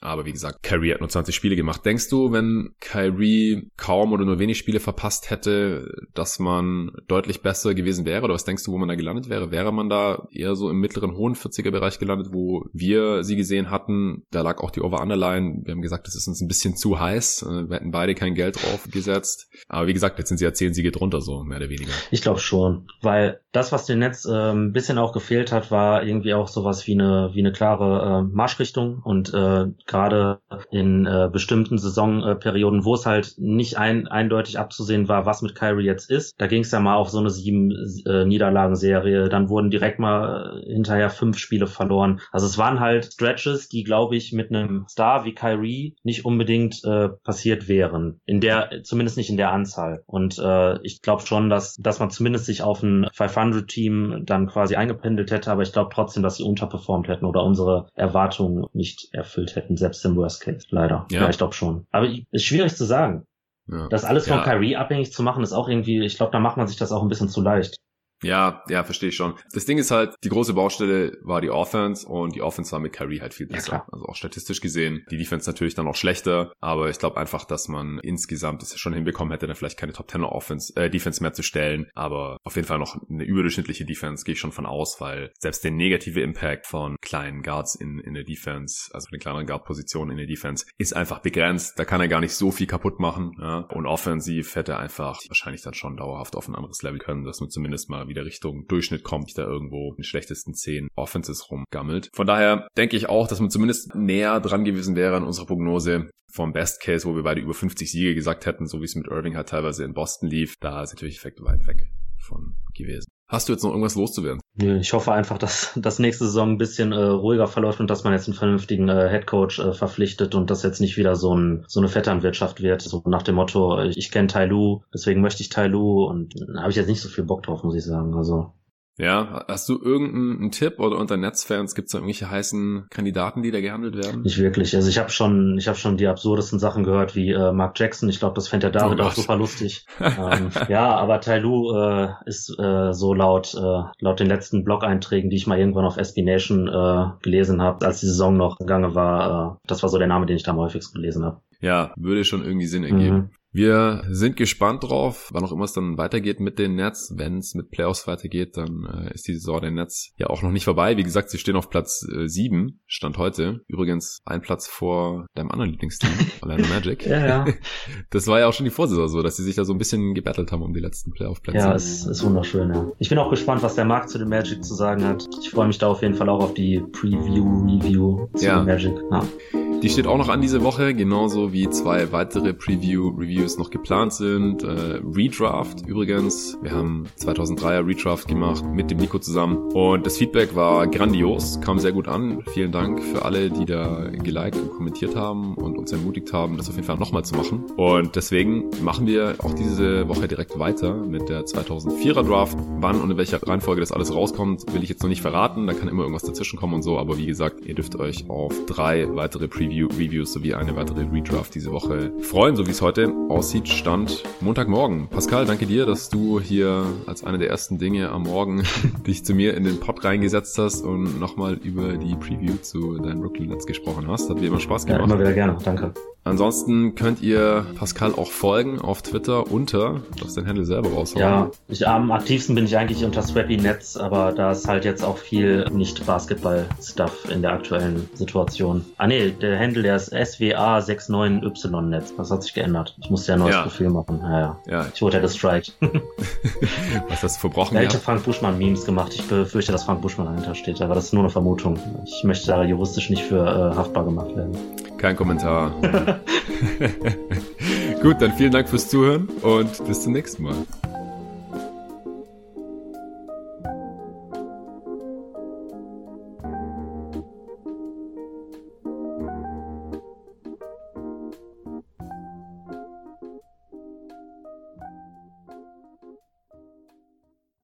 Aber 0.00 0.26
wie 0.26 0.32
gesagt, 0.32 0.62
Kyrie 0.62 0.92
hat 0.92 1.00
nur 1.00 1.08
20 1.08 1.34
Spiele 1.34 1.56
gemacht. 1.56 1.84
Denkst 1.84 2.08
du, 2.10 2.32
wenn 2.32 2.74
Kyrie 2.80 3.70
kaum 3.76 4.12
oder 4.12 4.24
nur 4.24 4.38
wenig 4.38 4.58
Spiele 4.58 4.80
verpasst 4.80 5.30
hätte, 5.30 5.90
dass 6.14 6.38
man 6.38 6.90
deutlich 7.08 7.42
besser 7.42 7.74
gewesen 7.74 8.04
wäre? 8.04 8.24
Oder 8.24 8.34
was 8.34 8.44
denkst 8.44 8.64
du, 8.64 8.72
wo 8.72 8.78
man 8.78 8.88
da 8.88 8.94
gelandet 8.94 9.28
wäre? 9.28 9.50
Wäre 9.50 9.72
man 9.72 9.88
da 9.88 10.26
eher 10.30 10.54
so 10.54 10.70
im 10.70 10.80
mittleren, 10.80 11.16
hohen 11.16 11.34
40er-Bereich 11.34 11.98
gelandet, 11.98 12.28
wo 12.32 12.64
wir 12.72 13.24
sie 13.24 13.36
gesehen 13.36 13.70
hatten? 13.70 14.24
Da 14.30 14.42
lag 14.42 14.58
auch 14.58 14.70
die 14.70 14.82
Over-Underline. 14.82 15.62
Wir 15.64 15.72
haben 15.72 15.82
gesagt, 15.82 16.06
das 16.06 16.14
ist 16.14 16.28
uns 16.28 16.42
ein 16.42 16.48
bisschen 16.48 16.76
zu 16.76 17.00
heiß. 17.00 17.42
Äh, 17.42 17.68
wir 17.68 17.76
hätten 17.76 17.90
beide 17.90 18.14
kein 18.14 18.34
Geld 18.34 18.56
drauf 18.56 18.88
gesetzt. 18.90 19.48
Aber 19.68 19.86
wie 19.86 19.94
gesagt, 19.94 20.18
jetzt 20.18 20.28
sind 20.28 20.38
sie 20.38 20.44
ja 20.44 20.52
10 20.52 20.74
Siege 20.74 20.92
drunter, 20.92 21.22
so 21.22 21.42
mehr 21.42 21.58
oder 21.58 21.70
weniger. 21.70 21.92
Ich 22.10 22.20
glaube 22.22 22.40
schon, 22.40 22.86
weil 23.00 23.40
das, 23.52 23.72
was 23.72 23.86
dem 23.86 24.00
Netz 24.00 24.26
äh, 24.26 24.52
ein 24.52 24.72
bisschen 24.72 24.98
auch 24.98 25.12
gefehlt 25.12 25.52
hat, 25.52 25.70
war 25.70 26.04
irgendwie 26.04 26.34
auch 26.34 26.48
sowas 26.48 26.86
wie 26.86 26.92
eine, 26.92 27.30
wie 27.32 27.40
eine 27.40 27.52
klare 27.52 28.20
äh, 28.20 28.34
Marschrichtung 28.34 29.00
und 29.02 29.32
äh, 29.32 29.66
gerade 29.86 30.40
in 30.70 31.06
äh, 31.06 31.28
bestimmten 31.32 31.78
Saisonperioden, 31.78 32.84
wo 32.84 32.94
es 32.94 33.06
halt 33.06 33.34
nicht 33.38 33.78
ein, 33.78 34.08
eindeutig 34.08 34.58
abzusehen 34.58 35.08
war, 35.08 35.26
was 35.26 35.42
mit 35.42 35.54
Kyrie 35.54 35.84
jetzt 35.84 36.10
ist. 36.10 36.34
Da 36.38 36.46
ging 36.46 36.62
es 36.62 36.70
ja 36.70 36.80
mal 36.80 36.96
auf 36.96 37.10
so 37.10 37.18
eine 37.18 37.30
sieben 37.30 37.72
äh, 38.06 38.24
Niederlagenserie. 38.24 39.28
Dann 39.28 39.48
wurden 39.48 39.70
direkt 39.70 39.98
mal 39.98 40.60
äh, 40.62 40.72
hinterher 40.72 41.10
fünf 41.10 41.38
Spiele 41.38 41.66
verloren. 41.66 42.20
Also 42.32 42.46
es 42.46 42.58
waren 42.58 42.80
halt 42.80 43.06
Stretches, 43.06 43.68
die, 43.68 43.84
glaube 43.84 44.16
ich, 44.16 44.32
mit 44.32 44.50
einem 44.50 44.86
Star 44.88 45.24
wie 45.24 45.34
Kyrie 45.34 45.96
nicht 46.02 46.24
unbedingt 46.24 46.82
äh, 46.84 47.08
passiert 47.08 47.68
wären. 47.68 48.20
In 48.26 48.40
der, 48.40 48.82
zumindest 48.82 49.16
nicht 49.16 49.30
in 49.30 49.36
der 49.36 49.52
Anzahl. 49.52 50.02
Und 50.06 50.38
äh, 50.38 50.80
ich 50.82 51.02
glaube 51.02 51.22
schon, 51.26 51.48
dass, 51.50 51.76
dass 51.76 52.00
man 52.00 52.10
zumindest 52.10 52.46
sich 52.46 52.62
auf 52.62 52.82
ein 52.82 53.06
500-Team 53.06 54.22
dann 54.24 54.46
quasi 54.46 54.76
eingependelt 54.76 55.30
hätte, 55.30 55.50
aber 55.50 55.62
ich 55.62 55.72
glaube 55.72 55.90
trotzdem, 55.92 56.22
dass 56.22 56.36
sie 56.36 56.44
unterperformt 56.44 57.08
hätten 57.08 57.24
oder 57.24 57.44
unsere 57.44 57.86
Erwartungen 57.94 58.66
nicht 58.72 59.08
erfüllt 59.12 59.56
hätten, 59.56 59.75
selbst 59.76 60.04
im 60.04 60.16
Worst 60.16 60.40
Case, 60.40 60.66
leider. 60.70 61.06
Ja, 61.10 61.28
ich 61.28 61.38
glaube 61.38 61.54
schon. 61.54 61.86
Aber 61.90 62.08
ist 62.30 62.44
schwierig 62.44 62.74
zu 62.74 62.84
sagen. 62.84 63.24
Ja. 63.68 63.88
Das 63.88 64.04
alles 64.04 64.28
von 64.28 64.38
ja. 64.38 64.44
Kyrie 64.44 64.76
abhängig 64.76 65.12
zu 65.12 65.22
machen, 65.22 65.42
ist 65.42 65.52
auch 65.52 65.68
irgendwie, 65.68 66.04
ich 66.04 66.16
glaube, 66.16 66.32
da 66.32 66.38
macht 66.38 66.56
man 66.56 66.68
sich 66.68 66.76
das 66.76 66.92
auch 66.92 67.02
ein 67.02 67.08
bisschen 67.08 67.28
zu 67.28 67.40
leicht. 67.40 67.76
Ja, 68.22 68.62
ja, 68.68 68.84
verstehe 68.84 69.10
ich 69.10 69.16
schon. 69.16 69.34
Das 69.52 69.66
Ding 69.66 69.78
ist 69.78 69.90
halt, 69.90 70.14
die 70.24 70.28
große 70.28 70.54
Baustelle 70.54 71.18
war 71.22 71.40
die 71.40 71.50
Offense 71.50 72.06
und 72.06 72.34
die 72.34 72.42
Offense 72.42 72.72
war 72.72 72.80
mit 72.80 72.92
Kyrie 72.92 73.20
halt 73.20 73.34
viel 73.34 73.46
besser. 73.46 73.72
Ja, 73.72 73.86
also 73.92 74.06
auch 74.06 74.16
statistisch 74.16 74.60
gesehen. 74.60 75.04
Die 75.10 75.18
Defense 75.18 75.48
natürlich 75.48 75.74
dann 75.74 75.86
auch 75.86 75.96
schlechter, 75.96 76.52
aber 76.60 76.88
ich 76.88 76.98
glaube 76.98 77.18
einfach, 77.18 77.44
dass 77.44 77.68
man 77.68 77.98
insgesamt 77.98 78.62
es 78.62 78.78
schon 78.78 78.94
hinbekommen 78.94 79.32
hätte, 79.32 79.46
dann 79.46 79.56
vielleicht 79.56 79.78
keine 79.78 79.92
Top 79.92 80.10
10 80.10 80.24
Offense, 80.24 80.74
äh, 80.76 80.90
Defense 80.90 81.22
mehr 81.22 81.34
zu 81.34 81.42
stellen, 81.42 81.90
aber 81.94 82.38
auf 82.42 82.56
jeden 82.56 82.66
Fall 82.66 82.78
noch 82.78 82.96
eine 83.08 83.24
überdurchschnittliche 83.24 83.84
Defense 83.84 84.24
gehe 84.24 84.32
ich 84.32 84.40
schon 84.40 84.52
von 84.52 84.66
aus, 84.66 85.00
weil 85.00 85.32
selbst 85.38 85.62
der 85.64 85.70
negative 85.70 86.20
Impact 86.20 86.66
von 86.66 86.96
kleinen 87.00 87.42
Guards 87.42 87.74
in, 87.74 87.98
in 88.00 88.14
der 88.14 88.24
Defense, 88.24 88.90
also 88.92 89.08
den 89.10 89.20
kleineren 89.20 89.46
Guard-Positionen 89.46 90.12
in 90.12 90.16
der 90.18 90.26
Defense, 90.26 90.66
ist 90.78 90.94
einfach 90.94 91.20
begrenzt. 91.20 91.78
Da 91.78 91.84
kann 91.84 92.00
er 92.00 92.08
gar 92.08 92.20
nicht 92.20 92.34
so 92.34 92.50
viel 92.50 92.66
kaputt 92.66 92.98
machen. 92.98 93.36
Ja? 93.40 93.58
Und 93.58 93.86
offensiv 93.86 94.54
hätte 94.54 94.72
er 94.72 94.78
einfach 94.78 95.20
wahrscheinlich 95.28 95.62
dann 95.62 95.74
schon 95.74 95.96
dauerhaft 95.96 96.36
auf 96.36 96.48
ein 96.48 96.54
anderes 96.54 96.82
Level 96.82 96.98
können, 96.98 97.24
dass 97.24 97.40
man 97.40 97.50
zumindest 97.50 97.88
mal 97.90 98.05
wieder 98.08 98.24
Richtung 98.24 98.66
Durchschnitt 98.66 99.02
kommt, 99.02 99.36
da 99.36 99.42
irgendwo 99.42 99.90
in 99.90 99.96
den 99.96 100.04
schlechtesten 100.04 100.54
zehn 100.54 100.88
Offenses 100.94 101.50
rumgammelt. 101.50 102.10
Von 102.14 102.26
daher 102.26 102.68
denke 102.76 102.96
ich 102.96 103.08
auch, 103.08 103.28
dass 103.28 103.40
man 103.40 103.50
zumindest 103.50 103.94
näher 103.94 104.40
dran 104.40 104.64
gewesen 104.64 104.96
wäre 104.96 105.16
an 105.16 105.24
unserer 105.24 105.46
Prognose 105.46 106.10
vom 106.32 106.52
Best 106.52 106.80
Case, 106.80 107.06
wo 107.08 107.14
wir 107.14 107.22
beide 107.22 107.40
über 107.40 107.54
50 107.54 107.90
Siege 107.90 108.14
gesagt 108.14 108.46
hätten, 108.46 108.66
so 108.66 108.80
wie 108.80 108.84
es 108.84 108.94
mit 108.94 109.06
Irving 109.06 109.36
halt 109.36 109.48
teilweise 109.48 109.84
in 109.84 109.94
Boston 109.94 110.28
lief. 110.28 110.54
Da 110.60 110.82
ist 110.82 110.92
natürlich 110.92 111.16
Effekt 111.16 111.40
weit 111.42 111.66
weg 111.66 111.90
von 112.18 112.56
gewesen. 112.74 113.08
Hast 113.28 113.48
du 113.48 113.52
jetzt 113.52 113.62
noch 113.62 113.70
irgendwas 113.70 113.96
loszuwerden? 113.96 114.40
Ich 114.58 114.92
hoffe 114.94 115.12
einfach, 115.12 115.36
dass 115.36 115.72
das 115.76 115.98
nächste 115.98 116.24
Saison 116.24 116.52
ein 116.52 116.58
bisschen 116.58 116.92
äh, 116.92 116.96
ruhiger 116.96 117.46
verläuft 117.46 117.80
und 117.80 117.90
dass 117.90 118.04
man 118.04 118.14
jetzt 118.14 118.26
einen 118.26 118.36
vernünftigen 118.36 118.88
äh, 118.88 119.08
Headcoach 119.08 119.58
äh, 119.58 119.72
verpflichtet 119.72 120.34
und 120.34 120.50
das 120.50 120.62
jetzt 120.62 120.80
nicht 120.80 120.96
wieder 120.96 121.14
so, 121.14 121.34
ein, 121.34 121.64
so 121.68 121.80
eine 121.80 121.88
Vetternwirtschaft 121.88 122.62
wird. 122.62 122.80
So 122.82 123.02
nach 123.06 123.22
dem 123.22 123.34
Motto, 123.34 123.82
ich, 123.82 123.98
ich 123.98 124.10
kenne 124.10 124.28
Tai 124.28 124.46
Lu, 124.46 124.82
deswegen 124.94 125.20
möchte 125.20 125.42
ich 125.42 125.50
Tai 125.50 125.66
Lu 125.66 126.04
und 126.04 126.34
da 126.40 126.60
habe 126.60 126.70
ich 126.70 126.76
jetzt 126.76 126.88
nicht 126.88 127.00
so 127.00 127.08
viel 127.08 127.24
Bock 127.24 127.42
drauf, 127.42 127.62
muss 127.64 127.76
ich 127.76 127.84
sagen. 127.84 128.14
Also 128.14 128.52
ja, 128.98 129.44
hast 129.46 129.68
du 129.68 129.78
irgendeinen 129.78 130.50
Tipp 130.50 130.80
oder 130.80 130.96
unter 130.96 131.18
Netzfans 131.18 131.74
gibt 131.74 131.86
es 131.86 131.92
da 131.92 131.98
irgendwelche 131.98 132.30
heißen 132.30 132.86
Kandidaten, 132.88 133.42
die 133.42 133.50
da 133.50 133.60
gehandelt 133.60 133.94
werden? 133.94 134.22
Nicht 134.22 134.38
wirklich. 134.38 134.74
Also 134.74 134.88
ich 134.88 134.98
habe 134.98 135.10
schon, 135.10 135.58
ich 135.58 135.68
habe 135.68 135.76
schon 135.76 135.98
die 135.98 136.06
absurdesten 136.06 136.58
Sachen 136.58 136.82
gehört, 136.82 137.14
wie 137.14 137.30
äh, 137.30 137.52
Mark 137.52 137.78
Jackson. 137.78 138.08
Ich 138.08 138.18
glaube, 138.18 138.34
das 138.34 138.48
fände 138.48 138.70
der 138.70 138.80
David 138.80 139.00
oh 139.00 139.04
auch 139.04 139.12
super 139.12 139.36
lustig. 139.36 139.84
ähm, 140.00 140.50
ja, 140.68 140.96
aber 140.96 141.20
Tai 141.20 141.40
Lu 141.40 141.76
äh, 141.76 142.08
ist 142.24 142.48
äh, 142.58 142.92
so 142.94 143.12
laut 143.12 143.54
äh, 143.54 143.82
laut 143.98 144.18
den 144.18 144.28
letzten 144.28 144.64
Blog-Einträgen, 144.64 145.28
die 145.28 145.36
ich 145.36 145.46
mal 145.46 145.58
irgendwann 145.58 145.84
auf 145.84 145.98
SB 145.98 146.22
Nation 146.22 146.66
äh, 146.66 147.22
gelesen 147.22 147.60
habe, 147.60 147.84
als 147.84 148.00
die 148.00 148.06
Saison 148.06 148.36
noch 148.36 148.56
gegangen 148.56 148.94
war. 148.94 149.58
Äh, 149.62 149.66
das 149.66 149.82
war 149.82 149.90
so 149.90 149.98
der 149.98 150.08
Name, 150.08 150.24
den 150.24 150.36
ich 150.36 150.42
da 150.42 150.52
am 150.52 150.58
häufigsten 150.58 151.00
gelesen 151.00 151.22
habe. 151.22 151.42
Ja, 151.60 151.92
würde 151.96 152.24
schon 152.24 152.44
irgendwie 152.44 152.66
Sinn 152.66 152.84
ergeben. 152.84 153.16
Mhm. 153.16 153.30
Wir 153.56 154.02
sind 154.10 154.36
gespannt 154.36 154.84
drauf, 154.84 155.30
wann 155.32 155.42
auch 155.42 155.50
immer 155.50 155.64
es 155.64 155.72
dann 155.72 155.96
weitergeht 155.96 156.40
mit 156.40 156.58
den 156.58 156.74
Nets. 156.74 157.14
Wenn 157.16 157.38
es 157.38 157.54
mit 157.54 157.70
Playoffs 157.70 158.06
weitergeht, 158.06 158.58
dann 158.58 158.84
äh, 158.84 159.14
ist 159.14 159.26
die 159.26 159.32
Saison 159.32 159.62
der 159.62 159.70
Nets 159.70 160.12
ja 160.18 160.26
auch 160.26 160.42
noch 160.42 160.50
nicht 160.50 160.66
vorbei. 160.66 160.98
Wie 160.98 161.02
gesagt, 161.02 161.30
sie 161.30 161.38
stehen 161.38 161.56
auf 161.56 161.70
Platz 161.70 162.06
äh, 162.14 162.28
7, 162.28 162.82
Stand 162.86 163.16
heute. 163.16 163.62
Übrigens 163.66 164.18
ein 164.26 164.42
Platz 164.42 164.66
vor 164.66 165.26
deinem 165.34 165.50
anderen 165.50 165.70
Lieblingsteam, 165.70 166.10
Orlando 166.42 166.68
Magic. 166.68 167.06
ja, 167.06 167.26
ja. 167.26 167.44
Das 168.10 168.26
war 168.26 168.40
ja 168.40 168.46
auch 168.46 168.52
schon 168.52 168.64
die 168.64 168.70
Vorsaison 168.70 169.08
so, 169.08 169.22
dass 169.22 169.38
sie 169.38 169.42
sich 169.42 169.54
da 169.54 169.64
so 169.64 169.72
ein 169.72 169.78
bisschen 169.78 170.12
gebettelt 170.12 170.52
haben 170.52 170.60
um 170.60 170.74
die 170.74 170.80
letzten 170.80 171.12
Playoff-Plätze. 171.12 171.56
Ja, 171.56 171.74
es 171.74 172.04
ist 172.04 172.22
wunderschön, 172.22 172.74
ja. 172.74 172.92
Ich 172.98 173.08
bin 173.08 173.16
auch 173.16 173.30
gespannt, 173.30 173.62
was 173.62 173.74
der 173.74 173.86
Markt 173.86 174.10
zu 174.10 174.18
den 174.18 174.28
Magic 174.28 174.62
zu 174.62 174.74
sagen 174.74 175.02
hat. 175.02 175.26
Ich 175.40 175.48
freue 175.48 175.66
mich 175.66 175.78
da 175.78 175.86
auf 175.86 176.02
jeden 176.02 176.14
Fall 176.14 176.28
auch 176.28 176.42
auf 176.42 176.52
die 176.52 176.82
Preview, 176.92 177.64
Review 177.64 178.28
zu 178.34 178.44
ja. 178.44 178.58
den 178.58 178.66
Magic. 178.66 178.92
Ja. 179.10 179.65
Die 179.82 179.90
steht 179.90 180.06
auch 180.06 180.16
noch 180.16 180.30
an 180.30 180.40
diese 180.40 180.64
Woche, 180.64 180.94
genauso 180.94 181.52
wie 181.52 181.68
zwei 181.68 182.10
weitere 182.10 182.54
Preview-Reviews 182.54 183.58
noch 183.58 183.68
geplant 183.70 184.14
sind. 184.14 184.62
Äh, 184.62 185.00
Redraft 185.14 185.86
übrigens. 185.86 186.56
Wir 186.62 186.72
haben 186.72 187.04
2003er 187.20 187.86
Redraft 187.86 188.26
gemacht 188.26 188.64
mit 188.64 188.90
dem 188.90 188.98
Nico 188.98 189.18
zusammen. 189.18 189.58
Und 189.72 190.06
das 190.06 190.16
Feedback 190.16 190.56
war 190.56 190.86
grandios, 190.86 191.60
kam 191.60 191.78
sehr 191.78 191.92
gut 191.92 192.08
an. 192.08 192.42
Vielen 192.54 192.72
Dank 192.72 193.02
für 193.02 193.24
alle, 193.24 193.50
die 193.50 193.66
da 193.66 194.08
geliked 194.10 194.56
und 194.56 194.72
kommentiert 194.72 195.14
haben 195.14 195.54
und 195.54 195.76
uns 195.76 195.92
ermutigt 195.92 196.32
haben, 196.32 196.56
das 196.56 196.68
auf 196.70 196.74
jeden 196.76 196.86
Fall 196.86 196.96
nochmal 196.96 197.24
zu 197.24 197.34
machen. 197.34 197.64
Und 197.76 198.16
deswegen 198.16 198.70
machen 198.82 199.06
wir 199.06 199.36
auch 199.40 199.52
diese 199.52 200.08
Woche 200.08 200.26
direkt 200.26 200.58
weiter 200.58 200.94
mit 200.94 201.28
der 201.28 201.44
2004er 201.44 202.26
Draft. 202.26 202.56
Wann 202.80 203.00
und 203.00 203.10
in 203.10 203.18
welcher 203.18 203.46
Reihenfolge 203.46 203.82
das 203.82 203.92
alles 203.92 204.12
rauskommt, 204.12 204.72
will 204.72 204.82
ich 204.82 204.88
jetzt 204.88 205.02
noch 205.02 205.10
nicht 205.10 205.22
verraten. 205.22 205.66
Da 205.66 205.74
kann 205.74 205.88
immer 205.88 206.02
irgendwas 206.02 206.24
dazwischen 206.24 206.58
kommen 206.58 206.74
und 206.74 206.82
so. 206.82 206.98
Aber 206.98 207.18
wie 207.18 207.26
gesagt, 207.26 207.66
ihr 207.66 207.74
dürft 207.74 207.94
euch 207.96 208.28
auf 208.30 208.64
drei 208.66 209.06
weitere 209.14 209.46
Previews 209.46 209.65
Review, 209.66 209.88
Reviews 209.88 210.32
sowie 210.32 210.54
eine 210.54 210.76
weitere 210.76 211.02
Redraft 211.02 211.56
diese 211.56 211.72
Woche 211.72 212.12
freuen, 212.20 212.54
so 212.54 212.68
wie 212.68 212.70
es 212.70 212.82
heute 212.82 213.12
aussieht. 213.28 213.68
Stand 213.68 214.22
Montagmorgen. 214.40 215.08
Pascal, 215.08 215.44
danke 215.44 215.66
dir, 215.66 215.86
dass 215.86 216.08
du 216.08 216.38
hier 216.38 216.84
als 217.06 217.24
eine 217.24 217.38
der 217.38 217.50
ersten 217.50 217.76
Dinge 217.78 218.10
am 218.10 218.22
Morgen 218.22 218.62
dich 219.06 219.24
zu 219.24 219.34
mir 219.34 219.54
in 219.54 219.64
den 219.64 219.80
Pod 219.80 220.04
reingesetzt 220.04 220.56
hast 220.58 220.82
und 220.82 221.18
nochmal 221.18 221.54
über 221.54 221.96
die 221.96 222.14
Preview 222.14 222.54
zu 222.62 222.98
deinen 222.98 223.20
Brooklyn 223.20 223.48
Nets 223.48 223.66
gesprochen 223.66 224.06
hast. 224.06 224.30
Hat 224.30 224.40
wie 224.40 224.46
immer 224.46 224.60
Spaß 224.60 224.86
gemacht. 224.86 225.00
Ja, 225.00 225.04
immer 225.04 225.18
wieder 225.18 225.32
gerne. 225.32 225.58
Danke. 225.64 225.92
Ansonsten 226.26 226.96
könnt 226.96 227.22
ihr 227.22 227.66
Pascal 227.76 228.12
auch 228.12 228.32
folgen 228.32 228.80
auf 228.80 229.00
Twitter 229.00 229.48
unter, 229.48 230.00
du 230.10 230.18
darfst 230.18 230.36
den 230.36 230.44
Handle 230.48 230.64
selber 230.64 230.90
raushauen. 230.90 231.20
Ja, 231.20 231.50
ich, 231.68 231.86
am 231.86 232.10
aktivsten 232.10 232.56
bin 232.56 232.64
ich 232.64 232.76
eigentlich 232.76 233.04
unter 233.04 233.22
Swappy 233.22 233.56
Nets, 233.56 233.96
aber 233.96 234.32
da 234.32 234.50
ist 234.50 234.66
halt 234.66 234.84
jetzt 234.84 235.04
auch 235.04 235.18
viel 235.18 235.70
nicht 235.70 236.04
Basketball-Stuff 236.04 237.30
in 237.30 237.42
der 237.42 237.52
aktuellen 237.52 238.08
Situation. 238.14 238.84
Ah 238.96 239.06
nee, 239.06 239.30
der 239.30 239.55
der 239.56 239.66
Handle, 239.66 239.82
der 239.82 239.96
ist 239.96 240.12
SWA69YNet. 240.12 242.04
Das 242.16 242.30
hat 242.30 242.42
sich 242.42 242.54
geändert. 242.54 242.96
Ich 243.00 243.10
musste 243.10 243.32
ja 243.32 243.36
ein 243.36 243.40
neues 243.40 243.54
Ja. 243.54 243.62
Profil 243.62 243.90
machen. 243.90 244.20
Ja, 244.22 244.58
ja. 244.66 244.86
Ich 244.92 245.00
wurde 245.02 245.16
ja 245.16 245.22
gestrikt. 245.22 245.72
was 247.08 247.22
hast 247.22 247.36
du 247.36 247.40
verbrochen 247.40 247.76
Ja, 247.76 247.82
ich 247.82 247.88
habe? 247.88 247.98
Frank 247.98 248.24
Buschmann 248.24 248.58
Memes 248.58 248.84
gemacht. 248.84 249.12
Ich 249.14 249.26
befürchte, 249.26 249.72
dass 249.72 249.84
Frank 249.84 250.02
Buschmann 250.02 250.26
dahinter 250.26 250.54
steht, 250.54 250.80
aber 250.82 250.94
das 250.94 251.06
ist 251.06 251.14
nur 251.14 251.22
eine 251.22 251.30
Vermutung. 251.30 251.78
Ich 252.04 252.22
möchte 252.24 252.46
da 252.48 252.62
juristisch 252.62 253.10
nicht 253.10 253.22
für 253.22 253.44
äh, 253.44 253.76
haftbar 253.76 254.04
gemacht 254.04 254.34
werden. 254.36 254.56
Kein 254.98 255.16
Kommentar. 255.16 255.72
Gut, 258.02 258.16
dann 258.20 258.32
vielen 258.32 258.52
Dank 258.52 258.68
fürs 258.68 258.88
Zuhören 258.88 259.28
und 259.42 259.84
bis 259.86 260.02
zum 260.02 260.12
nächsten 260.12 260.42
Mal. 260.42 260.54